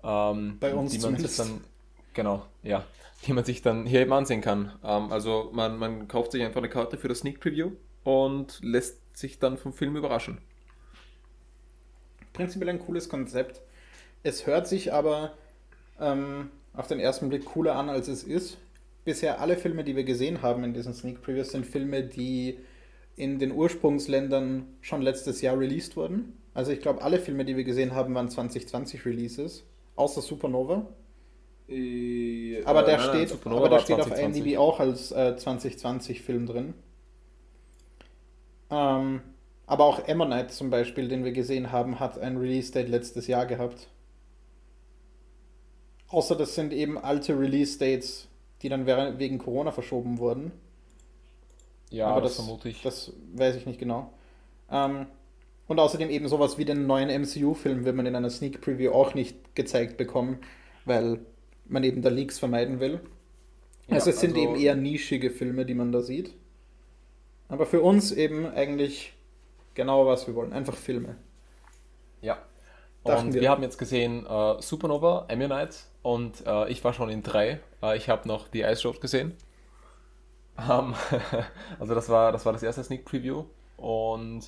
Ähm, 0.03 0.57
Bei 0.59 0.73
uns 0.75 0.91
die 0.91 0.99
man 0.99 1.17
sich 1.17 1.31
zumindest. 1.31 1.39
dann, 1.39 1.61
genau, 2.13 2.45
ja, 2.61 2.83
die 3.25 3.33
man 3.33 3.43
sich 3.43 3.61
dann 3.63 3.85
hier 3.87 4.01
eben 4.01 4.13
ansehen 4.13 4.41
kann. 4.41 4.73
Ähm, 4.83 5.11
also 5.11 5.49
man, 5.53 5.77
man 5.77 6.07
kauft 6.07 6.31
sich 6.33 6.43
einfach 6.43 6.59
eine 6.59 6.69
Karte 6.69 6.97
für 6.97 7.07
das 7.07 7.19
Sneak 7.19 7.39
Preview 7.39 7.71
und 8.03 8.59
lässt 8.61 8.99
sich 9.17 9.39
dann 9.39 9.57
vom 9.57 9.73
Film 9.73 9.95
überraschen. 9.95 10.37
Prinzipiell 12.33 12.69
ein 12.69 12.79
cooles 12.79 13.09
Konzept. 13.09 13.61
Es 14.23 14.47
hört 14.47 14.67
sich 14.67 14.93
aber 14.93 15.33
ähm, 15.99 16.49
auf 16.73 16.87
den 16.87 16.99
ersten 16.99 17.29
Blick 17.29 17.45
cooler 17.45 17.75
an, 17.75 17.89
als 17.89 18.07
es 18.07 18.23
ist. 18.23 18.57
Bisher 19.03 19.41
alle 19.41 19.57
Filme, 19.57 19.83
die 19.83 19.95
wir 19.95 20.03
gesehen 20.03 20.41
haben 20.41 20.63
in 20.63 20.73
diesen 20.73 20.93
Sneak 20.93 21.21
Previews, 21.21 21.51
sind 21.51 21.65
Filme, 21.65 22.03
die 22.03 22.59
in 23.15 23.39
den 23.39 23.51
Ursprungsländern 23.51 24.67
schon 24.81 25.01
letztes 25.01 25.41
Jahr 25.41 25.57
released 25.57 25.95
wurden. 25.97 26.37
Also 26.53 26.71
ich 26.71 26.81
glaube, 26.81 27.01
alle 27.01 27.19
Filme, 27.19 27.45
die 27.45 27.55
wir 27.55 27.63
gesehen 27.63 27.93
haben, 27.93 28.13
waren 28.13 28.29
2020 28.29 29.05
Releases, 29.05 29.63
außer 29.95 30.21
Supernova. 30.21 30.87
Aber 32.65 32.83
der 32.83 32.99
steht, 32.99 33.33
aber 33.45 33.69
der 33.69 33.79
steht 33.79 33.99
auf 33.99 34.17
IMDb 34.17 34.57
auch 34.57 34.79
als 34.79 35.11
äh, 35.11 35.35
2020-Film 35.37 36.45
drin. 36.45 36.73
Ähm, 38.69 39.21
aber 39.71 39.85
auch 39.85 40.05
Ammonite 40.05 40.49
zum 40.49 40.69
Beispiel, 40.69 41.07
den 41.07 41.23
wir 41.23 41.31
gesehen 41.31 41.71
haben, 41.71 42.01
hat 42.01 42.19
ein 42.19 42.35
Release-Date 42.35 42.89
letztes 42.89 43.27
Jahr 43.27 43.45
gehabt. 43.45 43.87
Außer 46.09 46.35
das 46.35 46.55
sind 46.55 46.73
eben 46.73 46.97
alte 46.97 47.39
Release-Dates, 47.39 48.27
die 48.61 48.67
dann 48.67 48.85
wegen 48.85 49.37
Corona 49.37 49.71
verschoben 49.71 50.17
wurden. 50.17 50.51
Ja, 51.89 52.07
aber 52.07 52.19
das, 52.19 52.35
das, 52.35 52.45
vermute 52.45 52.67
ich. 52.67 52.81
Das 52.81 53.13
weiß 53.33 53.55
ich 53.55 53.65
nicht 53.65 53.79
genau. 53.79 54.11
Ähm, 54.69 55.05
und 55.67 55.79
außerdem 55.79 56.09
eben 56.09 56.27
sowas 56.27 56.57
wie 56.57 56.65
den 56.65 56.85
neuen 56.85 57.07
MCU-Film 57.07 57.85
wird 57.85 57.95
man 57.95 58.05
in 58.05 58.17
einer 58.17 58.29
Sneak 58.29 58.59
Preview 58.59 58.91
auch 58.91 59.13
nicht 59.13 59.55
gezeigt 59.55 59.95
bekommen, 59.95 60.39
weil 60.83 61.21
man 61.65 61.85
eben 61.85 62.01
da 62.01 62.09
Leaks 62.09 62.39
vermeiden 62.39 62.81
will. 62.81 62.99
Ja, 63.87 63.95
also 63.95 64.09
es 64.09 64.19
sind 64.19 64.35
also- 64.35 64.49
eben 64.49 64.55
eher 64.57 64.75
nischige 64.75 65.29
Filme, 65.29 65.65
die 65.65 65.75
man 65.75 65.93
da 65.93 66.01
sieht. 66.01 66.33
Aber 67.47 67.65
für 67.65 67.79
uns 67.79 68.11
eben 68.11 68.45
eigentlich 68.47 69.13
genau 69.73 70.05
was 70.05 70.27
wir 70.27 70.35
wollen. 70.35 70.53
Einfach 70.53 70.75
Filme. 70.75 71.15
Ja. 72.21 72.37
Dachten 73.03 73.27
Und 73.27 73.33
wir. 73.33 73.41
wir. 73.41 73.49
haben 73.49 73.63
jetzt 73.63 73.77
gesehen 73.77 74.25
äh, 74.27 74.61
Supernova, 74.61 75.25
Ammonite 75.29 75.75
und 76.03 76.45
äh, 76.45 76.69
ich 76.69 76.83
war 76.83 76.93
schon 76.93 77.09
in 77.09 77.23
drei. 77.23 77.59
Äh, 77.81 77.97
ich 77.97 78.09
habe 78.09 78.27
noch 78.27 78.47
die 78.47 78.61
Ice 78.61 78.87
Road 78.87 79.01
gesehen. 79.01 79.35
Ähm, 80.57 80.93
also 81.79 81.95
das 81.95 82.09
war, 82.09 82.31
das 82.31 82.45
war 82.45 82.53
das 82.53 82.61
erste 82.63 82.83
Sneak 82.83 83.05
Preview 83.05 83.45
und 83.77 84.41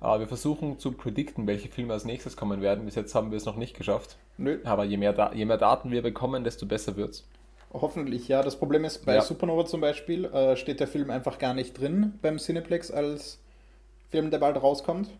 äh, 0.00 0.18
wir 0.18 0.26
versuchen 0.26 0.78
zu 0.78 0.92
predikten, 0.92 1.46
welche 1.46 1.68
Filme 1.68 1.92
als 1.92 2.04
nächstes 2.06 2.36
kommen 2.36 2.62
werden. 2.62 2.84
Bis 2.86 2.94
jetzt 2.94 3.14
haben 3.14 3.30
wir 3.30 3.36
es 3.36 3.44
noch 3.44 3.56
nicht 3.56 3.76
geschafft. 3.76 4.16
Nö, 4.38 4.60
Aber 4.64 4.84
je 4.84 4.96
mehr, 4.96 5.12
da 5.12 5.32
je 5.32 5.44
mehr 5.44 5.58
Daten 5.58 5.90
wir 5.90 6.02
bekommen, 6.02 6.44
desto 6.44 6.64
besser 6.66 6.96
wird's. 6.96 7.28
hoffentlich 7.72 8.28
ja. 8.28 8.42
Das 8.42 8.56
Problem 8.58 8.84
ist, 8.84 9.04
bei 9.04 9.16
Ja. 9.16 9.20
Supernova 9.20 9.66
zum 9.66 9.82
Beispiel 9.82 10.24
äh, 10.26 10.56
steht 10.56 10.80
der 10.80 10.88
Film 10.88 11.10
einfach 11.10 11.38
gar 11.38 11.52
nicht 11.52 11.78
drin 11.78 12.18
beim 12.22 12.38
Cineplex 12.38 12.90
als 12.90 13.42
Film, 14.16 14.30
der 14.30 14.38
bald 14.38 14.56
rauskommt. 14.62 15.10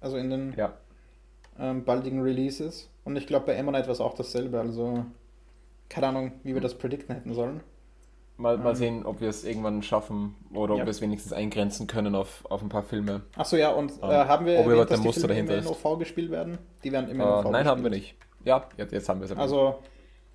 Also 0.00 0.16
in 0.16 0.28
den 0.30 0.54
Ja. 0.56 0.72
ähm, 1.58 1.84
baldigen 1.84 2.20
Releases. 2.22 2.88
Und 3.04 3.14
ich 3.16 3.26
glaube, 3.28 3.46
bei 3.46 3.58
Ammonite 3.58 3.84
war 3.86 3.92
es 3.92 4.00
auch 4.00 4.14
dasselbe. 4.14 4.58
Also, 4.58 5.04
keine 5.88 6.08
Ahnung, 6.08 6.32
wie 6.42 6.52
wir 6.54 6.60
das 6.60 6.74
predikten 6.76 7.14
hätten 7.14 7.32
sollen. 7.32 7.60
Mal, 8.36 8.58
mal 8.58 8.70
Ähm. 8.70 8.74
sehen, 8.76 9.06
ob 9.06 9.20
wir 9.20 9.28
es 9.28 9.44
irgendwann 9.44 9.82
schaffen 9.84 10.34
oder 10.52 10.74
Ja. 10.74 10.80
ob 10.80 10.86
wir 10.86 10.90
es 10.90 11.00
wenigstens 11.00 11.32
eingrenzen 11.32 11.86
können 11.86 12.14
auf, 12.16 12.44
auf 12.50 12.60
ein 12.62 12.68
paar 12.70 12.82
Filme. 12.82 13.22
Achso, 13.36 13.56
ja, 13.56 13.70
und 13.70 13.92
äh, 14.02 14.06
Ähm, 14.06 14.28
haben 14.28 14.46
wir 14.46 14.58
ob 14.58 14.66
überhaupt 14.66 14.90
dass 14.90 14.98
ein 14.98 15.02
die 15.02 15.06
Muster 15.08 15.28
Filme 15.28 15.40
immer 15.52 15.58
in. 15.58 15.66
OV 15.66 15.98
gespielt 15.98 16.30
werden? 16.32 16.58
Die 16.82 16.90
werden 16.90 17.06
Äh, 17.08 17.12
immer 17.12 17.24
in 17.40 17.46
OV 17.46 17.50
nein, 17.52 17.66
haben 17.66 17.84
wir 17.84 17.90
gespielt. 17.90 18.14
nicht. 18.40 18.46
Ja, 18.46 18.66
jetzt, 18.78 18.92
jetzt 18.92 19.08
haben 19.08 19.20
wir 19.20 19.26
es. 19.30 19.36
Also, 19.36 19.78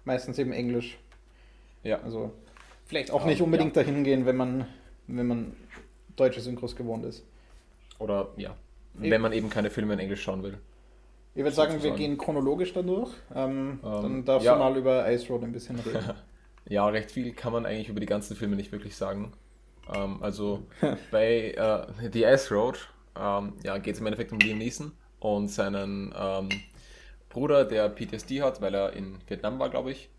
meistens 0.05 0.37
eben 0.39 0.53
Englisch. 0.53 0.97
ja. 1.83 1.99
Also, 2.03 2.31
vielleicht 2.85 3.11
auch 3.11 3.21
Ähm, 3.23 3.27
nicht 3.27 3.41
unbedingt 3.41 3.75
dahin 3.75 4.03
gehen, 4.05 4.25
wenn 4.25 4.37
man, 4.37 4.67
wenn 5.07 5.25
man 5.27 5.55
deutsche 6.15 6.39
Synchros 6.39 6.75
gewohnt 6.77 7.03
ist. 7.05 7.25
Oder 7.99 8.29
ja, 8.37 8.55
Ich- 9.01 9.11
wenn 9.11 9.21
man 9.21 9.33
eben 9.33 9.49
keine 9.49 9.69
Filme 9.69 9.93
in 9.93 9.99
Englisch 9.99 10.23
schauen 10.23 10.43
will. 10.43 10.59
Ich 11.33 11.43
würde 11.43 11.55
sagen, 11.55 11.83
wir 11.83 11.91
gehen 11.91 12.17
chronologisch 12.17 12.73
dadurch. 12.73 13.11
Ähm, 13.33 13.79
dann 13.83 14.05
Ähm, 14.05 14.25
darfst 14.25 14.45
ja. 14.45 14.53
du 14.53 14.59
mal 14.59 14.75
über 14.77 15.11
Ice 15.11 15.27
Road 15.29 15.43
ein 15.43 15.51
bisschen 15.51 15.79
reden. 15.79 16.13
Ja, 16.67 16.87
recht 16.87 17.11
viel 17.11 17.33
kann 17.33 17.53
man 17.53 17.65
eigentlich 17.65 17.89
über 17.89 17.99
die 17.99 18.07
ganzen 18.07 18.35
Filme 18.35 18.55
nicht 18.55 18.71
wirklich 18.71 18.95
sagen. 18.95 19.33
Ähm, 19.93 20.21
also 20.23 20.65
bei 21.11 21.51
äh, 21.51 22.09
The 22.11 22.23
Ice 22.23 22.53
Road 22.53 22.89
ähm, 23.15 23.53
ja, 23.63 23.77
geht 23.77 23.95
es 23.95 23.99
im 24.01 24.07
Endeffekt 24.07 24.31
um 24.31 24.39
Liam 24.39 24.57
Neeson 24.57 24.91
und 25.19 25.49
seinen 25.49 26.13
ähm, 26.17 26.49
Bruder, 27.29 27.65
der 27.65 27.89
PTSD 27.89 28.41
hat, 28.41 28.61
weil 28.61 28.73
er 28.75 28.93
in 28.93 29.19
Vietnam 29.27 29.59
war, 29.59 29.69
glaube 29.69 29.91
ich. 29.91 30.09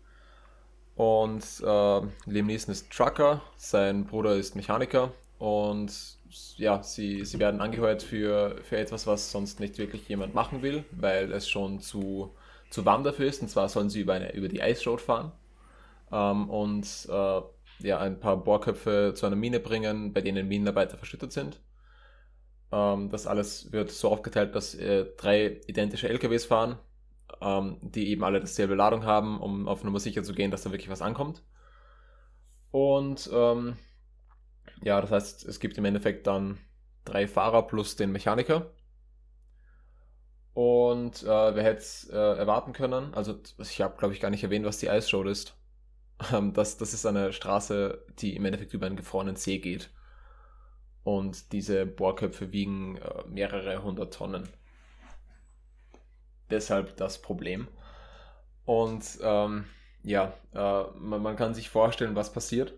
Und 0.95 1.43
äh, 1.63 2.01
Liam 2.25 2.47
Neeson 2.47 2.71
ist 2.71 2.91
Trucker, 2.91 3.41
sein 3.55 4.05
Bruder 4.05 4.35
ist 4.35 4.55
Mechaniker 4.55 5.11
und 5.37 6.16
ja, 6.57 6.81
sie, 6.83 7.25
sie 7.25 7.39
werden 7.39 7.61
angeheuert 7.61 8.03
für, 8.03 8.57
für 8.63 8.77
etwas, 8.77 9.07
was 9.07 9.31
sonst 9.31 9.59
nicht 9.59 9.77
wirklich 9.77 10.07
jemand 10.07 10.33
machen 10.33 10.61
will, 10.61 10.85
weil 10.91 11.31
es 11.31 11.49
schon 11.49 11.79
zu, 11.79 12.35
zu 12.69 12.85
warm 12.85 13.03
dafür 13.03 13.27
ist. 13.27 13.41
Und 13.41 13.49
zwar 13.49 13.69
sollen 13.69 13.89
sie 13.89 14.01
über, 14.01 14.13
eine, 14.13 14.33
über 14.33 14.47
die 14.47 14.59
Ice 14.59 14.89
Road 14.89 15.01
fahren 15.01 15.31
ähm, 16.11 16.49
und 16.49 16.85
äh, 17.09 17.41
ja, 17.79 17.99
ein 17.99 18.19
paar 18.19 18.37
Bohrköpfe 18.37 19.13
zu 19.15 19.25
einer 19.25 19.35
Mine 19.35 19.59
bringen, 19.59 20.13
bei 20.13 20.21
denen 20.21 20.47
Minenarbeiter 20.47 20.97
verschüttet 20.97 21.31
sind. 21.31 21.61
Ähm, 22.71 23.09
das 23.09 23.27
alles 23.27 23.71
wird 23.71 23.91
so 23.91 24.09
aufgeteilt, 24.09 24.55
dass 24.55 24.75
äh, 24.75 25.05
drei 25.17 25.61
identische 25.67 26.09
LKWs 26.09 26.45
fahren, 26.45 26.77
ähm, 27.41 27.77
die 27.81 28.09
eben 28.09 28.23
alle 28.23 28.39
dasselbe 28.39 28.75
Ladung 28.75 29.05
haben, 29.05 29.39
um 29.39 29.67
auf 29.67 29.83
Nummer 29.83 29.99
sicher 29.99 30.23
zu 30.23 30.33
gehen, 30.33 30.51
dass 30.51 30.63
da 30.63 30.71
wirklich 30.71 30.89
was 30.89 31.01
ankommt. 31.01 31.43
Und 32.71 33.29
ähm, 33.33 33.77
ja, 34.83 35.01
das 35.01 35.11
heißt, 35.11 35.45
es 35.45 35.59
gibt 35.59 35.77
im 35.77 35.85
Endeffekt 35.85 36.27
dann 36.27 36.57
drei 37.05 37.27
Fahrer 37.27 37.67
plus 37.67 37.95
den 37.95 38.11
Mechaniker. 38.11 38.71
Und 40.53 41.21
äh, 41.23 41.27
wer 41.27 41.63
hätte 41.63 41.79
es 41.81 42.09
äh, 42.09 42.15
erwarten 42.15 42.73
können? 42.73 43.13
Also, 43.13 43.39
ich 43.59 43.81
habe, 43.81 43.97
glaube 43.97 44.13
ich, 44.13 44.19
gar 44.19 44.31
nicht 44.31 44.43
erwähnt, 44.43 44.65
was 44.65 44.79
die 44.79 44.87
Ice 44.87 45.15
Road 45.15 45.27
ist. 45.27 45.55
Ähm, 46.33 46.51
das, 46.51 46.77
das 46.77 46.95
ist 46.95 47.05
eine 47.05 47.31
Straße, 47.31 48.03
die 48.17 48.35
im 48.35 48.43
Endeffekt 48.45 48.73
über 48.73 48.87
einen 48.87 48.95
gefrorenen 48.95 49.35
See 49.35 49.59
geht. 49.59 49.91
Und 51.03 51.53
diese 51.53 51.85
Bohrköpfe 51.85 52.51
wiegen 52.51 52.97
äh, 52.97 53.23
mehrere 53.27 53.83
hundert 53.83 54.15
Tonnen. 54.15 54.49
Deshalb 56.49 56.97
das 56.97 57.21
Problem. 57.21 57.67
Und 58.65 59.19
ähm, 59.21 59.65
ja, 60.03 60.33
äh, 60.53 60.83
man, 60.97 61.21
man, 61.21 61.35
kann 61.35 61.53
sich 61.53 61.69
vorstellen, 61.69 62.15
was 62.15 62.33
passiert. 62.33 62.73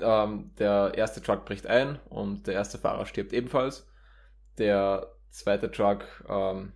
Ähm, 0.00 0.52
der 0.58 0.92
erste 0.96 1.22
Truck 1.22 1.44
bricht 1.44 1.66
ein 1.66 1.98
und 2.08 2.46
der 2.46 2.54
erste 2.54 2.78
Fahrer 2.78 3.06
stirbt 3.06 3.32
ebenfalls. 3.32 3.86
Der 4.58 5.14
zweite 5.30 5.70
Truck 5.70 6.04
ähm, 6.28 6.72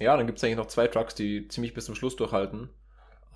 Ja, 0.00 0.16
dann 0.16 0.26
gibt 0.26 0.38
es 0.38 0.44
eigentlich 0.44 0.56
noch 0.56 0.66
zwei 0.66 0.88
Trucks, 0.88 1.14
die 1.14 1.46
ziemlich 1.48 1.74
bis 1.74 1.84
zum 1.84 1.94
Schluss 1.94 2.16
durchhalten. 2.16 2.70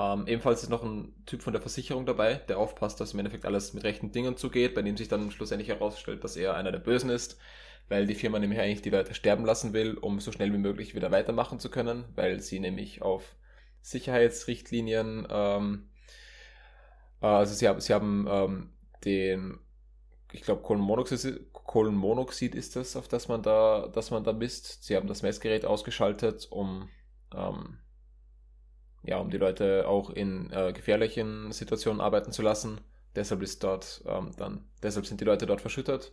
Ähm, 0.01 0.27
ebenfalls 0.27 0.63
ist 0.63 0.71
noch 0.71 0.83
ein 0.83 1.15
Typ 1.27 1.43
von 1.43 1.53
der 1.53 1.61
Versicherung 1.61 2.07
dabei, 2.07 2.37
der 2.37 2.59
aufpasst, 2.59 3.01
dass 3.01 3.13
im 3.13 3.19
Endeffekt 3.19 3.45
alles 3.45 3.75
mit 3.75 3.85
rechten 3.85 4.13
Dingen 4.13 4.39
zugeht, 4.39 4.75
bei 4.75 4.81
dem 4.81 4.97
sich 4.97 5.09
dann 5.09 5.31
schlussendlich 5.31 5.69
herausstellt, 5.69 6.25
dass 6.25 6.37
er 6.37 6.55
einer 6.55 6.73
der 6.73 6.79
Bösen 6.79 7.11
ist, 7.11 7.39
weil 7.89 8.07
die 8.07 8.15
Firma 8.15 8.39
nämlich 8.39 8.59
eigentlich 8.59 8.81
die 8.81 8.91
Leute 8.91 9.15
sterben 9.15 9.45
lassen 9.45 9.75
will, 9.75 9.99
um 9.99 10.21
so 10.21 10.33
schnell 10.33 10.53
wie 10.55 10.59
möglich 10.59 10.95
wieder 10.95 11.11
weitermachen 11.11 11.61
zu 11.61 11.71
können, 11.71 12.07
weil 12.15 12.41
sie 12.41 12.59
nämlich 12.61 13.03
auf 13.03 13.37
Sicherheitsrichtlinien, 13.83 15.29
ähm, 15.31 15.91
äh, 15.93 15.94
also 17.27 17.55
sie 17.55 17.69
haben, 17.69 17.81
sie 17.81 17.95
haben 17.95 18.27
ähm, 18.29 18.71
den, 19.05 19.59
ich 20.33 20.43
glaube, 20.43 20.63
Kohlenmonoxid, 20.63 21.53
Kohlenmonoxid 21.53 22.55
ist 22.55 22.77
das, 22.77 22.97
auf 22.97 23.09
das 23.09 23.29
man 23.29 23.43
da, 23.43 23.89
das 23.93 24.11
man 24.11 24.25
da 24.25 24.33
misst. 24.33 24.85
Sie 24.85 24.97
haben 24.97 25.09
das 25.09 25.23
Messgerät 25.23 25.65
ausgeschaltet, 25.65 26.49
um 26.51 26.89
ähm, 27.35 27.79
ja, 29.07 29.19
um 29.19 29.31
die 29.31 29.37
Leute 29.39 29.87
auch 29.87 30.11
in 30.11 30.51
äh, 30.51 30.73
gefährlichen 30.73 31.53
Situationen 31.53 32.01
arbeiten 32.01 32.33
zu 32.33 32.43
lassen. 32.43 32.81
Deshalb 33.15 33.43
ist 33.43 33.63
dort 33.63 34.03
ähm, 34.07 34.33
dann, 34.37 34.65
deshalb 34.83 35.07
sind 35.07 35.21
die 35.21 35.25
Leute 35.25 35.47
dort 35.47 35.61
verschüttet. 35.61 36.13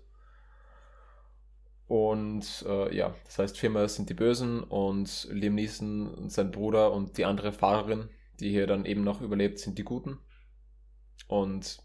Und 1.88 2.66
äh, 2.68 2.96
ja, 2.96 3.14
das 3.26 3.40
heißt, 3.40 3.58
Firma 3.58 3.88
sind 3.88 4.10
die 4.10 4.14
Bösen 4.14 4.64
und 4.64 5.28
Liam 5.32 5.56
Neeson, 5.56 6.30
sein 6.30 6.52
Bruder 6.52 6.94
und 6.94 7.18
die 7.18 7.26
andere 7.26 7.52
Fahrerin, 7.52 8.10
die 8.40 8.50
hier 8.50 8.66
dann 8.68 8.86
eben 8.86 9.04
noch 9.04 9.22
überlebt, 9.22 9.60
sind 9.60 9.78
die 9.78 9.84
Guten. 9.84 10.20
Und 11.32 11.80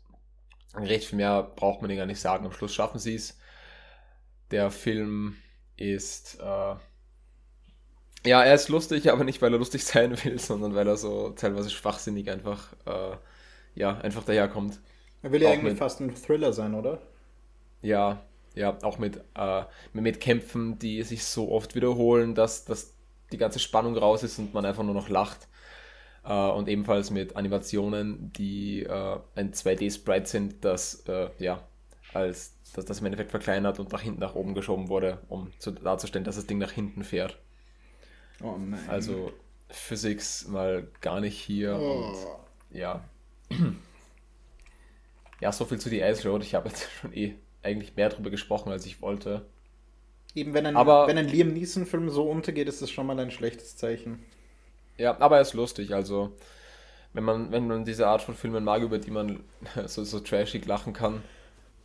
recht 0.75 1.05
viel 1.05 1.19
mehr 1.19 1.45
braucht 1.45 1.81
man 1.81 1.89
ihnen 1.89 1.99
gar 1.99 2.07
nicht 2.07 2.21
sagen. 2.21 2.45
Am 2.45 2.51
Schluss 2.51 2.75
schaffen 2.75 2.99
sie 2.99 3.15
es. 3.15 3.39
Der 4.51 4.73
Film 4.73 5.37
ist, 5.77 6.41
äh, 6.41 6.75
ja, 8.25 8.43
er 8.43 8.55
ist 8.55 8.69
lustig, 8.69 9.09
aber 9.09 9.23
nicht, 9.23 9.41
weil 9.41 9.53
er 9.53 9.59
lustig 9.61 9.85
sein 9.85 10.23
will, 10.25 10.41
sondern 10.41 10.75
weil 10.75 10.89
er 10.89 10.97
so 10.97 11.31
teilweise 11.31 11.71
schwachsinnig 11.71 12.29
einfach, 12.29 12.73
äh, 12.87 13.17
ja, 13.77 13.99
einfach 13.99 14.25
daherkommt. 14.25 14.81
Er 15.23 15.31
will 15.31 15.43
ja 15.43 15.51
eigentlich 15.51 15.63
mit, 15.63 15.79
fast 15.79 16.01
ein 16.01 16.13
Thriller 16.13 16.53
sein, 16.53 16.75
oder? 16.75 17.01
Ja, 17.83 18.25
ja, 18.57 18.77
auch 18.83 18.99
mit, 18.99 19.21
äh, 19.37 19.63
mit 19.93 20.21
Kämpfen, 20.21 20.77
die 20.81 21.05
sich 21.05 21.25
so 21.25 21.53
oft 21.53 21.77
wiederholen, 21.77 22.35
dass, 22.35 22.65
dass 22.65 22.95
die 23.31 23.39
ganze 23.39 23.61
Spannung 23.61 23.97
raus 23.97 24.25
ist 24.25 24.41
und 24.41 24.55
man 24.55 24.67
einfach 24.67 24.83
nur 24.83 24.95
noch 24.95 25.09
lacht. 25.09 25.47
Äh, 26.27 26.33
und 26.33 26.69
ebenfalls 26.69 27.11
mit 27.11 27.37
Animationen, 27.37 28.33
die 28.33 28.83
äh, 28.83 29.19
ein 29.35 29.53
2D-Sprite 29.53 30.27
sind, 30.27 30.65
das 30.65 31.05
äh, 31.09 31.31
ja 31.39 31.63
als 32.13 32.55
dass 32.75 32.85
das 32.85 33.01
im 33.01 33.07
Endeffekt 33.07 33.31
verkleinert 33.31 33.79
und 33.79 33.93
nach 33.93 34.01
hinten 34.01 34.21
nach 34.21 34.35
oben 34.35 34.55
geschoben 34.55 34.89
wurde, 34.89 35.19
um 35.29 35.51
zu, 35.59 35.71
darzustellen, 35.71 36.25
dass 36.25 36.37
das 36.37 36.47
Ding 36.47 36.59
nach 36.59 36.73
hinten 36.73 37.05
fährt. 37.05 37.39
Oh 38.43 38.57
nein. 38.59 38.81
Also 38.89 39.33
Physics 39.69 40.47
mal 40.47 40.89
gar 41.01 41.21
nicht 41.21 41.39
hier 41.39 41.79
oh. 41.79 42.13
und 42.71 42.77
ja. 42.77 43.05
Ja, 45.39 45.53
so 45.53 45.67
viel 45.67 45.79
zu 45.79 45.91
die 45.91 46.01
Ice 46.01 46.27
Road. 46.27 46.43
Ich 46.43 46.55
habe 46.55 46.71
jetzt 46.71 46.89
schon 47.01 47.13
eh 47.13 47.35
eigentlich 47.63 47.95
mehr 47.95 48.09
darüber 48.09 48.31
gesprochen, 48.31 48.73
als 48.73 48.87
ich 48.87 49.03
wollte. 49.03 49.45
Eben, 50.35 50.55
wenn 50.55 50.65
ein, 50.65 50.77
aber, 50.77 51.07
wenn 51.09 51.19
ein 51.19 51.29
Liam 51.29 51.53
Neeson-Film 51.53 52.09
so 52.09 52.31
untergeht, 52.31 52.69
ist 52.69 52.81
das 52.81 52.91
schon 52.91 53.07
mal 53.07 53.21
ein 53.21 53.31
schlechtes 53.31 53.77
Zeichen. 53.77 54.25
Ja, 54.99 55.21
aber 55.21 55.37
er 55.37 55.43
ist 55.43 55.55
lustig, 55.55 55.95
also 55.95 56.37
wenn 57.13 57.25
man, 57.25 57.51
wenn 57.51 57.67
man 57.67 57.85
diese 57.85 58.07
Art 58.07 58.23
von 58.23 58.35
Filmen 58.35 58.65
mag, 58.65 58.83
über 58.83 58.99
die 58.99 59.11
man 59.11 59.41
so, 59.87 60.05
so 60.05 60.21
trashig 60.21 60.67
lachen 60.67 60.93
kann, 60.93 61.23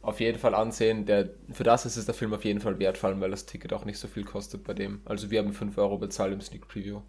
auf 0.02 0.20
jeden 0.20 0.40
Fall 0.40 0.56
ansehen. 0.56 1.06
Der, 1.06 1.30
für 1.52 1.64
das 1.64 1.86
ist 1.86 1.96
es 1.96 2.06
der 2.06 2.16
Film 2.16 2.34
auf 2.34 2.44
jeden 2.44 2.60
Fall 2.60 2.80
wert, 2.80 2.98
vor 2.98 3.10
allem 3.10 3.22
weil 3.22 3.32
das 3.32 3.46
Ticket 3.46 3.74
auch 3.74 3.86
nicht 3.86 3.98
so 3.98 4.08
viel 4.08 4.24
kostet 4.24 4.64
bei 4.64 4.74
dem. 4.74 5.02
Also 5.06 5.32
wir 5.32 5.40
haben 5.40 5.54
5 5.54 5.78
Euro 5.78 5.98
bezahlt 5.98 6.34
im 6.34 6.42
Sneak 6.42 6.68
Preview. 6.68 7.02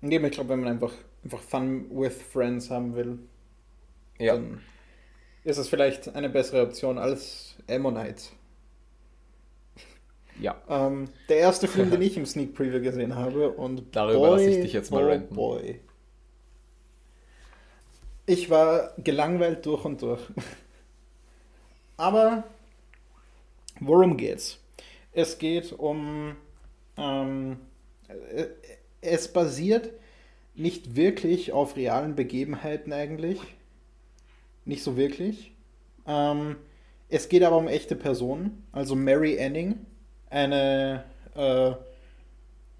Nee, 0.00 0.16
ich 0.16 0.32
glaube, 0.32 0.50
wenn 0.50 0.60
man 0.60 0.68
einfach, 0.68 0.92
einfach 1.22 1.40
Fun 1.40 1.86
with 1.90 2.20
Friends 2.22 2.70
haben 2.70 2.96
will, 2.96 3.18
ja. 4.18 4.34
dann 4.34 4.60
ist 5.44 5.58
es 5.58 5.68
vielleicht 5.68 6.14
eine 6.14 6.28
bessere 6.28 6.62
Option 6.62 6.98
als 6.98 7.56
Ammonite. 7.68 8.24
Ja. 10.40 10.60
Ähm, 10.68 11.08
der 11.28 11.36
erste 11.38 11.68
Film, 11.68 11.90
den 11.92 12.02
ich 12.02 12.16
im 12.16 12.26
Sneak 12.26 12.54
Preview 12.54 12.80
gesehen 12.80 13.14
habe 13.14 13.50
und 13.50 13.94
darüber 13.94 14.30
lasse 14.30 14.50
ich 14.50 14.62
dich 14.62 14.72
jetzt 14.72 14.90
mal 14.90 15.04
oh 15.04 15.08
renten. 15.08 15.34
Boy. 15.34 15.80
Ich 18.26 18.50
war 18.50 18.92
gelangweilt 18.98 19.66
durch 19.66 19.84
und 19.84 20.02
durch. 20.02 20.20
Aber 21.96 22.44
worum 23.80 24.16
geht's? 24.16 24.58
Es 25.12 25.38
geht 25.38 25.72
um. 25.72 26.36
Ähm, 26.96 27.58
äh, 28.08 28.46
es 29.00 29.32
basiert 29.32 29.90
nicht 30.54 30.96
wirklich 30.96 31.52
auf 31.52 31.76
realen 31.76 32.14
Begebenheiten 32.14 32.92
eigentlich. 32.92 33.40
Nicht 34.64 34.82
so 34.82 34.96
wirklich. 34.96 35.52
Ähm, 36.06 36.56
es 37.08 37.28
geht 37.28 37.42
aber 37.42 37.56
um 37.56 37.68
echte 37.68 37.96
Personen. 37.96 38.64
Also 38.72 38.94
Mary 38.94 39.40
Anning, 39.40 39.86
eine 40.32 41.04
äh, 41.36 41.72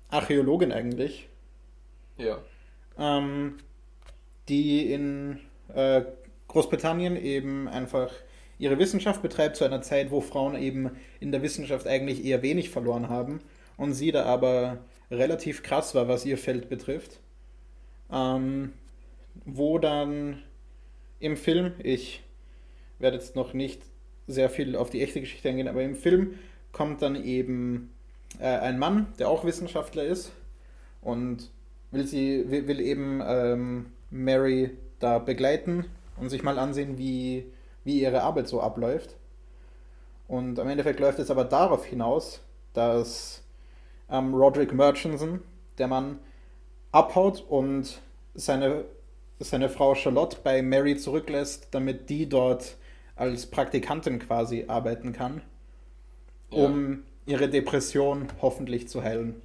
Archäologin 0.08 0.72
eigentlich. 0.72 1.28
Ja. 2.16 2.38
Ähm, 2.98 3.58
die 4.48 4.92
in 4.92 5.38
äh, 5.74 6.02
Großbritannien 6.48 7.16
eben 7.16 7.68
einfach 7.68 8.10
ihre 8.58 8.78
Wissenschaft 8.78 9.22
betreibt 9.22 9.56
zu 9.56 9.64
einer 9.64 9.82
Zeit, 9.82 10.10
wo 10.10 10.20
Frauen 10.20 10.54
eben 10.56 10.90
in 11.20 11.32
der 11.32 11.42
Wissenschaft 11.42 11.86
eigentlich 11.86 12.24
eher 12.24 12.42
wenig 12.42 12.70
verloren 12.70 13.08
haben 13.08 13.40
und 13.76 13.92
sie 13.92 14.12
da 14.12 14.24
aber 14.24 14.78
relativ 15.10 15.62
krass 15.62 15.94
war, 15.94 16.08
was 16.08 16.24
ihr 16.24 16.38
Feld 16.38 16.68
betrifft. 16.68 17.20
Ähm, 18.10 18.72
wo 19.46 19.78
dann 19.78 20.42
im 21.20 21.36
Film, 21.36 21.72
ich 21.82 22.22
werde 22.98 23.16
jetzt 23.16 23.34
noch 23.34 23.54
nicht 23.54 23.82
sehr 24.26 24.50
viel 24.50 24.76
auf 24.76 24.90
die 24.90 25.02
echte 25.02 25.20
Geschichte 25.20 25.48
eingehen, 25.48 25.68
aber 25.68 25.82
im 25.82 25.96
Film 25.96 26.38
kommt 26.72 27.02
dann 27.02 27.16
eben 27.16 27.92
äh, 28.38 28.46
ein 28.46 28.78
Mann, 28.78 29.12
der 29.18 29.28
auch 29.28 29.44
Wissenschaftler 29.44 30.04
ist 30.04 30.32
und 31.00 31.50
will 31.90 32.06
sie 32.06 32.50
will, 32.50 32.66
will 32.66 32.80
eben 32.80 33.22
ähm, 33.24 33.86
Mary 34.10 34.70
da 34.98 35.18
begleiten 35.18 35.86
und 36.16 36.30
sich 36.30 36.42
mal 36.42 36.58
ansehen, 36.58 36.98
wie 36.98 37.46
wie 37.84 38.00
ihre 38.00 38.22
Arbeit 38.22 38.48
so 38.48 38.60
abläuft. 38.60 39.16
Und 40.28 40.58
am 40.58 40.68
Endeffekt 40.68 41.00
läuft 41.00 41.18
es 41.18 41.30
aber 41.30 41.44
darauf 41.44 41.84
hinaus, 41.84 42.40
dass 42.72 43.42
ähm, 44.10 44.34
Roderick 44.34 44.72
Murchison, 44.72 45.42
der 45.78 45.88
Mann, 45.88 46.18
abhaut 46.90 47.44
und 47.48 48.00
seine, 48.34 48.84
seine 49.40 49.68
Frau 49.68 49.94
Charlotte 49.94 50.38
bei 50.42 50.62
Mary 50.62 50.96
zurücklässt, 50.96 51.68
damit 51.72 52.08
die 52.08 52.28
dort 52.28 52.76
als 53.16 53.46
Praktikantin 53.46 54.18
quasi 54.18 54.64
arbeiten 54.68 55.12
kann, 55.12 55.42
ja. 56.52 56.64
um 56.64 57.02
ihre 57.26 57.48
Depression 57.48 58.28
hoffentlich 58.40 58.88
zu 58.88 59.02
heilen, 59.02 59.40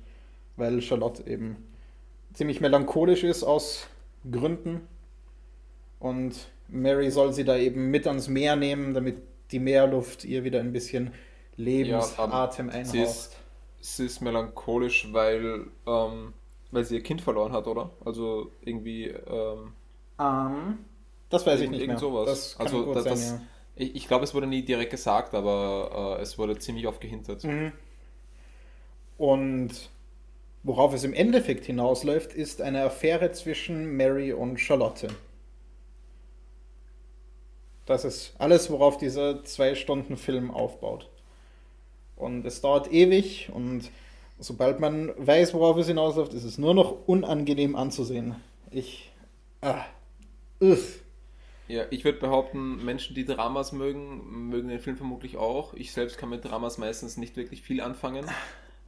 weil 0.56 0.82
Charlotte 0.82 1.28
eben 1.30 1.58
ziemlich 2.34 2.62
melancholisch 2.62 3.24
ist 3.24 3.44
aus 3.44 3.88
Gründen 4.30 4.82
und 6.00 6.50
Mary 6.68 7.12
soll 7.12 7.34
sie 7.34 7.44
da 7.44 7.58
eben 7.58 7.90
mit 7.92 8.08
ans 8.08 8.28
Meer 8.28 8.56
nehmen, 8.56 8.94
damit 8.94 9.22
die 9.52 9.60
Meerluft 9.60 10.26
ihr 10.26 10.44
wieder 10.44 10.60
ein 10.60 10.74
bisschen 10.74 11.12
Lebensatem 11.56 12.68
ja, 12.68 12.74
einhaucht. 12.74 12.92
Sie 12.92 13.02
ist, 13.02 13.38
sie 13.80 14.06
ist 14.06 14.22
melancholisch, 14.22 15.08
weil, 15.12 15.68
ähm, 15.88 16.34
weil 16.72 16.84
sie 16.84 16.96
ihr 16.96 17.04
Kind 17.04 17.22
verloren 17.22 17.54
hat, 17.54 17.68
oder? 17.68 17.92
Also 18.06 18.52
irgendwie. 18.62 19.06
Ähm, 19.06 19.74
um, 20.20 20.78
das 21.30 21.46
weiß 21.46 21.62
ich 21.62 21.70
nicht 21.70 21.88
mehr. 21.88 21.98
Sowas. 21.98 22.56
Das 22.58 22.60
also 22.60 22.94
das, 22.94 23.04
sein, 23.04 23.14
das, 23.14 23.30
ja. 23.32 23.42
Ich, 23.78 23.96
ich 23.96 24.08
glaube, 24.08 24.24
es 24.24 24.34
wurde 24.34 24.48
nie 24.48 24.64
direkt 24.64 24.92
gesagt, 24.92 25.34
aber 25.34 26.18
äh, 26.20 26.22
es 26.22 26.38
wurde 26.38 26.58
ziemlich 26.58 26.88
oft 26.88 27.02
gehindert. 27.02 27.44
Mhm. 27.44 27.72
Und 29.18 29.90
worauf 30.64 30.94
es 30.94 31.04
im 31.04 31.14
Endeffekt 31.14 31.66
hinausläuft, 31.66 32.34
ist 32.34 32.62
eine 32.62 32.84
Affäre 32.84 33.32
zwischen 33.32 33.96
Mary 33.96 34.34
und 34.34 34.60
Charlotte. 34.60 35.08
Das 37.86 38.04
ist 38.04 38.36
alles, 38.38 38.70
worauf 38.70 38.98
dieser 38.98 39.44
zwei 39.46 39.74
Stunden 39.74 40.18
Film 40.18 40.52
aufbaut. 40.52 41.10
Und 42.16 42.46
es 42.46 42.62
dauert 42.62 42.92
ewig 42.92 43.50
und 43.54 43.90
sobald 44.40 44.80
man 44.80 45.14
weiß, 45.18 45.54
worauf 45.54 45.78
es 45.78 45.88
hinausläuft, 45.88 46.34
ist 46.34 46.44
es 46.44 46.58
nur 46.58 46.74
noch 46.74 47.08
unangenehm 47.08 47.76
anzusehen. 47.76 48.36
Ich. 48.72 49.12
Ah. 49.62 49.86
Uff. 50.60 51.02
Ja, 51.68 51.86
ich 51.90 52.06
würde 52.06 52.20
behaupten, 52.20 52.84
Menschen, 52.86 53.14
die 53.14 53.26
Dramas 53.26 53.74
mögen, 53.74 54.50
mögen 54.50 54.70
den 54.70 54.80
Film 54.80 54.96
vermutlich 54.96 55.36
auch. 55.38 55.74
Ich 55.74 55.92
selbst 55.92 56.18
kann 56.18 56.30
mit 56.30 56.46
Dramas 56.46 56.78
meistens 56.78 57.18
nicht 57.18 57.36
wirklich 57.36 57.62
viel 57.62 57.82
anfangen. 57.82 58.26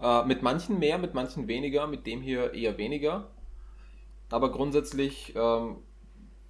Äh, 0.01 0.23
mit 0.23 0.41
manchen 0.41 0.79
mehr, 0.79 0.97
mit 0.97 1.13
manchen 1.13 1.49
weniger, 1.49 1.85
mit 1.85 2.07
dem 2.07 2.21
hier 2.21 2.53
eher 2.53 2.77
weniger. 2.77 3.27
Aber 4.29 4.49
grundsätzlich, 4.49 5.33
ähm, 5.35 5.77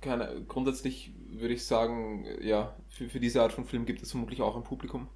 keine, 0.02 0.44
grundsätzlich 0.48 1.12
würde 1.32 1.56
ich 1.56 1.66
sagen, 1.66 2.28
ja, 2.42 2.76
für, 2.90 3.10
für 3.10 3.20
diese 3.20 3.42
Art 3.42 3.52
von 3.52 3.66
Film 3.66 3.88
gibt 3.88 4.04
es 4.04 4.12
vermutlich 4.12 4.44
auch 4.44 4.56
ein 4.56 4.64
Publikum. 4.64 5.08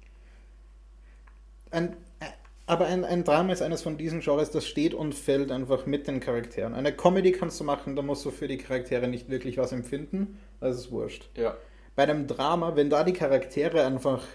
Ein, 1.70 1.96
äh, 2.18 2.26
aber 2.66 2.86
ein, 2.86 3.04
ein 3.04 3.24
Drama 3.24 3.52
ist 3.52 3.62
eines 3.62 3.82
von 3.82 3.98
diesen 3.98 4.20
Genres, 4.20 4.50
das 4.50 4.66
steht 4.66 4.94
und 4.94 5.14
fällt 5.14 5.50
einfach 5.50 5.86
mit 5.86 6.06
den 6.06 6.20
Charakteren. 6.20 6.74
Eine 6.74 6.92
Comedy 6.92 7.32
kannst 7.32 7.60
du 7.60 7.64
machen, 7.64 7.94
da 7.94 8.02
musst 8.02 8.24
du 8.24 8.30
für 8.30 8.48
die 8.48 8.56
Charaktere 8.56 9.06
nicht 9.06 9.28
wirklich 9.28 9.58
was 9.58 9.72
empfinden, 9.72 10.38
das 10.60 10.76
ist 10.76 10.90
wurscht. 10.90 11.28
Ja. 11.36 11.56
Bei 11.94 12.04
einem 12.04 12.26
Drama, 12.26 12.74
wenn 12.74 12.88
da 12.90 13.04
die 13.04 13.12
Charaktere 13.12 13.84
einfach 13.84 14.26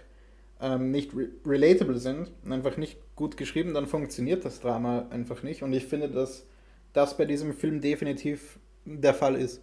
ähm, 0.61 0.91
nicht 0.91 1.15
re 1.15 1.29
relatable 1.45 1.97
sind, 1.97 2.31
einfach 2.47 2.77
nicht 2.77 2.97
gut 3.15 3.35
geschrieben, 3.35 3.73
dann 3.73 3.87
funktioniert 3.87 4.45
das 4.45 4.59
Drama 4.59 5.07
einfach 5.09 5.43
nicht. 5.43 5.63
Und 5.63 5.73
ich 5.73 5.85
finde, 5.85 6.09
dass 6.09 6.45
das 6.93 7.17
bei 7.17 7.25
diesem 7.25 7.53
Film 7.53 7.81
definitiv 7.81 8.59
der 8.85 9.13
Fall 9.13 9.35
ist. 9.35 9.61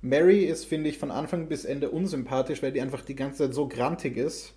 Mary 0.00 0.44
ist, 0.44 0.64
finde 0.64 0.90
ich, 0.90 0.98
von 0.98 1.10
Anfang 1.10 1.48
bis 1.48 1.64
Ende 1.64 1.90
unsympathisch, 1.90 2.62
weil 2.62 2.72
die 2.72 2.80
einfach 2.80 3.04
die 3.04 3.16
ganze 3.16 3.44
Zeit 3.44 3.54
so 3.54 3.66
grantig 3.68 4.16
ist, 4.16 4.54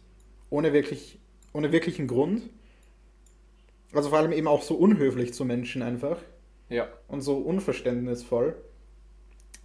ohne 0.49 0.73
wirklich, 0.73 1.19
ohne 1.53 1.71
wirklichen 1.71 2.07
Grund. 2.07 2.43
Also 3.93 4.09
vor 4.09 4.19
allem 4.19 4.31
eben 4.31 4.47
auch 4.47 4.61
so 4.61 4.75
unhöflich 4.75 5.33
zu 5.33 5.45
Menschen 5.45 5.81
einfach. 5.81 6.17
Ja. 6.69 6.87
Und 7.07 7.21
so 7.21 7.37
unverständnisvoll, 7.37 8.55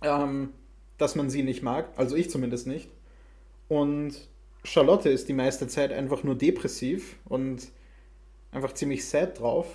ähm, 0.02 0.50
dass 0.98 1.14
man 1.14 1.30
sie 1.30 1.42
nicht 1.42 1.62
mag. 1.62 1.90
Also 1.96 2.16
ich 2.16 2.30
zumindest 2.30 2.66
nicht. 2.66 2.90
Und 3.68 4.14
Charlotte 4.64 5.08
ist 5.08 5.28
die 5.28 5.32
meiste 5.32 5.68
Zeit 5.68 5.92
einfach 5.92 6.24
nur 6.24 6.34
depressiv 6.34 7.16
und 7.24 7.68
einfach 8.50 8.72
ziemlich 8.72 9.06
sad 9.06 9.38
drauf. 9.38 9.66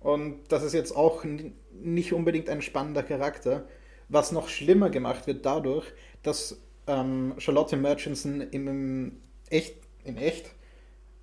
Und 0.00 0.40
das 0.48 0.62
ist 0.62 0.72
jetzt 0.72 0.96
auch 0.96 1.24
nicht 1.72 2.12
unbedingt 2.12 2.48
ein 2.48 2.62
spannender 2.62 3.02
Charakter. 3.02 3.66
Was 4.08 4.32
noch 4.32 4.48
schlimmer 4.48 4.88
gemacht 4.88 5.26
wird 5.26 5.44
dadurch, 5.44 5.86
dass 6.22 6.62
ähm, 6.86 7.34
Charlotte 7.38 7.76
Murchison 7.76 8.40
im 8.40 9.20
echt, 9.50 9.76
in 10.04 10.16
echt 10.16 10.54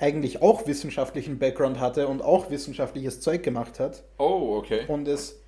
eigentlich 0.04 0.42
auch 0.42 0.68
wissenschaftlichen 0.68 1.40
Background 1.40 1.80
hatte 1.80 2.10
und 2.10 2.22
auch 2.22 2.52
wissenschaftliches 2.52 3.22
Zeug 3.22 3.42
gemacht 3.42 3.80
hat. 3.80 4.04
Oh, 4.18 4.58
okay. 4.58 4.82
Und 4.90 5.08
es 5.08 5.40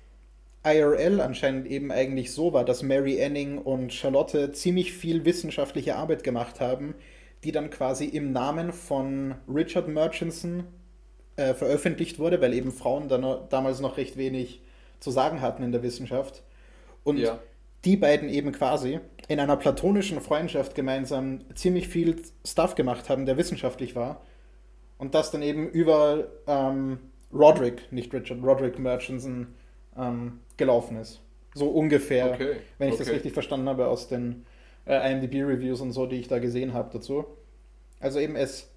IRL 0.64 1.20
anscheinend 1.20 1.66
eben 1.66 1.92
eigentlich 1.92 2.32
so 2.32 2.54
war, 2.54 2.64
dass 2.64 2.82
Mary 2.82 3.22
Anning 3.22 3.58
und 3.58 3.92
Charlotte 3.92 4.52
ziemlich 4.52 4.94
viel 4.94 5.26
wissenschaftliche 5.26 5.96
Arbeit 5.96 6.24
gemacht 6.24 6.58
haben, 6.58 6.94
die 7.44 7.52
dann 7.52 7.68
quasi 7.68 8.06
im 8.06 8.32
Namen 8.32 8.72
von 8.72 9.34
Richard 9.46 9.88
Murchison 9.88 10.64
äh, 11.36 11.52
veröffentlicht 11.52 12.18
wurde, 12.18 12.40
weil 12.40 12.54
eben 12.54 12.72
Frauen 12.72 13.08
dann 13.08 13.24
damals 13.50 13.80
noch 13.80 13.98
recht 13.98 14.16
wenig 14.16 14.62
zu 15.00 15.10
sagen 15.10 15.42
hatten 15.42 15.64
in 15.64 15.72
der 15.72 15.82
Wissenschaft. 15.82 16.42
Und 17.04 17.18
ja. 17.18 17.38
die 17.84 17.98
beiden 17.98 18.30
eben 18.30 18.52
quasi 18.52 19.00
in 19.28 19.38
einer 19.38 19.58
platonischen 19.58 20.22
Freundschaft 20.22 20.74
gemeinsam 20.74 21.40
ziemlich 21.54 21.88
viel 21.88 22.22
Stuff 22.44 22.74
gemacht 22.74 23.10
haben, 23.10 23.26
der 23.26 23.36
wissenschaftlich 23.36 23.94
war. 23.94 24.22
Und 24.98 25.14
das 25.14 25.30
dann 25.30 25.42
eben 25.42 25.68
über 25.68 26.28
ähm, 26.46 26.98
Roderick, 27.32 27.92
nicht 27.92 28.12
Richard, 28.12 28.42
Roderick 28.42 28.78
Murchison 28.78 29.48
ähm, 29.96 30.40
gelaufen 30.56 30.96
ist. 30.96 31.20
So 31.54 31.68
ungefähr, 31.68 32.32
okay. 32.32 32.56
wenn 32.78 32.88
ich 32.88 32.94
okay. 32.94 33.04
das 33.04 33.12
richtig 33.12 33.32
verstanden 33.32 33.68
habe 33.68 33.88
aus 33.88 34.08
den 34.08 34.44
äh, 34.86 35.12
IMDb-Reviews 35.12 35.80
und 35.80 35.92
so, 35.92 36.06
die 36.06 36.16
ich 36.16 36.28
da 36.28 36.38
gesehen 36.38 36.72
habe 36.72 36.90
dazu. 36.92 37.24
Also 38.00 38.20
eben 38.20 38.36
es, 38.36 38.70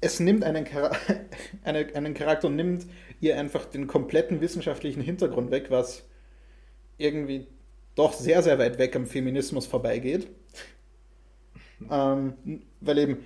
es 0.00 0.20
nimmt 0.20 0.44
einen, 0.44 0.66
Char 0.66 0.92
eine, 1.64 1.86
einen 1.94 2.14
Charakter 2.14 2.48
und 2.48 2.56
nimmt 2.56 2.86
ihr 3.20 3.38
einfach 3.38 3.66
den 3.66 3.86
kompletten 3.86 4.40
wissenschaftlichen 4.40 5.02
Hintergrund 5.02 5.50
weg, 5.50 5.66
was 5.70 6.08
irgendwie 6.96 7.46
doch 7.94 8.12
sehr, 8.12 8.42
sehr 8.42 8.58
weit 8.58 8.78
weg 8.78 8.94
am 8.96 9.06
Feminismus 9.06 9.66
vorbeigeht. 9.66 10.28
ähm, 11.90 12.34
weil 12.80 12.98
eben 12.98 13.18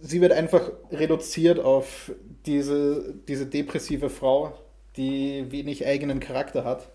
sie 0.00 0.20
wird 0.20 0.32
einfach 0.32 0.70
reduziert 0.90 1.60
auf 1.60 2.12
diese, 2.46 3.14
diese 3.28 3.46
depressive 3.46 4.10
Frau, 4.10 4.52
die 4.96 5.46
wenig 5.50 5.86
eigenen 5.86 6.20
Charakter 6.20 6.64
hat, 6.64 6.88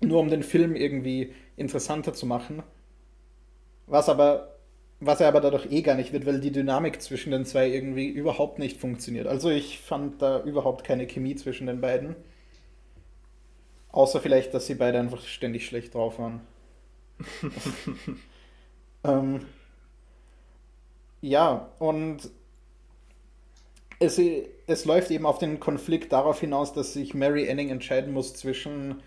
nur 0.00 0.20
um 0.20 0.28
den 0.28 0.42
Film 0.42 0.76
irgendwie 0.76 1.32
interessanter 1.56 2.12
zu 2.12 2.26
machen. 2.26 2.62
Was 3.86 4.08
aber 4.08 4.56
was 5.00 5.20
er 5.20 5.28
aber 5.28 5.40
dadurch 5.40 5.70
eh 5.70 5.82
gar 5.82 5.94
nicht 5.94 6.12
wird, 6.12 6.26
weil 6.26 6.40
die 6.40 6.52
Dynamik 6.52 7.02
zwischen 7.02 7.30
den 7.30 7.44
zwei 7.44 7.68
irgendwie 7.68 8.08
überhaupt 8.08 8.58
nicht 8.58 8.80
funktioniert. 8.80 9.26
Also 9.26 9.50
ich 9.50 9.78
fand 9.78 10.22
da 10.22 10.42
überhaupt 10.42 10.84
keine 10.84 11.06
Chemie 11.06 11.36
zwischen 11.36 11.66
den 11.66 11.80
beiden. 11.80 12.16
Außer 13.90 14.20
vielleicht, 14.20 14.54
dass 14.54 14.66
sie 14.66 14.74
beide 14.74 14.98
einfach 14.98 15.22
ständig 15.22 15.66
schlecht 15.66 15.94
drauf 15.94 16.18
waren. 16.18 16.40
ähm, 19.04 19.40
ja, 21.26 21.68
und 21.80 22.30
es, 23.98 24.20
es 24.66 24.84
läuft 24.84 25.10
eben 25.10 25.26
auf 25.26 25.38
den 25.38 25.58
Konflikt 25.58 26.12
darauf 26.12 26.40
hinaus, 26.40 26.72
dass 26.72 26.92
sich 26.92 27.14
Mary 27.14 27.50
Anning 27.50 27.70
entscheiden 27.70 28.12
muss 28.12 28.34
zwischen, 28.34 29.02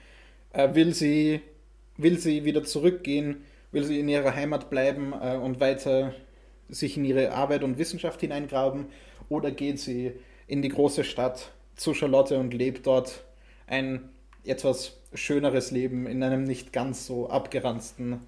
äh, 0.52 0.74
will, 0.74 0.94
sie, 0.94 1.42
will 1.96 2.20
sie 2.20 2.44
wieder 2.44 2.64
zurückgehen, 2.64 3.46
will 3.72 3.86
sie 3.86 4.00
in 4.00 4.10
ihrer 4.10 4.36
Heimat 4.36 4.70
bleiben 4.70 5.14
äh, 5.14 5.38
und 5.38 5.60
weiter 5.60 6.14
sich 6.68 6.98
in 6.98 7.06
ihre 7.06 7.32
Arbeit 7.32 7.64
und 7.64 7.78
Wissenschaft 7.78 8.20
hineingraben, 8.20 8.88
oder 9.30 9.52
geht 9.52 9.80
sie 9.80 10.12
in 10.48 10.62
die 10.62 10.70
große 10.70 11.04
Stadt 11.04 11.52
zu 11.76 11.94
Charlotte 11.94 12.38
und 12.38 12.54
lebt 12.54 12.86
dort 12.86 13.24
ein 13.66 14.10
etwas 14.44 14.98
schöneres 15.14 15.72
Leben 15.72 16.06
in 16.06 16.22
einem 16.24 16.44
nicht 16.44 16.74
ganz 16.74 17.06
so 17.06 17.30
abgeranzten 17.30 18.22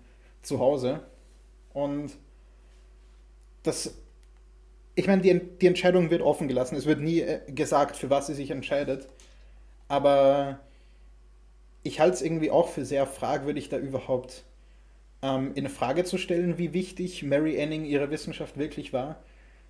Zuhause. 0.44 1.02
Und 1.74 2.12
das 3.64 3.96
ich 4.96 5.08
meine, 5.08 5.22
die, 5.22 5.40
die 5.62 5.68
Entscheidung 5.68 6.10
wird 6.10 6.22
offen 6.22 6.48
gelassen. 6.48 6.76
Es 6.76 6.86
wird 6.86 7.00
nie 7.00 7.22
äh, 7.22 7.40
gesagt, 7.48 7.96
für 7.96 8.10
was 8.10 8.28
sie 8.28 8.34
sich 8.34 8.52
entscheidet. 8.52 9.08
Aber 9.88 10.60
ich 11.84 12.00
halte 12.00 12.16
es 12.16 12.22
irgendwie 12.22 12.52
auch 12.52 12.68
für 12.68 12.86
sehr 12.86 13.08
fragwürdig, 13.08 13.70
da 13.70 13.78
überhaupt 13.78 14.44
ähm, 15.22 15.52
in 15.56 15.68
Frage 15.70 16.04
zu 16.04 16.18
stellen, 16.18 16.58
wie 16.58 16.74
wichtig 16.74 17.24
Mary 17.24 17.62
Anning 17.62 17.86
ihre 17.86 18.12
Wissenschaft 18.12 18.58
wirklich 18.58 18.94
war. 18.94 19.24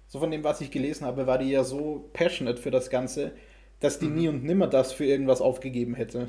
So 0.08 0.20
von 0.20 0.32
dem, 0.32 0.44
was 0.44 0.62
ich 0.62 0.72
gelesen 0.72 1.06
habe, 1.06 1.28
war 1.28 1.38
die 1.38 1.50
ja 1.50 1.64
so 1.64 2.10
passionate 2.14 2.62
für 2.62 2.72
das 2.72 2.90
Ganze, 2.90 3.32
dass 3.80 4.00
die 4.00 4.08
mhm. 4.08 4.16
nie 4.16 4.28
und 4.28 4.44
nimmer 4.44 4.68
das 4.68 4.92
für 4.92 5.06
irgendwas 5.06 5.42
aufgegeben 5.42 5.96
hätte. 5.96 6.28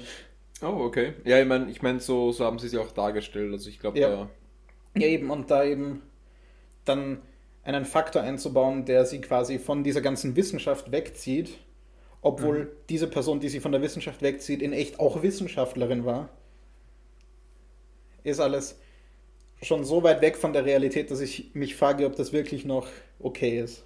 Oh, 0.62 0.84
okay. 0.84 1.14
Ja, 1.24 1.40
ich 1.40 1.48
meine, 1.48 1.70
ich 1.70 1.82
mein, 1.82 1.98
so, 1.98 2.30
so 2.30 2.44
haben 2.44 2.58
sie 2.58 2.68
sie 2.68 2.78
auch 2.78 2.92
dargestellt. 2.92 3.52
Also 3.52 3.68
ich 3.68 3.80
glaube, 3.80 3.98
ja. 3.98 4.08
Da 4.08 4.28
ja, 4.94 5.08
eben, 5.08 5.30
und 5.30 5.50
da 5.50 5.64
eben 5.64 6.02
dann 6.84 7.22
einen 7.64 7.84
Faktor 7.84 8.22
einzubauen, 8.22 8.84
der 8.84 9.04
sie 9.04 9.20
quasi 9.20 9.58
von 9.58 9.84
dieser 9.84 10.00
ganzen 10.00 10.34
Wissenschaft 10.36 10.90
wegzieht, 10.90 11.58
obwohl 12.20 12.64
mhm. 12.64 12.68
diese 12.88 13.08
Person, 13.08 13.40
die 13.40 13.48
sie 13.48 13.60
von 13.60 13.72
der 13.72 13.82
Wissenschaft 13.82 14.22
wegzieht, 14.22 14.62
in 14.62 14.72
echt 14.72 15.00
auch 15.00 15.22
Wissenschaftlerin 15.22 16.04
war, 16.04 16.28
ist 18.24 18.40
alles 18.40 18.78
schon 19.62 19.84
so 19.84 20.02
weit 20.02 20.20
weg 20.22 20.36
von 20.36 20.52
der 20.52 20.64
Realität, 20.64 21.10
dass 21.10 21.20
ich 21.20 21.54
mich 21.54 21.76
frage, 21.76 22.06
ob 22.06 22.16
das 22.16 22.32
wirklich 22.32 22.64
noch 22.64 22.88
okay 23.20 23.60
ist, 23.60 23.84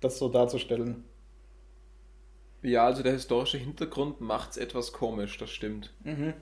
das 0.00 0.18
so 0.18 0.28
darzustellen. 0.28 1.04
Ja, 2.62 2.84
also 2.84 3.02
der 3.02 3.12
historische 3.12 3.56
Hintergrund 3.56 4.20
macht 4.20 4.50
es 4.50 4.56
etwas 4.58 4.92
komisch, 4.92 5.38
das 5.38 5.50
stimmt. 5.50 5.90
Mhm. 6.04 6.34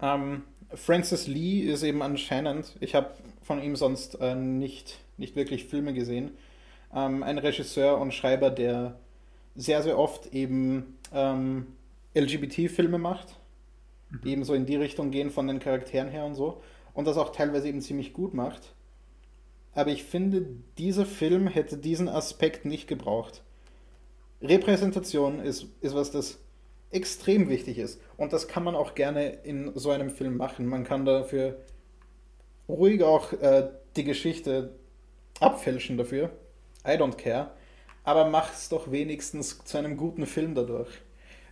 Ähm, 0.00 0.44
Francis 0.74 1.26
Lee 1.26 1.60
ist 1.60 1.82
eben 1.82 2.02
anscheinend, 2.02 2.76
ich 2.80 2.94
habe 2.94 3.10
von 3.42 3.62
ihm 3.62 3.76
sonst 3.76 4.18
äh, 4.20 4.34
nicht 4.34 4.98
nicht 5.18 5.36
wirklich 5.36 5.64
Filme 5.66 5.92
gesehen. 5.92 6.30
Ähm, 6.94 7.22
ein 7.22 7.38
Regisseur 7.38 7.98
und 7.98 8.14
Schreiber, 8.14 8.50
der 8.50 8.98
sehr, 9.54 9.82
sehr 9.82 9.98
oft 9.98 10.32
eben 10.32 10.98
ähm, 11.12 11.66
LGBT-Filme 12.14 12.98
macht, 12.98 13.38
mhm. 14.10 14.20
die 14.24 14.32
eben 14.32 14.44
so 14.44 14.54
in 14.54 14.66
die 14.66 14.76
Richtung 14.76 15.10
gehen 15.10 15.30
von 15.30 15.46
den 15.46 15.58
Charakteren 15.58 16.08
her 16.08 16.24
und 16.24 16.34
so. 16.34 16.62
Und 16.94 17.06
das 17.06 17.16
auch 17.16 17.32
teilweise 17.32 17.68
eben 17.68 17.80
ziemlich 17.80 18.12
gut 18.12 18.34
macht. 18.34 18.74
Aber 19.74 19.90
ich 19.90 20.04
finde, 20.04 20.46
dieser 20.78 21.06
Film 21.06 21.46
hätte 21.46 21.76
diesen 21.76 22.08
Aspekt 22.08 22.64
nicht 22.64 22.88
gebraucht. 22.88 23.42
Repräsentation 24.42 25.40
ist, 25.40 25.66
ist 25.80 25.94
was, 25.94 26.10
das 26.10 26.38
extrem 26.90 27.48
wichtig 27.48 27.78
ist. 27.78 28.00
Und 28.16 28.32
das 28.32 28.48
kann 28.48 28.64
man 28.64 28.74
auch 28.74 28.94
gerne 28.94 29.28
in 29.44 29.72
so 29.74 29.90
einem 29.90 30.10
Film 30.10 30.36
machen. 30.36 30.66
Man 30.66 30.84
kann 30.84 31.04
dafür 31.04 31.58
ruhig 32.68 33.02
auch 33.02 33.32
äh, 33.34 33.68
die 33.96 34.04
Geschichte 34.04 34.74
abfälschen 35.40 35.96
dafür. 35.96 36.30
I 36.86 36.92
don't 36.92 37.16
care. 37.16 37.50
Aber 38.04 38.28
mach 38.28 38.52
es 38.52 38.68
doch 38.68 38.90
wenigstens 38.90 39.62
zu 39.64 39.78
einem 39.78 39.96
guten 39.96 40.26
Film 40.26 40.54
dadurch. 40.54 40.90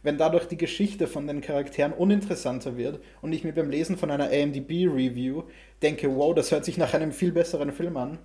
wenn 0.06 0.18
dadurch 0.18 0.46
die 0.46 0.56
Geschichte 0.56 1.08
von 1.08 1.26
den 1.26 1.40
Charakteren 1.40 1.92
uninteressanter 1.92 2.76
wird 2.76 3.02
und 3.22 3.32
ich 3.32 3.42
mir 3.42 3.52
beim 3.52 3.70
Lesen 3.70 3.96
von 3.96 4.12
einer 4.12 4.30
AMDB-Review 4.30 5.42
denke, 5.82 6.14
wow, 6.14 6.32
das 6.32 6.52
hört 6.52 6.64
sich 6.64 6.78
nach 6.78 6.94
einem 6.94 7.10
viel 7.10 7.32
besseren 7.32 7.72
Film 7.72 7.96
an, 7.96 8.18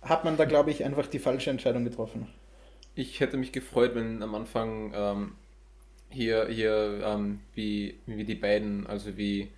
hat 0.00 0.24
man 0.24 0.38
da, 0.38 0.46
glaube 0.46 0.70
ich, 0.70 0.84
einfach 0.84 1.06
die 1.06 1.18
falsche 1.18 1.50
Entscheidung 1.50 1.84
getroffen. 1.84 2.28
Ich 2.94 3.20
hätte 3.20 3.36
mich 3.36 3.52
gefreut, 3.52 3.94
wenn 3.94 4.22
am 4.22 4.34
Anfang 4.34 4.92
ähm, 4.96 5.32
hier, 6.08 6.48
hier 6.48 7.02
ähm, 7.04 7.40
wie, 7.54 7.98
wie 8.06 8.24
die 8.24 8.34
beiden, 8.34 8.86
also 8.86 9.18
wie 9.18 9.50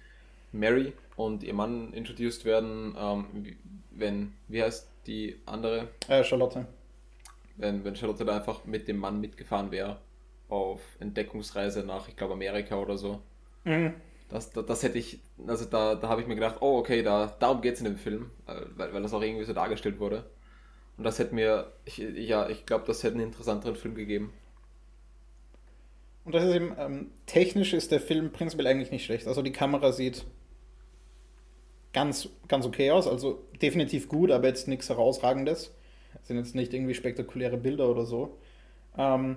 Mary 0.51 0.93
und 1.15 1.45
ihr 1.45 1.55
Mann 1.55 1.93
introduced 1.93 2.45
werden, 2.47 2.97
ähm, 2.99 3.27
wenn, 3.93 4.33
wie 4.49 4.61
heißt 4.61 4.89
die 5.09 5.41
andere? 5.47 5.89
Äh, 6.07 6.23
Charlotte. 6.23 6.67
Wenn, 7.57 7.85
wenn 7.85 7.97
Charlotte 7.97 8.25
da 8.25 8.37
einfach 8.37 8.65
mit 8.65 8.87
dem 8.87 8.99
Mann 8.99 9.21
mitgefahren 9.21 9.73
wäre 9.73 9.99
auf 10.49 10.81
Entdeckungsreise 11.01 11.85
nach, 11.85 12.09
ich 12.09 12.17
glaube, 12.17 12.35
Amerika 12.35 12.77
oder 12.77 12.97
so. 12.97 13.21
Mhm. 13.65 13.95
Das, 14.29 14.51
das, 14.51 14.67
das, 14.67 14.83
hätte 14.83 14.99
ich, 14.99 15.21
also 15.47 15.65
da, 15.65 15.95
da 15.95 16.09
habe 16.09 16.21
ich 16.21 16.27
mir 16.27 16.35
gedacht, 16.35 16.57
oh, 16.61 16.79
okay, 16.79 17.03
da, 17.03 17.35
darum 17.39 17.61
geht 17.61 17.75
es 17.75 17.81
in 17.81 17.87
dem 17.87 17.97
Film, 17.97 18.31
äh, 18.47 18.61
weil, 18.77 18.93
weil 18.93 19.03
das 19.03 19.15
auch 19.15 19.23
irgendwie 19.23 19.45
so 19.45 19.53
dargestellt 19.53 19.99
wurde. 19.99 20.25
Und 20.97 21.05
das 21.05 21.19
hätte 21.19 21.35
mir, 21.35 21.73
ich, 21.85 21.99
ja, 21.99 22.49
ich 22.49 22.67
glaube, 22.67 22.85
das 22.87 23.03
hätte 23.03 23.15
einen 23.15 23.25
interessanteren 23.25 23.77
Film 23.77 23.95
gegeben. 23.95 24.33
Und 26.25 26.35
das 26.35 26.45
ist 26.45 26.55
eben, 26.55 26.75
ähm, 26.79 27.11
technisch 27.27 27.73
ist 27.73 27.91
der 27.91 28.01
Film 28.01 28.33
prinzipiell 28.33 28.67
eigentlich 28.67 28.91
nicht 28.91 29.05
schlecht. 29.05 29.27
Also 29.27 29.41
die 29.41 29.53
Kamera 29.53 29.93
sieht 29.93 30.27
ganz, 31.93 32.29
ganz 32.49 32.67
okay 32.67 32.91
aus, 32.91 33.07
also 33.07 33.43
definitiv 33.63 34.09
gut, 34.09 34.31
aber 34.31 34.49
jetzt 34.49 34.69
nichts 34.69 34.89
herausragendes. 34.89 35.73
Das 36.15 36.29
sind 36.29 36.37
jetzt 36.37 36.55
nicht 36.55 36.75
irgendwie 36.75 36.95
spektakuläre 36.95 37.57
Bilder 37.57 37.89
oder 37.89 38.07
so. 38.07 38.39
Ähm, 38.97 39.37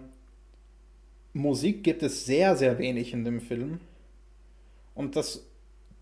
Musik 1.34 1.84
gibt 1.84 2.04
es 2.04 2.26
sehr, 2.26 2.56
sehr 2.56 2.78
wenig 2.78 3.14
in 3.14 3.24
dem 3.24 3.39
Film. 3.39 3.80
Und 4.95 5.16
das 5.16 5.45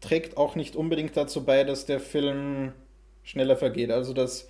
trägt 0.02 0.38
auch 0.38 0.56
nicht 0.56 0.76
unbedingt 0.76 1.16
dazu 1.16 1.43
bei, 1.43 1.64
dass 1.64 1.86
der 1.86 2.00
Film 2.00 2.74
schneller 3.24 3.56
vergeht. 3.56 3.91
Also 3.91 4.14
das 4.14 4.50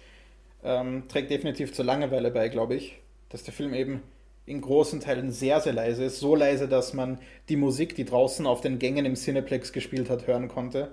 ähm, 0.64 1.04
trägt 1.10 1.32
definitiv 1.32 1.74
zur 1.74 1.86
Langeweile 1.86 2.32
bei, 2.32 2.48
glaube 2.48 2.76
ich. 2.76 2.98
Dass 3.30 3.44
der 3.44 3.54
Film 3.54 3.74
eben 3.74 4.02
in 4.46 4.62
großen 4.62 5.02
Teilen 5.02 5.32
sehr, 5.32 5.60
sehr 5.60 5.74
leise 5.74 6.06
ist. 6.06 6.20
So 6.20 6.36
leise, 6.36 6.68
dass 6.68 6.94
man 6.94 7.20
die 7.50 7.58
Musik, 7.58 7.96
die 7.96 8.06
draußen 8.06 8.48
auf 8.48 8.62
den 8.62 8.80
Gängen 8.80 9.06
im 9.06 9.16
Cineplex 9.16 9.74
gespielt 9.74 10.10
hat, 10.10 10.28
hören 10.28 10.48
konnte 10.48 10.92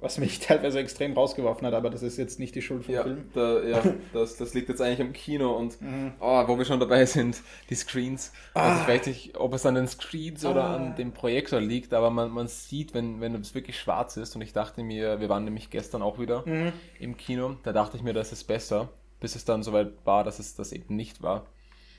was 0.00 0.18
mich 0.18 0.38
teilweise 0.40 0.78
extrem 0.78 1.12
rausgeworfen 1.12 1.66
hat, 1.66 1.74
aber 1.74 1.90
das 1.90 2.02
ist 2.02 2.16
jetzt 2.16 2.38
nicht 2.38 2.54
die 2.54 2.62
Schuld 2.62 2.84
vom 2.84 2.94
ja, 2.94 3.02
Film. 3.02 3.28
Da, 3.34 3.62
ja, 3.62 3.82
das, 4.12 4.36
das 4.36 4.54
liegt 4.54 4.68
jetzt 4.68 4.80
eigentlich 4.80 5.00
am 5.00 5.12
Kino 5.12 5.56
und 5.56 5.80
mhm. 5.80 6.12
oh, 6.20 6.48
wo 6.48 6.58
wir 6.58 6.64
schon 6.64 6.80
dabei 6.80 7.04
sind, 7.06 7.42
die 7.68 7.74
Screens. 7.74 8.32
Ah. 8.54 8.70
Also 8.70 8.82
ich 8.82 8.88
weiß 8.88 9.06
nicht, 9.06 9.36
ob 9.36 9.54
es 9.54 9.66
an 9.66 9.74
den 9.74 9.88
Screens 9.88 10.44
ah. 10.44 10.50
oder 10.50 10.64
an 10.64 10.96
dem 10.96 11.12
Projektor 11.12 11.60
liegt, 11.60 11.92
aber 11.94 12.10
man, 12.10 12.30
man 12.30 12.48
sieht, 12.48 12.94
wenn, 12.94 13.20
wenn 13.20 13.34
es 13.34 13.54
wirklich 13.54 13.78
schwarz 13.78 14.16
ist 14.16 14.34
und 14.34 14.42
ich 14.42 14.52
dachte 14.52 14.82
mir, 14.82 15.20
wir 15.20 15.28
waren 15.28 15.44
nämlich 15.44 15.70
gestern 15.70 16.02
auch 16.02 16.18
wieder 16.18 16.46
mhm. 16.46 16.72
im 16.98 17.16
Kino, 17.16 17.56
da 17.62 17.72
dachte 17.72 17.96
ich 17.96 18.02
mir, 18.02 18.14
das 18.14 18.32
ist 18.32 18.44
besser, 18.44 18.88
bis 19.20 19.36
es 19.36 19.44
dann 19.44 19.62
soweit 19.62 19.92
war, 20.04 20.24
dass 20.24 20.38
es 20.38 20.54
das 20.54 20.72
eben 20.72 20.96
nicht 20.96 21.22
war. 21.22 21.46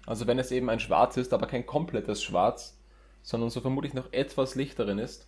Also 0.05 0.25
wenn 0.27 0.39
es 0.39 0.51
eben 0.51 0.69
ein 0.69 0.79
Schwarz 0.79 1.17
ist, 1.17 1.33
aber 1.33 1.45
kein 1.45 1.65
komplettes 1.65 2.23
Schwarz, 2.23 2.77
sondern 3.21 3.51
so 3.51 3.61
vermutlich 3.61 3.93
noch 3.93 4.11
etwas 4.11 4.55
Licht 4.55 4.79
darin 4.79 4.97
ist, 4.97 5.27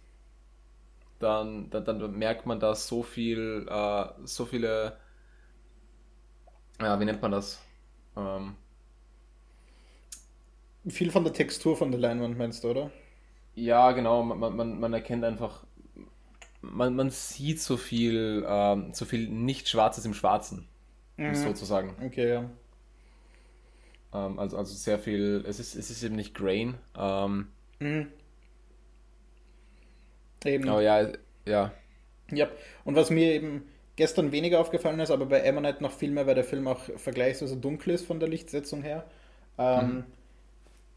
dann, 1.23 1.69
dann, 1.69 1.85
dann 1.85 2.17
merkt 2.17 2.45
man, 2.45 2.59
dass 2.59 2.87
so 2.87 3.01
viel, 3.03 3.65
äh, 3.69 4.05
so 4.25 4.45
viele, 4.45 4.97
ja, 6.81 6.99
wie 6.99 7.05
nennt 7.05 7.21
man 7.21 7.31
das? 7.31 7.61
Ähm, 8.15 8.55
viel 10.87 11.11
von 11.11 11.23
der 11.23 11.33
Textur 11.33 11.77
von 11.77 11.91
der 11.91 11.99
Leinwand 11.99 12.37
meinst 12.37 12.63
du, 12.63 12.69
oder? 12.69 12.91
Ja, 13.55 13.91
genau, 13.91 14.23
man, 14.23 14.55
man, 14.55 14.79
man 14.79 14.93
erkennt 14.93 15.23
einfach, 15.23 15.63
man, 16.61 16.95
man 16.95 17.09
sieht 17.09 17.61
so 17.61 17.77
viel, 17.77 18.45
ähm, 18.47 18.93
so 18.93 19.05
viel 19.05 19.29
nicht 19.29 19.69
Schwarzes 19.69 20.05
im 20.05 20.13
Schwarzen, 20.13 20.67
mhm. 21.17 21.35
sozusagen. 21.35 21.95
Okay, 22.03 22.33
ja. 22.33 22.49
Ähm, 24.13 24.39
also, 24.39 24.57
also 24.57 24.73
sehr 24.73 24.99
viel, 24.99 25.43
es 25.47 25.59
ist, 25.59 25.75
es 25.75 25.89
ist 25.89 26.03
eben 26.03 26.15
nicht 26.15 26.33
Grain. 26.33 26.75
Ähm, 26.97 27.47
mhm. 27.79 28.07
Eben. 30.45 30.67
Aber 30.69 30.81
ja, 30.81 31.07
ja. 31.45 31.71
Ja, 32.31 32.47
und 32.85 32.95
was 32.95 33.09
mir 33.09 33.33
eben 33.33 33.63
gestern 33.95 34.31
weniger 34.31 34.59
aufgefallen 34.59 34.99
ist, 34.99 35.11
aber 35.11 35.25
bei 35.25 35.47
Ammonite 35.47 35.83
noch 35.83 35.91
viel 35.91 36.11
mehr, 36.11 36.25
weil 36.25 36.35
der 36.35 36.43
Film 36.43 36.67
auch 36.67 36.81
vergleichsweise 36.95 37.57
dunkel 37.57 37.93
ist 37.93 38.05
von 38.05 38.19
der 38.19 38.29
Lichtsetzung 38.29 38.81
her. 38.81 39.05
Ähm, 39.57 39.87
mhm. 39.87 40.03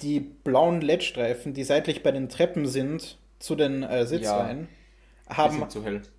Die 0.00 0.20
blauen 0.20 0.80
LED-Streifen, 0.80 1.54
die 1.54 1.64
seitlich 1.64 2.02
bei 2.02 2.12
den 2.12 2.28
Treppen 2.28 2.66
sind, 2.66 3.18
zu 3.38 3.54
den 3.54 3.82
äh, 3.82 4.06
Sitzreihen, 4.06 4.68
ja, 5.28 5.36
haben 5.36 5.66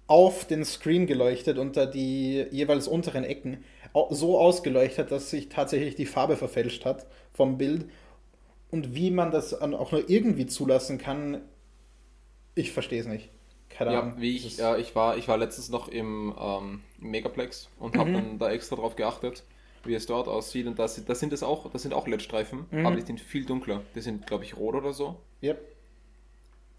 auf 0.08 0.46
den 0.46 0.66
Screen 0.66 1.08
geleuchtet 1.08 1.58
unter 1.58 1.86
die 1.86 2.46
jeweils 2.52 2.88
unteren 2.88 3.24
Ecken 3.24 3.64
so 4.10 4.38
ausgeleuchtet, 4.38 5.12
dass 5.12 5.30
sich 5.30 5.50
tatsächlich 5.50 5.96
die 5.96 6.06
Farbe 6.06 6.38
verfälscht 6.38 6.86
hat 6.86 7.08
vom 7.34 7.58
Bild. 7.58 7.90
Und 8.70 8.94
wie 8.94 9.12
man 9.12 9.32
das 9.32 9.60
auch 9.60 9.92
nur 9.92 10.10
irgendwie 10.10 10.46
zulassen 10.46 10.98
kann, 10.98 11.42
ich 12.58 12.72
verstehe 12.72 13.00
es 13.00 13.08
nicht. 13.08 13.30
Keine 13.70 13.94
ja, 13.94 14.02
Ahnung. 14.02 14.16
Wie 14.18 14.36
ich, 14.36 14.58
ja, 14.58 14.78
ich, 14.78 14.96
war, 14.96 15.18
ich 15.18 15.28
war 15.28 15.38
letztens 15.38 15.70
noch 15.70 15.88
im 15.88 16.34
ähm, 16.40 16.82
Megaplex 17.00 17.70
und 17.78 17.96
mhm. 17.96 18.00
habe 18.00 18.12
dann 18.14 18.40
da 18.40 18.50
extra 18.50 18.76
drauf 18.76 18.96
geachtet, 18.96 19.44
wie 19.84 19.94
es 19.94 20.08
dort 20.08 20.28
aussieht. 20.28 20.68
Und 20.68 20.80
das, 20.80 21.04
das 21.06 21.20
sind 21.20 21.34
es 21.34 21.44
auch, 21.44 21.72
das 21.72 21.84
sind 21.84 21.94
auch 21.94 22.08
LED-Streifen, 22.08 22.66
mhm. 22.72 22.86
aber 22.86 22.96
die 22.96 23.04
sind 23.04 23.22
viel 23.22 23.46
dunkler. 23.46 23.84
Die 23.96 24.02
sind, 24.02 24.26
glaube 24.26 24.44
ich, 24.44 24.58
rot 24.58 24.76
oder 24.76 24.94
so. 24.94 25.22
Yep. 25.44 25.62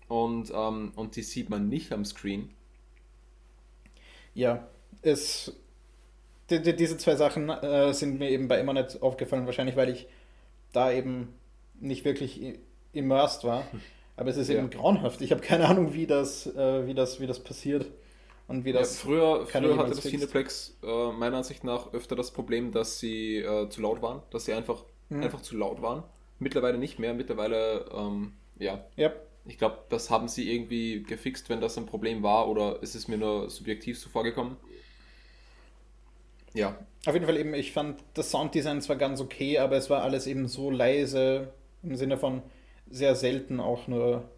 Und, 0.09 0.53
ähm, 0.55 0.93
und 0.97 1.16
die 1.16 1.22
sieht 1.22 1.51
man 1.51 1.68
nicht 1.68 1.93
am 1.93 2.05
Screen. 2.05 2.51
Ja, 4.35 4.66
es. 5.03 5.55
Die, 6.51 6.62
die, 6.62 6.74
diese 6.74 6.97
zwei 6.97 7.14
Sachen 7.14 7.51
äh, 7.51 7.93
sind 7.93 8.18
mir 8.18 8.31
eben 8.31 8.49
bei 8.49 8.59
immer 8.59 8.72
nicht 8.72 9.03
aufgefallen, 9.03 9.45
wahrscheinlich 9.45 9.76
weil 9.76 9.91
ich 9.91 10.09
da 10.72 10.91
eben 10.91 11.35
nicht 11.79 12.07
wirklich 12.07 12.59
immersed 12.93 13.45
war. 13.45 13.64
Aber 14.19 14.31
es 14.31 14.37
ist 14.37 14.49
ja. 14.49 14.59
eben 14.59 14.69
grauenhaft. 14.69 15.21
Ich 15.21 15.31
habe 15.31 15.41
keine 15.41 15.69
Ahnung, 15.69 15.95
wie 15.95 16.07
das, 16.07 16.47
äh, 16.49 16.87
wie 16.87 16.95
das, 16.95 17.21
wie 17.21 17.29
das 17.29 17.39
passiert. 17.39 17.87
Und 18.49 18.64
wie 18.64 18.73
das 18.73 18.97
ja, 18.97 19.07
früher 19.07 19.47
früher 19.47 19.77
hatte 19.77 19.91
das 19.91 20.01
Cineplex 20.01 20.77
äh, 20.83 21.12
meiner 21.12 21.37
Ansicht 21.37 21.62
nach 21.62 21.93
öfter 21.93 22.16
das 22.16 22.33
Problem, 22.33 22.73
dass 22.73 22.99
sie 22.99 23.37
äh, 23.37 23.69
zu 23.69 23.81
laut 23.81 24.03
waren, 24.03 24.23
dass 24.31 24.47
sie 24.47 24.55
einfach, 24.55 24.85
mhm. 25.09 25.23
einfach 25.23 25.41
zu 25.41 25.57
laut 25.57 25.83
waren. 25.83 26.03
Mittlerweile 26.41 26.79
nicht 26.79 26.99
mehr. 26.99 27.14
Mittlerweile, 27.14 27.85
ähm, 27.95 28.33
ja. 28.59 28.85
Yep. 28.99 29.25
Ich 29.47 29.57
glaube, 29.57 29.79
das 29.89 30.11
haben 30.11 30.27
sie 30.27 30.53
irgendwie 30.53 31.05
gefixt, 31.05 31.49
wenn 31.49 31.61
das 31.61 31.79
ein 31.79 31.87
Problem 31.87 32.25
war, 32.25 32.49
oder 32.49 32.83
ist 32.83 32.97
es 32.97 33.07
mir 33.07 33.19
nur 33.19 33.49
subjektiv 33.51 34.01
so 34.01 34.11
vorgekommen? 34.11 34.57
Ja. 36.55 36.77
Auf 37.07 37.14
jeden 37.14 37.25
Fall 37.25 37.37
eben, 37.37 37.55
ich 37.55 37.73
fand 37.73 38.03
das 38.14 38.33
Sounddesign 38.33 38.81
zwar 38.81 38.97
ganz 38.97 39.21
okay, 39.21 39.59
aber 39.59 39.77
es 39.77 39.89
war 39.91 40.03
alles 40.03 40.27
eben 40.27 40.49
so 40.49 40.71
leise 40.71 41.53
im 41.85 41.95
Sinne 41.95 42.19
von, 42.19 42.43
sehr 42.91 43.14
selten 43.14 43.61
auch 43.61 43.86
nur 43.86 44.28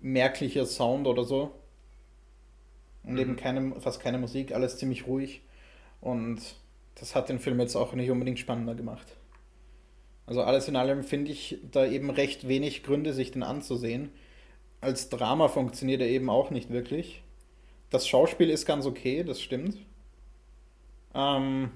merklicher 0.00 0.66
Sound 0.66 1.06
oder 1.06 1.24
so. 1.24 1.52
Und 3.02 3.14
mhm. 3.14 3.18
eben 3.18 3.36
keine, 3.36 3.80
fast 3.80 4.00
keine 4.00 4.18
Musik, 4.18 4.52
alles 4.52 4.76
ziemlich 4.78 5.06
ruhig. 5.06 5.42
Und 6.00 6.40
das 6.94 7.14
hat 7.14 7.28
den 7.28 7.38
Film 7.38 7.60
jetzt 7.60 7.76
auch 7.76 7.92
nicht 7.94 8.10
unbedingt 8.10 8.38
spannender 8.38 8.74
gemacht. 8.74 9.16
Also 10.26 10.42
alles 10.42 10.68
in 10.68 10.76
allem 10.76 11.02
finde 11.02 11.32
ich 11.32 11.58
da 11.70 11.86
eben 11.86 12.10
recht 12.10 12.46
wenig 12.46 12.82
Gründe, 12.82 13.12
sich 13.12 13.32
den 13.32 13.42
anzusehen. 13.42 14.10
Als 14.80 15.08
Drama 15.08 15.48
funktioniert 15.48 16.00
er 16.00 16.08
eben 16.08 16.30
auch 16.30 16.50
nicht 16.50 16.70
wirklich. 16.70 17.22
Das 17.90 18.06
Schauspiel 18.06 18.50
ist 18.50 18.66
ganz 18.66 18.86
okay, 18.86 19.24
das 19.24 19.40
stimmt. 19.40 19.76
Ähm, 21.14 21.72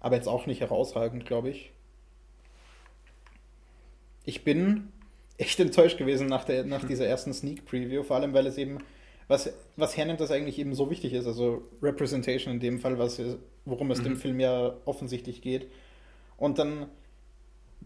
aber 0.00 0.16
jetzt 0.16 0.28
auch 0.28 0.46
nicht 0.46 0.60
herausragend, 0.60 1.26
glaube 1.26 1.50
ich. 1.50 1.72
Ich 4.24 4.44
bin 4.44 4.92
echt 5.38 5.58
enttäuscht 5.60 5.96
gewesen 5.96 6.26
nach, 6.26 6.44
der, 6.44 6.64
nach 6.64 6.84
dieser 6.84 7.06
ersten 7.06 7.32
Sneak 7.32 7.64
Preview, 7.64 8.02
vor 8.02 8.16
allem 8.16 8.34
weil 8.34 8.46
es 8.46 8.58
eben, 8.58 8.78
was, 9.28 9.50
was 9.76 9.96
hernimmt, 9.96 10.20
das 10.20 10.30
eigentlich 10.30 10.58
eben 10.58 10.74
so 10.74 10.90
wichtig 10.90 11.14
ist, 11.14 11.26
also 11.26 11.62
Representation 11.82 12.54
in 12.54 12.60
dem 12.60 12.78
Fall, 12.80 12.98
was, 12.98 13.20
worum 13.64 13.90
es 13.90 14.00
mhm. 14.00 14.04
dem 14.04 14.16
Film 14.16 14.40
ja 14.40 14.74
offensichtlich 14.84 15.40
geht. 15.40 15.68
Und 16.36 16.58
dann 16.58 16.86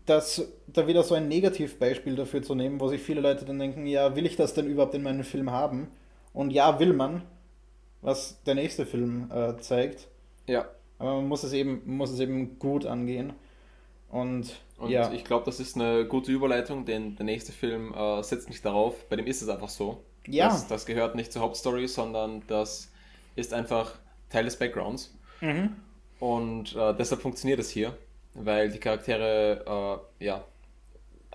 das 0.06 0.52
da 0.66 0.86
wieder 0.86 1.02
so 1.02 1.14
ein 1.14 1.28
Negativbeispiel 1.28 2.16
dafür 2.16 2.42
zu 2.42 2.54
nehmen, 2.54 2.80
wo 2.80 2.88
sich 2.88 3.00
viele 3.00 3.20
Leute 3.20 3.44
dann 3.44 3.58
denken, 3.58 3.86
ja, 3.86 4.16
will 4.16 4.26
ich 4.26 4.36
das 4.36 4.54
denn 4.54 4.66
überhaupt 4.66 4.94
in 4.94 5.02
meinem 5.02 5.24
Film 5.24 5.50
haben? 5.50 5.88
Und 6.32 6.50
ja, 6.50 6.80
will 6.80 6.92
man, 6.92 7.22
was 8.00 8.42
der 8.44 8.54
nächste 8.54 8.86
Film 8.86 9.30
äh, 9.32 9.56
zeigt. 9.58 10.08
Ja. 10.46 10.66
Aber 10.98 11.16
man 11.16 11.28
muss 11.28 11.44
es 11.44 11.52
eben, 11.52 11.82
muss 11.84 12.10
es 12.10 12.20
eben 12.20 12.58
gut 12.58 12.86
angehen. 12.86 13.32
Und, 14.10 14.60
und 14.82 14.90
ja. 14.90 15.12
ich 15.12 15.24
glaube, 15.24 15.44
das 15.44 15.60
ist 15.60 15.76
eine 15.76 16.04
gute 16.06 16.32
Überleitung, 16.32 16.84
denn 16.84 17.14
der 17.14 17.24
nächste 17.24 17.52
Film 17.52 17.94
äh, 17.94 18.20
setzt 18.24 18.48
nicht 18.48 18.64
darauf, 18.64 19.08
bei 19.08 19.14
dem 19.14 19.28
ist 19.28 19.40
es 19.40 19.48
einfach 19.48 19.68
so. 19.68 20.02
Ja. 20.26 20.48
Das, 20.48 20.66
das 20.66 20.86
gehört 20.86 21.14
nicht 21.14 21.32
zur 21.32 21.42
Hauptstory, 21.42 21.86
sondern 21.86 22.42
das 22.48 22.90
ist 23.36 23.54
einfach 23.54 24.00
Teil 24.28 24.44
des 24.44 24.58
Backgrounds. 24.58 25.16
Mhm. 25.40 25.76
Und 26.18 26.74
äh, 26.74 26.96
deshalb 26.96 27.22
funktioniert 27.22 27.60
es 27.60 27.70
hier, 27.70 27.96
weil 28.34 28.70
die 28.70 28.78
Charaktere, 28.78 30.02
äh, 30.18 30.24
ja, 30.24 30.44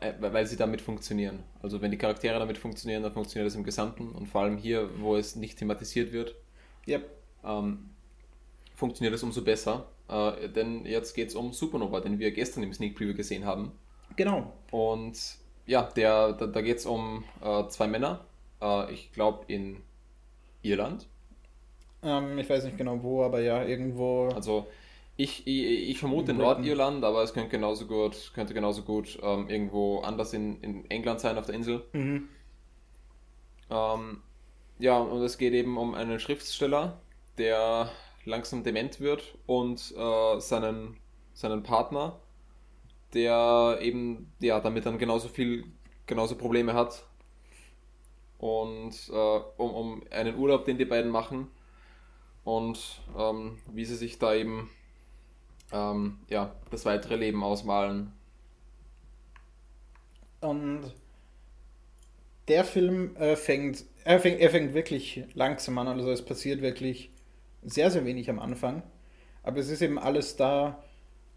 äh, 0.01 0.11
weil 0.19 0.45
sie 0.45 0.57
damit 0.57 0.81
funktionieren. 0.81 1.39
Also 1.61 1.81
wenn 1.81 1.91
die 1.91 1.97
Charaktere 1.97 2.39
damit 2.39 2.57
funktionieren, 2.57 3.01
dann 3.01 3.13
funktioniert 3.13 3.47
das 3.47 3.55
im 3.55 3.63
Gesamten 3.63 4.11
und 4.11 4.27
vor 4.27 4.41
allem 4.41 4.57
hier, 4.57 4.89
wo 4.99 5.15
es 5.15 5.37
nicht 5.37 5.57
thematisiert 5.57 6.11
wird, 6.11 6.35
Yep. 6.85 7.09
ähm, 7.45 7.91
funktioniert 8.77 9.15
es 9.15 9.23
umso 9.23 9.43
besser. 9.43 9.87
Äh, 10.07 10.49
denn 10.49 10.85
jetzt 10.85 11.13
geht 11.15 11.29
es 11.29 11.35
um 11.35 11.51
Supernova, 11.51 11.99
den 11.99 12.19
wir 12.19 12.31
gestern 12.31 12.63
im 12.63 12.73
Sneak 12.73 12.95
Preview 12.95 13.15
gesehen 13.15 13.43
haben. 13.43 13.71
Genau. 14.15 14.53
Und 14.71 15.17
ja, 15.65 15.83
der, 15.83 16.33
da, 16.33 16.47
da 16.47 16.61
geht 16.61 16.77
es 16.77 16.85
um 16.85 17.25
äh, 17.43 17.67
zwei 17.67 17.87
Männer, 17.87 18.25
äh, 18.61 18.93
ich 18.93 19.11
glaube 19.11 19.43
in 19.47 19.81
Irland. 20.61 21.07
Ähm, 22.03 22.37
ich 22.37 22.49
weiß 22.49 22.65
nicht 22.65 22.77
genau 22.77 23.01
wo, 23.01 23.23
aber 23.23 23.41
ja, 23.41 23.65
irgendwo. 23.65 24.29
Also 24.29 24.67
ich, 25.17 25.47
ich, 25.47 25.89
ich 25.89 25.99
vermute 25.99 26.31
In. 26.31 26.37
Nordirland, 26.37 27.03
aber 27.03 27.23
es 27.23 27.33
könnte 27.33 27.49
genauso 27.49 27.87
gut, 27.87 28.31
könnte 28.35 28.53
genauso 28.53 28.83
gut 28.83 29.17
ähm, 29.23 29.49
irgendwo 29.49 30.01
anders 30.01 30.33
in, 30.33 30.61
in 30.61 30.89
England 30.91 31.19
sein, 31.19 31.37
auf 31.37 31.47
der 31.47 31.55
Insel. 31.55 31.83
Mhm. 31.93 32.29
Ähm, 33.71 34.21
ja, 34.77 34.99
und 34.99 35.23
es 35.23 35.39
geht 35.39 35.53
eben 35.53 35.77
um 35.77 35.95
einen 35.95 36.19
Schriftsteller, 36.19 37.01
der 37.39 37.89
langsam 38.27 38.63
dement 38.63 38.99
wird 38.99 39.37
und 39.45 39.93
äh, 39.97 40.39
seinen, 40.39 40.97
seinen 41.33 41.63
Partner, 41.63 42.19
der 43.13 43.79
eben 43.81 44.31
ja, 44.39 44.59
damit 44.59 44.85
dann 44.85 44.97
genauso 44.97 45.27
viel, 45.27 45.65
genauso 46.05 46.35
Probleme 46.35 46.73
hat. 46.73 47.03
Und 48.37 48.93
äh, 49.09 49.39
um, 49.57 49.71
um 49.71 50.03
einen 50.11 50.37
Urlaub, 50.37 50.65
den 50.65 50.77
die 50.77 50.85
beiden 50.85 51.09
machen 51.09 51.47
und 52.43 53.01
ähm, 53.17 53.57
wie 53.73 53.83
sie 53.83 53.95
sich 53.95 54.19
da 54.19 54.33
eben 54.35 54.69
ähm, 55.71 56.19
ja, 56.29 56.55
das 56.71 56.85
weitere 56.85 57.15
Leben 57.15 57.43
ausmalen. 57.43 58.13
Und 60.39 60.93
der 62.47 62.63
Film 62.63 63.15
äh, 63.17 63.35
fängt, 63.35 63.83
er 64.03 64.19
fängt, 64.19 64.39
er 64.39 64.49
fängt 64.49 64.73
wirklich 64.73 65.23
langsam 65.33 65.77
an, 65.77 65.87
also 65.87 66.11
es 66.11 66.23
passiert 66.23 66.61
wirklich 66.61 67.11
sehr, 67.67 67.91
sehr 67.91 68.05
wenig 68.05 68.29
am 68.29 68.39
Anfang. 68.39 68.83
Aber 69.43 69.59
es 69.59 69.69
ist 69.69 69.81
eben 69.81 69.99
alles 69.99 70.35
da, 70.35 70.83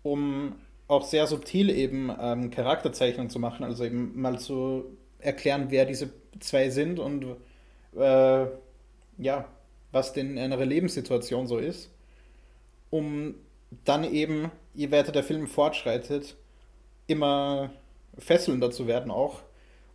um 0.03 0.57
auch 0.89 1.05
sehr 1.05 1.27
subtil 1.27 1.71
eben 1.71 2.11
ähm, 2.21 2.51
Charakterzeichnung 2.51 3.31
zu 3.31 3.39
machen, 3.39 3.65
also 3.65 3.85
eben 3.85 4.21
mal 4.21 4.39
zu 4.39 4.97
erklären, 5.19 5.67
wer 5.69 5.85
diese 5.85 6.11
zwei 6.41 6.71
sind 6.71 6.99
und 6.99 7.25
äh, 7.97 8.47
ja, 9.19 9.45
was 9.93 10.13
denn 10.13 10.37
ihre 10.37 10.65
Lebenssituation 10.65 11.47
so 11.47 11.59
ist, 11.59 11.91
um 12.91 13.35
dann 13.85 14.05
eben, 14.05 14.51
je 14.75 14.91
weiter 14.91 15.13
der 15.13 15.23
Film 15.23 15.47
fortschreitet, 15.47 16.37
immer 17.07 17.71
fesselnder 18.19 18.71
zu 18.71 18.87
werden 18.87 19.11
auch, 19.11 19.41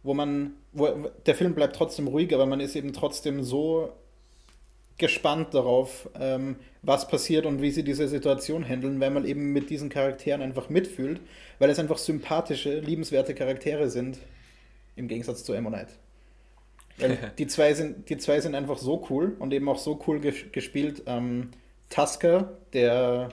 wo 0.03 0.13
man, 0.13 0.53
wo 0.71 0.87
der 1.25 1.35
Film 1.35 1.55
bleibt 1.55 1.75
trotzdem 1.75 2.07
ruhig, 2.07 2.33
aber 2.33 2.45
man 2.45 2.59
ist 2.59 2.75
eben 2.75 2.93
trotzdem 2.93 3.43
so 3.43 3.91
gespannt 4.97 5.53
darauf, 5.53 6.09
ähm, 6.19 6.55
was 6.81 7.07
passiert 7.07 7.45
und 7.45 7.61
wie 7.61 7.71
sie 7.71 7.83
diese 7.83 8.07
Situation 8.07 8.63
handeln, 8.63 8.99
weil 8.99 9.11
man 9.11 9.25
eben 9.25 9.51
mit 9.51 9.69
diesen 9.69 9.89
Charakteren 9.89 10.41
einfach 10.41 10.69
mitfühlt, 10.69 11.19
weil 11.59 11.69
es 11.69 11.79
einfach 11.79 11.97
sympathische, 11.97 12.79
liebenswerte 12.79 13.33
Charaktere 13.33 13.89
sind, 13.89 14.19
im 14.95 15.07
Gegensatz 15.07 15.43
zu 15.43 15.53
Ammonite. 15.53 15.93
Weil 16.97 17.17
die 17.37 17.47
zwei 17.47 17.73
sind, 17.73 18.09
die 18.09 18.17
zwei 18.17 18.39
sind 18.39 18.55
einfach 18.55 18.77
so 18.77 19.05
cool 19.09 19.35
und 19.39 19.53
eben 19.53 19.67
auch 19.67 19.79
so 19.79 19.99
cool 20.07 20.19
ges 20.19 20.51
gespielt. 20.51 21.03
Ähm, 21.07 21.51
Tusker, 21.89 22.57
der 22.73 23.29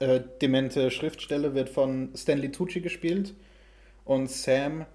äh, 0.00 0.20
demente 0.40 0.90
Schriftsteller, 0.90 1.54
wird 1.54 1.68
von 1.68 2.10
Stanley 2.14 2.52
Tucci 2.52 2.80
gespielt 2.80 3.34
und 4.04 4.30
Sam, 4.30 4.86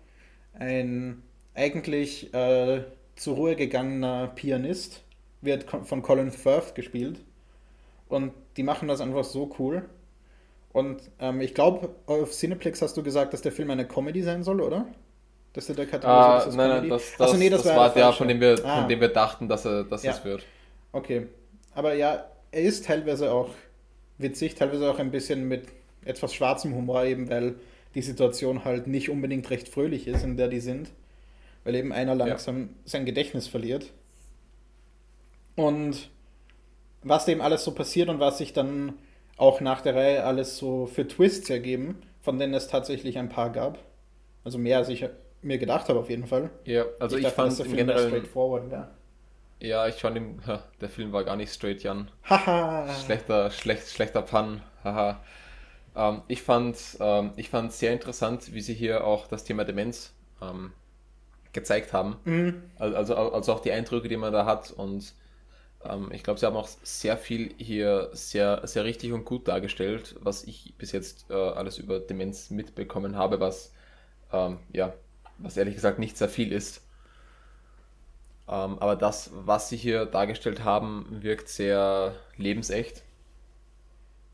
ein 0.54 1.24
eigentlich 1.56 2.34
äh, 2.34 2.84
zur 3.16 3.36
Ruhe 3.36 3.56
gegangener 3.56 4.28
Pianist, 4.28 5.04
wird 5.44 5.66
von 5.86 6.02
Colin 6.02 6.32
Firth 6.32 6.76
gespielt. 6.76 7.20
Und 8.10 8.34
die 8.58 8.64
machen 8.64 8.88
das 8.88 9.02
einfach 9.02 9.24
so 9.24 9.54
cool. 9.60 9.84
Und 10.72 11.02
ähm, 11.20 11.42
ich 11.42 11.54
glaube, 11.54 11.90
auf 12.08 12.32
Cineplex 12.32 12.82
hast 12.82 12.98
du 12.98 13.04
gesagt, 13.04 13.34
dass 13.34 13.42
der 13.42 13.52
Film 13.52 13.70
eine 13.70 13.88
Comedy 13.88 14.22
sein 14.24 14.44
soll, 14.44 14.62
oder? 14.62 14.88
Dass 15.54 15.68
der 15.68 15.76
kategorisiert 15.76 16.08
Ah, 16.08 16.38
ist 16.50 16.56
nein, 16.56 16.70
nein, 16.70 16.78
Comedy? 16.78 16.90
das, 16.90 17.12
Ach 17.14 17.18
das, 17.20 17.32
so, 17.32 17.38
nee, 17.38 17.50
das, 17.50 17.66
war 17.66 17.76
war 17.76 17.94
der 17.94 18.14
von 18.14 18.28
dem 18.28 18.40
wir, 18.42 18.66
Ah. 18.66 18.80
von 18.82 18.90
dem 18.90 19.00
wir 19.02 19.10
dachten, 19.10 19.48
dass 19.48 19.66
er 19.66 19.84
dass 19.84 20.04
Ja. 20.04 20.12
es 20.12 20.24
wird. 20.26 20.44
Okay. 20.92 21.28
Aber 21.76 21.94
ja, 21.94 22.26
er 22.52 22.62
ist 22.62 22.86
teilweise 22.86 23.32
auch 23.32 23.50
witzig, 24.18 24.56
teilweise 24.56 24.90
auch 24.90 25.00
ein 25.00 25.12
bisschen 25.12 25.48
mit 25.48 25.68
etwas 26.06 26.34
schwarzem 26.34 26.76
Humor, 26.76 27.04
eben 27.06 27.30
weil 27.30 27.56
die 27.96 28.02
Situation 28.02 28.66
halt 28.66 28.88
nicht 28.88 29.10
unbedingt 29.10 29.50
recht 29.50 29.70
fröhlich 29.70 30.08
ist, 30.08 30.24
in 30.24 30.38
der 30.38 30.48
die 30.48 30.60
sind. 30.60 30.90
Weil 31.64 31.76
eben 31.76 31.94
einer 31.94 32.16
langsam 32.16 32.70
sein 32.84 33.06
Gedächtnis 33.06 33.48
verliert. 33.48 33.92
Und 35.56 36.10
was 37.04 37.26
dem 37.26 37.42
alles 37.42 37.64
so 37.64 37.74
passiert 37.74 38.10
und 38.10 38.20
was 38.20 38.38
sich 38.38 38.54
dann 38.54 38.94
auch 39.38 39.62
nach 39.62 39.82
der 39.82 39.96
Reihe 39.96 40.24
alles 40.24 40.58
so 40.58 40.86
für 40.88 41.08
Twists 41.08 41.50
ergeben, 41.50 42.02
von 42.22 42.40
denen 42.40 42.54
es 42.54 42.68
tatsächlich 42.68 43.18
ein 43.18 43.30
paar 43.30 43.52
gab. 43.52 43.80
Also 44.44 44.58
mehr 44.58 44.78
als 44.78 44.90
ich 44.90 45.06
mir 45.42 45.58
gedacht 45.58 45.90
habe 45.90 46.00
auf 46.00 46.10
jeden 46.10 46.28
Fall. 46.28 46.50
Ja, 46.66 46.86
also 47.00 47.18
ich, 47.18 47.24
dachte, 47.24 47.36
fand 47.36 47.60
im 47.60 47.76
mehr 47.76 47.86
Generellen, 47.86 48.08
straightforward 48.10 48.72
wäre. 48.72 48.92
ja, 49.60 49.88
ich 49.88 49.96
fand 49.96 50.18
im, 50.18 50.46
ha, 50.46 50.64
der 50.82 50.90
Film 50.90 51.12
war 51.14 51.24
gar 51.24 51.36
nicht 51.36 51.52
straight, 51.54 51.84
Jan. 51.84 52.10
Haha. 52.30 52.88
Schlechter, 53.06 53.52
schlecht, 53.52 53.90
schlechter 53.90 54.22
Pun, 54.22 54.62
haha. 54.84 55.24
Ähm, 55.96 56.22
ich 56.28 56.42
fand, 56.44 56.78
ähm, 57.00 57.32
ich 57.38 57.50
fand 57.50 57.72
sehr 57.74 57.94
interessant, 57.94 58.54
wie 58.54 58.62
sie 58.62 58.74
hier 58.74 59.06
auch 59.06 59.28
das 59.28 59.44
Thema 59.44 59.64
Demenz 59.66 60.14
ähm, 60.42 60.74
gezeigt 61.54 61.94
haben. 61.94 62.18
Mhm. 62.26 62.64
Al- 62.78 62.96
Also, 62.96 63.16
also 63.16 63.54
auch 63.54 63.60
die 63.62 63.72
Eindrücke, 63.72 64.08
die 64.10 64.18
man 64.18 64.34
da 64.34 64.46
hat. 64.46 64.72
Und 64.72 65.14
ähm, 65.86 66.10
ich 66.12 66.24
glaube, 66.24 66.40
sie 66.40 66.46
haben 66.46 66.56
auch 66.56 66.68
sehr 66.84 67.18
viel 67.18 67.54
hier 67.58 68.10
sehr, 68.14 68.66
sehr 68.68 68.84
richtig 68.86 69.12
und 69.14 69.26
gut 69.26 69.48
dargestellt, 69.48 70.16
was 70.20 70.44
ich 70.44 70.74
bis 70.78 70.92
jetzt 70.92 71.30
äh, 71.30 71.34
alles 71.34 71.78
über 71.78 72.00
Demenz 72.00 72.50
mitbekommen 72.50 73.16
habe, 73.16 73.40
was 73.40 73.74
ähm, 74.32 74.60
ja, 74.72 74.94
was 75.38 75.58
ehrlich 75.58 75.76
gesagt 75.76 76.00
nicht 76.00 76.18
sehr 76.18 76.30
viel 76.30 76.52
ist. 76.52 76.82
Ähm, 78.48 78.78
aber 78.80 78.96
das, 78.96 79.32
was 79.34 79.70
sie 79.70 79.78
hier 79.78 80.06
dargestellt 80.06 80.64
haben, 80.64 81.06
wirkt 81.22 81.48
sehr 81.48 82.16
lebensecht. 82.38 83.04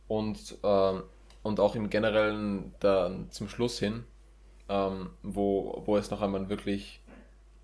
Und, 0.07 0.57
ähm, 0.63 1.03
und 1.43 1.59
auch 1.59 1.75
im 1.75 1.89
Generellen 1.89 2.73
dann 2.79 3.29
zum 3.29 3.47
Schluss 3.47 3.77
hin, 3.77 4.03
ähm, 4.67 5.11
wo, 5.21 5.83
wo 5.85 5.97
es 5.97 6.09
noch 6.09 6.21
einmal 6.21 6.49
wirklich 6.49 7.01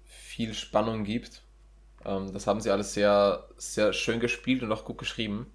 viel 0.04 0.54
Spannung 0.54 1.04
gibt. 1.04 1.42
Ähm, 2.06 2.34
das 2.34 2.48
haben 2.48 2.62
sie 2.62 2.72
alles 2.72 2.94
sehr, 2.94 3.48
sehr 3.58 3.94
schön 3.94 4.20
gespielt 4.20 4.64
und 4.64 4.72
auch 4.72 4.86
gut 4.86 4.98
geschrieben. 4.98 5.52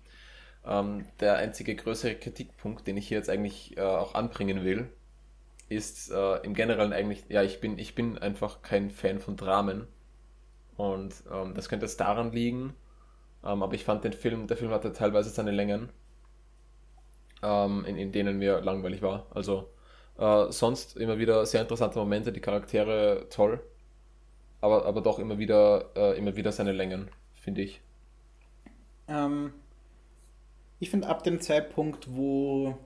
Ähm, 0.67 1.07
der 1.21 1.37
einzige 1.37 1.75
größere 1.77 2.17
Kritikpunkt, 2.17 2.87
den 2.87 2.97
ich 2.97 3.09
hier 3.09 3.19
jetzt 3.19 3.31
eigentlich 3.31 3.77
äh, 3.79 3.83
auch 3.83 4.15
anbringen 4.15 4.65
will, 4.65 4.91
ist 5.69 6.11
äh, 6.11 6.37
im 6.39 6.55
Generellen 6.55 6.93
eigentlich, 6.93 7.25
ja, 7.29 7.43
ich 7.43 7.61
bin, 7.61 7.79
ich 7.79 7.95
bin 7.95 8.19
einfach 8.19 8.63
kein 8.63 8.91
Fan 8.91 9.21
von 9.21 9.37
Dramen. 9.37 9.87
Und 10.77 11.15
ähm, 11.33 11.55
das 11.55 11.69
könnte 11.69 11.87
jetzt 11.87 12.01
daran 12.01 12.33
liegen. 12.33 12.75
Ähm, 13.45 13.63
aber 13.63 13.75
ich 13.75 13.85
fand 13.85 14.05
den 14.05 14.13
Film, 14.13 14.47
der 14.49 14.57
Film 14.57 14.73
hatte 14.73 14.93
teilweise 14.93 15.31
seine 15.31 15.53
Längen, 15.53 15.91
ähm, 17.43 17.85
in, 17.87 17.97
in 17.97 18.13
denen 18.13 18.39
mir 18.39 18.61
langweilig 18.61 19.03
war. 19.03 19.27
Also 19.31 19.71
äh, 20.19 20.51
sonst 20.51 20.97
immer 20.97 21.19
wieder 21.19 21.47
sehr 21.47 21.63
interessante 21.63 21.99
Momente, 21.99 22.33
die 22.33 22.41
Charaktere 22.41 23.27
toll, 23.31 23.61
aber, 24.61 24.87
aber 24.87 25.01
doch 25.03 25.19
immer 25.19 25.39
wieder, 25.39 25.91
äh, 25.97 26.19
immer 26.19 26.37
wieder 26.37 26.53
seine 26.53 26.73
Längen, 26.73 27.11
finde 27.35 27.63
ich. 27.63 27.81
Ähm, 29.09 29.53
ich 30.79 30.91
finde, 30.91 31.09
ab 31.09 31.23
dem 31.25 31.41
Zeitpunkt, 31.41 32.15
wo 32.15 32.77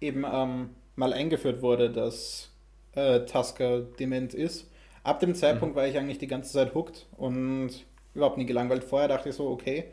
eben 0.00 0.24
ähm, 0.30 0.70
mal 0.96 1.12
eingeführt 1.12 1.62
wurde, 1.62 1.90
dass 1.90 2.50
äh, 2.94 3.20
Tusker 3.26 3.80
dement 3.82 4.34
ist, 4.34 4.70
ab 5.04 5.20
dem 5.20 5.34
Zeitpunkt 5.34 5.76
war 5.76 5.86
ich 5.86 5.98
eigentlich 5.98 6.18
die 6.18 6.26
ganze 6.28 6.52
Zeit 6.52 6.74
hooked 6.74 7.06
und 7.16 7.70
überhaupt 8.14 8.38
nie 8.38 8.46
gelangweilt. 8.46 8.84
Vorher 8.84 9.08
dachte 9.08 9.28
ich 9.30 9.34
so, 9.34 9.48
okay, 9.50 9.86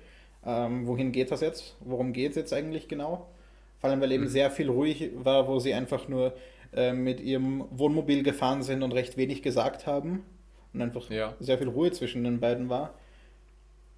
ähm, 0.45 0.88
wohin 0.88 1.11
geht 1.11 1.32
das 1.32 1.41
jetzt? 1.41 1.76
Worum 1.82 2.13
geht 2.13 2.32
es 2.32 2.38
jetzt 2.38 2.53
eigentlich 2.53 2.88
genau? 2.88 3.28
Vor 3.80 3.89
allem, 3.89 4.01
weil 4.01 4.11
eben 4.13 4.28
Mhm. 4.28 4.30
sehr 4.30 4.51
viel 4.51 4.69
ruhig 4.69 5.11
war, 5.15 5.47
wo 5.47 5.59
sie 5.59 5.74
einfach 5.74 6.07
nur 6.07 6.34
äh, 6.74 6.93
mit 6.93 7.19
ihrem 7.21 7.65
Wohnmobil 7.71 8.24
gefahren 8.24 8.63
sind 8.63 8.84
und 8.84 8.93
recht 8.93 9.17
wenig 9.17 9.41
gesagt 9.41 9.88
haben 9.88 10.24
und 10.74 10.82
einfach 10.82 11.09
Ja. 11.09 11.36
sehr 11.39 11.57
viel 11.57 11.69
Ruhe 11.69 11.91
zwischen 11.91 12.24
den 12.24 12.39
beiden 12.39 12.69
war. 12.69 12.93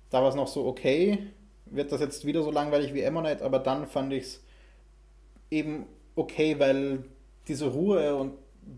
Da 0.10 0.22
war 0.22 0.30
es 0.30 0.36
noch 0.36 0.48
so, 0.48 0.66
okay, 0.66 1.20
wird 1.66 1.92
das 1.92 2.02
jetzt 2.02 2.26
wieder 2.26 2.44
so 2.44 2.52
langweilig 2.52 2.94
wie 2.94 3.06
Ammonite, 3.06 3.44
aber 3.44 3.60
dann 3.60 3.88
fand 3.88 4.14
ich 4.14 4.24
es 4.24 4.44
eben 5.50 5.86
okay, 6.16 6.60
weil 6.60 7.04
diese 7.48 7.68
Ruhe 7.68 8.16
und 8.16 8.34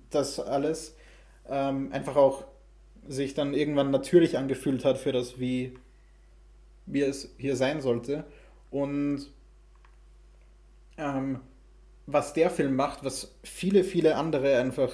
das 0.10 0.40
alles 0.40 0.96
ähm, 1.50 1.92
einfach 1.92 2.16
auch 2.16 2.46
sich 3.08 3.34
dann 3.34 3.54
irgendwann 3.54 3.92
natürlich 3.92 4.38
angefühlt 4.38 4.84
hat 4.86 4.98
für 4.98 5.12
das, 5.14 5.40
wie, 5.40 5.74
wie 6.86 7.02
es 7.02 7.34
hier 7.38 7.56
sein 7.56 7.82
sollte. 7.82 8.24
Und 8.72 9.28
ähm, 10.98 11.40
was 12.08 12.34
der 12.34 12.52
Film 12.52 12.76
macht, 12.78 13.06
was 13.06 13.36
viele, 13.44 13.86
viele 13.86 14.18
andere 14.18 14.58
einfach 14.60 14.94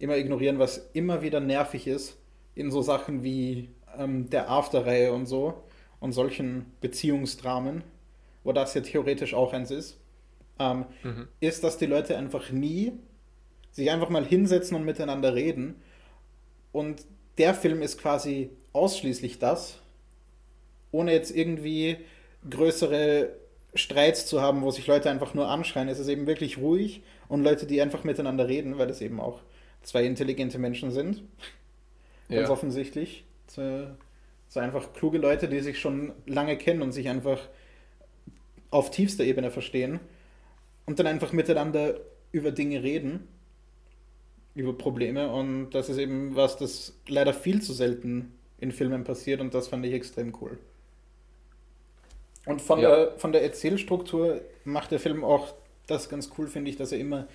immer 0.00 0.18
ignorieren, 0.18 0.60
was 0.60 0.90
immer 0.94 1.22
wieder 1.22 1.40
nervig 1.40 1.88
ist 1.88 2.17
in 2.58 2.70
so 2.72 2.82
Sachen 2.82 3.22
wie 3.22 3.70
ähm, 3.96 4.28
der 4.30 4.50
After-Reihe 4.50 5.12
und 5.12 5.26
so 5.26 5.62
und 6.00 6.12
solchen 6.12 6.66
Beziehungsdramen, 6.80 7.84
wo 8.42 8.52
das 8.52 8.74
ja 8.74 8.80
theoretisch 8.80 9.32
auch 9.32 9.52
eins 9.52 9.70
ist, 9.70 9.98
ähm, 10.58 10.84
mhm. 11.04 11.28
ist, 11.40 11.62
dass 11.62 11.78
die 11.78 11.86
Leute 11.86 12.16
einfach 12.16 12.50
nie 12.50 12.92
sich 13.70 13.90
einfach 13.90 14.08
mal 14.08 14.24
hinsetzen 14.24 14.76
und 14.76 14.84
miteinander 14.84 15.34
reden. 15.34 15.76
Und 16.72 17.04
der 17.38 17.54
Film 17.54 17.80
ist 17.80 17.98
quasi 17.98 18.50
ausschließlich 18.72 19.38
das, 19.38 19.78
ohne 20.90 21.12
jetzt 21.12 21.30
irgendwie 21.30 21.98
größere 22.50 23.36
Streits 23.74 24.26
zu 24.26 24.42
haben, 24.42 24.62
wo 24.62 24.72
sich 24.72 24.88
Leute 24.88 25.10
einfach 25.10 25.34
nur 25.34 25.48
anschreien. 25.48 25.88
Es 25.88 26.00
ist 26.00 26.08
eben 26.08 26.26
wirklich 26.26 26.58
ruhig 26.58 27.02
und 27.28 27.44
Leute, 27.44 27.66
die 27.66 27.80
einfach 27.80 28.02
miteinander 28.02 28.48
reden, 28.48 28.78
weil 28.78 28.90
es 28.90 29.00
eben 29.00 29.20
auch 29.20 29.42
zwei 29.82 30.04
intelligente 30.04 30.58
Menschen 30.58 30.90
sind. 30.90 31.22
Ganz 32.28 32.48
ja. 32.48 32.50
offensichtlich. 32.50 33.24
So, 33.46 33.86
so 34.48 34.60
einfach 34.60 34.92
kluge 34.92 35.18
Leute, 35.18 35.48
die 35.48 35.60
sich 35.60 35.78
schon 35.78 36.12
lange 36.26 36.56
kennen 36.56 36.82
und 36.82 36.92
sich 36.92 37.08
einfach 37.08 37.40
auf 38.70 38.90
tiefster 38.90 39.24
Ebene 39.24 39.50
verstehen 39.50 40.00
und 40.86 40.98
dann 40.98 41.06
einfach 41.06 41.32
miteinander 41.32 42.00
über 42.32 42.50
Dinge 42.50 42.82
reden, 42.82 43.26
über 44.54 44.76
Probleme 44.76 45.30
und 45.30 45.70
das 45.70 45.88
ist 45.88 45.98
eben 45.98 46.34
was, 46.36 46.56
das 46.56 46.98
leider 47.06 47.32
viel 47.32 47.62
zu 47.62 47.72
selten 47.72 48.34
in 48.58 48.72
Filmen 48.72 49.04
passiert 49.04 49.40
und 49.40 49.54
das 49.54 49.68
fand 49.68 49.86
ich 49.86 49.92
extrem 49.92 50.34
cool. 50.40 50.58
Und 52.44 52.62
von, 52.62 52.80
ja. 52.80 52.88
der, 52.88 53.18
von 53.18 53.32
der 53.32 53.42
Erzählstruktur 53.42 54.40
macht 54.64 54.90
der 54.90 54.98
Film 54.98 55.22
auch 55.22 55.54
das 55.86 56.08
ganz 56.08 56.30
cool, 56.36 56.48
finde 56.48 56.70
ich, 56.70 56.76
dass 56.76 56.92
er 56.92 56.98
immer 56.98 57.28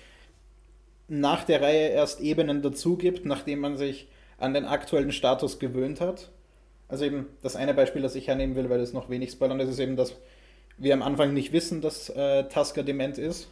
nach 1.08 1.44
der 1.44 1.60
Reihe 1.60 1.88
erst 1.88 2.20
Ebenen 2.20 2.62
dazu 2.62 2.96
gibt, 2.96 3.24
nachdem 3.24 3.60
man 3.60 3.76
sich 3.76 4.08
an 4.38 4.54
den 4.54 4.64
aktuellen 4.64 5.12
Status 5.12 5.58
gewöhnt 5.58 6.00
hat. 6.00 6.30
Also 6.88 7.04
eben 7.04 7.26
das 7.42 7.56
eine 7.56 7.74
Beispiel, 7.74 8.02
das 8.02 8.14
ich 8.14 8.28
hernehmen 8.28 8.56
will, 8.56 8.70
weil 8.70 8.80
es 8.80 8.92
noch 8.92 9.08
wenig 9.08 9.32
spoilern 9.32 9.60
ist, 9.60 9.70
ist 9.70 9.78
eben, 9.78 9.96
dass 9.96 10.14
wir 10.76 10.92
am 10.92 11.02
Anfang 11.02 11.32
nicht 11.32 11.52
wissen, 11.52 11.80
dass 11.80 12.10
äh, 12.10 12.44
Tasker 12.44 12.82
dement 12.82 13.18
ist. 13.18 13.48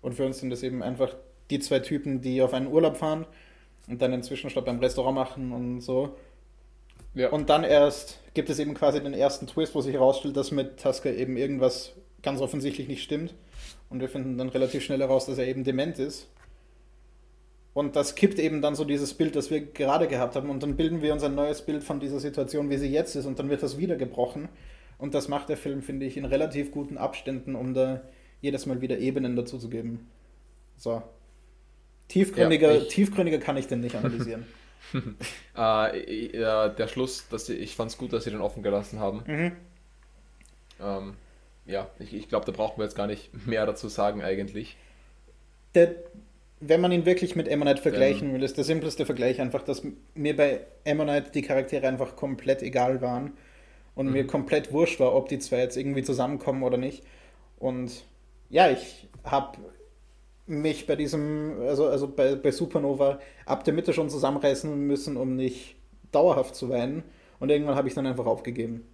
Und 0.00 0.14
für 0.14 0.24
uns 0.24 0.38
sind 0.38 0.50
das 0.50 0.62
eben 0.62 0.82
einfach 0.82 1.14
die 1.50 1.60
zwei 1.60 1.80
Typen, 1.80 2.20
die 2.20 2.42
auf 2.42 2.54
einen 2.54 2.66
Urlaub 2.66 2.96
fahren 2.96 3.26
und 3.88 4.00
dann 4.00 4.12
einen 4.12 4.22
Zwischenstopp 4.22 4.64
beim 4.64 4.78
Restaurant 4.80 5.14
machen 5.14 5.52
und 5.52 5.80
so. 5.80 6.16
Ja. 7.14 7.30
Und 7.30 7.50
dann 7.50 7.64
erst 7.64 8.20
gibt 8.34 8.48
es 8.48 8.58
eben 8.58 8.74
quasi 8.74 9.02
den 9.02 9.14
ersten 9.14 9.46
Twist, 9.46 9.74
wo 9.74 9.80
sich 9.80 9.94
herausstellt, 9.94 10.36
dass 10.36 10.50
mit 10.50 10.78
Tasker 10.78 11.14
eben 11.14 11.36
irgendwas 11.36 11.92
ganz 12.22 12.40
offensichtlich 12.40 12.88
nicht 12.88 13.02
stimmt. 13.02 13.34
Und 13.90 14.00
wir 14.00 14.08
finden 14.08 14.38
dann 14.38 14.48
relativ 14.48 14.82
schnell 14.82 15.00
heraus, 15.00 15.26
dass 15.26 15.38
er 15.38 15.46
eben 15.46 15.64
dement 15.64 15.98
ist. 15.98 16.28
Und 17.74 17.96
das 17.96 18.14
kippt 18.14 18.38
eben 18.38 18.60
dann 18.60 18.74
so 18.74 18.84
dieses 18.84 19.14
Bild, 19.14 19.34
das 19.34 19.50
wir 19.50 19.60
gerade 19.60 20.06
gehabt 20.06 20.36
haben. 20.36 20.50
Und 20.50 20.62
dann 20.62 20.76
bilden 20.76 21.00
wir 21.00 21.12
uns 21.12 21.22
ein 21.22 21.34
neues 21.34 21.62
Bild 21.62 21.82
von 21.82 22.00
dieser 22.00 22.20
Situation, 22.20 22.68
wie 22.68 22.76
sie 22.76 22.88
jetzt 22.88 23.16
ist. 23.16 23.24
Und 23.24 23.38
dann 23.38 23.48
wird 23.48 23.62
das 23.62 23.78
wieder 23.78 23.96
gebrochen. 23.96 24.48
Und 24.98 25.14
das 25.14 25.28
macht 25.28 25.48
der 25.48 25.56
Film, 25.56 25.82
finde 25.82 26.04
ich, 26.04 26.16
in 26.16 26.24
relativ 26.26 26.70
guten 26.70 26.98
Abständen, 26.98 27.54
um 27.54 27.72
da 27.72 28.02
jedes 28.42 28.66
Mal 28.66 28.80
wieder 28.82 28.98
Ebenen 28.98 29.36
dazu 29.36 29.58
zu 29.58 29.70
geben. 29.70 30.10
So. 30.76 31.02
Tiefgründiger, 32.08 32.74
ja, 32.74 32.84
tiefgründiger 32.84 33.38
kann 33.38 33.56
ich 33.56 33.68
denn 33.68 33.80
nicht 33.80 33.96
analysieren. 33.96 34.44
äh, 35.56 36.38
ja, 36.38 36.68
der 36.68 36.88
Schluss, 36.88 37.26
dass 37.28 37.46
sie, 37.46 37.54
ich 37.54 37.74
fand 37.74 37.90
es 37.90 37.96
gut, 37.96 38.12
dass 38.12 38.24
sie 38.24 38.30
den 38.30 38.40
offen 38.40 38.62
gelassen 38.62 39.00
haben. 39.00 39.22
Mhm. 39.26 39.52
Ähm, 40.80 41.14
ja, 41.64 41.88
ich, 41.98 42.12
ich 42.12 42.28
glaube, 42.28 42.44
da 42.44 42.52
brauchen 42.52 42.78
wir 42.78 42.84
jetzt 42.84 42.96
gar 42.96 43.06
nicht 43.06 43.46
mehr 43.46 43.64
dazu 43.64 43.88
sagen 43.88 44.22
eigentlich. 44.22 44.76
Der, 45.74 45.94
wenn 46.64 46.80
man 46.80 46.92
ihn 46.92 47.04
wirklich 47.04 47.34
mit 47.34 47.50
Ammonite 47.50 47.82
vergleichen 47.82 48.28
ähm, 48.28 48.34
will, 48.34 48.42
ist 48.44 48.56
der 48.56 48.64
simpleste 48.64 49.04
Vergleich 49.04 49.40
einfach, 49.40 49.62
dass 49.62 49.82
mir 50.14 50.36
bei 50.36 50.60
Ammonite 50.86 51.32
die 51.32 51.42
Charaktere 51.42 51.88
einfach 51.88 52.14
komplett 52.14 52.62
egal 52.62 53.02
waren 53.02 53.32
und 53.96 54.06
mhm. 54.06 54.12
mir 54.12 54.26
komplett 54.26 54.72
wurscht 54.72 55.00
war, 55.00 55.14
ob 55.14 55.28
die 55.28 55.40
zwei 55.40 55.58
jetzt 55.58 55.76
irgendwie 55.76 56.04
zusammenkommen 56.04 56.62
oder 56.62 56.76
nicht. 56.76 57.02
Und 57.58 58.04
ja, 58.48 58.70
ich 58.70 59.08
habe 59.24 59.58
mich 60.46 60.86
bei 60.86 60.94
diesem, 60.94 61.56
also, 61.62 61.86
also 61.88 62.06
bei, 62.06 62.36
bei 62.36 62.52
Supernova 62.52 63.18
ab 63.44 63.64
der 63.64 63.74
Mitte 63.74 63.92
schon 63.92 64.08
zusammenreißen 64.08 64.86
müssen, 64.86 65.16
um 65.16 65.34
nicht 65.34 65.74
dauerhaft 66.12 66.54
zu 66.54 66.68
weinen. 66.68 67.02
Und 67.40 67.50
irgendwann 67.50 67.74
habe 67.74 67.88
ich 67.88 67.94
dann 67.94 68.06
einfach 68.06 68.26
aufgegeben. 68.26 68.86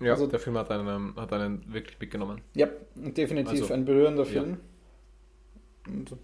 Ja, 0.00 0.12
also, 0.12 0.26
der 0.26 0.40
Film 0.40 0.56
hat 0.56 0.70
einen, 0.70 1.14
hat 1.16 1.32
einen 1.32 1.72
wirklich 1.72 1.98
mitgenommen. 2.00 2.40
Ja, 2.54 2.68
definitiv 2.94 3.62
also, 3.62 3.74
ein 3.74 3.84
berührender 3.84 4.24
Film. 4.24 4.58
Ja. 5.86 5.92
Und 5.92 6.16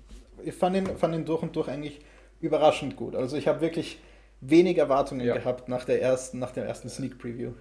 ich 0.43 0.55
fand 0.55 0.77
ihn, 0.77 0.87
fand 0.97 1.15
ihn 1.15 1.25
durch 1.25 1.43
und 1.43 1.55
durch 1.55 1.69
eigentlich 1.69 2.01
überraschend 2.41 2.97
gut. 2.97 3.15
Also 3.15 3.37
ich 3.37 3.49
habe 3.49 3.61
wirklich 3.61 3.99
wenig 4.41 4.79
Erwartungen 4.79 5.27
ja. 5.27 5.35
gehabt 5.35 5.69
nach 5.69 5.85
der 5.85 6.03
ersten, 6.03 6.39
nach 6.39 6.53
der 6.53 6.67
ersten 6.67 6.89
Sneak 6.89 7.19
Preview. 7.19 7.53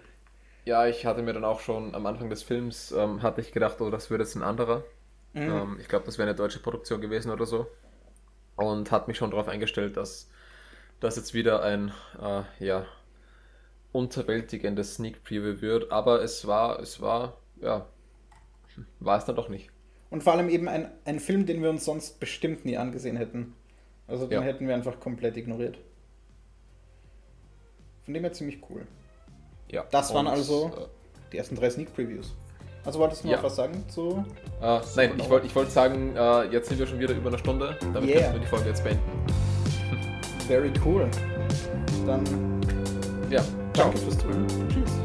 Ja, 0.65 0.87
ich 0.87 1.05
hatte 1.05 1.21
mir 1.21 1.33
dann 1.33 1.45
auch 1.45 1.59
schon 1.59 1.93
am 1.93 2.05
Anfang 2.05 2.29
des 2.29 2.43
Films, 2.43 2.91
ähm, 2.91 3.21
hatte 3.21 3.41
ich 3.41 3.51
gedacht, 3.51 3.79
oh, 3.81 3.89
das 3.89 4.09
wird 4.09 4.21
jetzt 4.21 4.35
ein 4.35 4.41
anderer. 4.41 4.83
Mhm. 5.33 5.41
Ähm, 5.41 5.77
ich 5.79 5.87
glaube, 5.87 6.05
das 6.05 6.17
wäre 6.17 6.27
eine 6.27 6.35
deutsche 6.35 6.59
Produktion 6.59 7.01
gewesen 7.01 7.31
oder 7.31 7.45
so. 7.45 7.67
Und 8.55 8.91
hat 8.91 9.07
mich 9.07 9.17
schon 9.17 9.31
darauf 9.31 9.47
eingestellt, 9.47 9.97
dass 9.97 10.29
das 10.99 11.17
jetzt 11.17 11.33
wieder 11.33 11.61
ein, 11.61 11.91
äh, 12.21 12.43
ja, 12.65 12.85
unterwältigendes 13.95 14.95
Sneak 14.95 15.23
Preview 15.23 15.61
wird. 15.61 15.91
Aber 15.91 16.21
es 16.21 16.45
war, 16.45 16.79
es 16.79 17.01
war, 17.01 17.37
ja, 17.61 17.87
war 18.99 19.17
es 19.17 19.25
dann 19.25 19.35
doch 19.35 19.49
nicht. 19.49 19.69
Und 20.09 20.21
vor 20.21 20.33
allem 20.33 20.49
eben 20.49 20.67
ein, 20.67 20.91
ein 21.05 21.19
Film, 21.19 21.45
den 21.45 21.61
wir 21.63 21.69
uns 21.69 21.85
sonst 21.85 22.19
bestimmt 22.19 22.65
nie 22.65 22.77
angesehen 22.77 23.17
hätten. 23.17 23.55
Also 24.07 24.27
den 24.27 24.39
ja. 24.39 24.41
hätten 24.41 24.67
wir 24.67 24.75
einfach 24.75 24.99
komplett 24.99 25.35
ignoriert. 25.37 25.77
Von 28.03 28.13
dem 28.13 28.23
her 28.23 28.33
ziemlich 28.33 28.59
cool. 28.69 28.85
Ja. 29.71 29.85
Das 29.89 30.13
waren 30.13 30.27
also 30.27 30.67
äh, 30.67 31.31
die 31.31 31.37
ersten 31.37 31.55
drei 31.55 31.69
Sneak 31.69 31.93
Previews. 31.93 32.35
Also 32.83 32.99
wolltest 32.99 33.23
du 33.23 33.29
noch 33.29 33.37
ja. 33.37 33.43
was 33.43 33.55
sagen 33.55 33.83
zu? 33.89 34.23
Uh, 34.61 34.79
nein, 34.95 35.13
ich 35.17 35.27
wollte 35.27 35.47
ich 35.47 35.55
wollt 35.55 35.71
sagen, 35.71 36.15
uh, 36.15 36.43
jetzt 36.43 36.69
sind 36.69 36.77
wir 36.77 36.85
schon 36.85 36.99
wieder 36.99 37.15
über 37.15 37.29
eine 37.29 37.39
Stunde. 37.39 37.75
Damit 37.93 38.09
yeah. 38.09 38.21
können 38.21 38.33
wir 38.33 38.41
die 38.41 38.47
Folge 38.47 38.69
jetzt 38.69 38.83
beenden. 38.83 39.01
Very 40.47 40.71
cool. 40.85 41.09
Dann 42.05 42.23
ja, 43.31 43.43
danke 43.77 43.97
fürs 43.97 44.17
Zuhören. 44.17 44.47
Tschüss. 44.69 45.04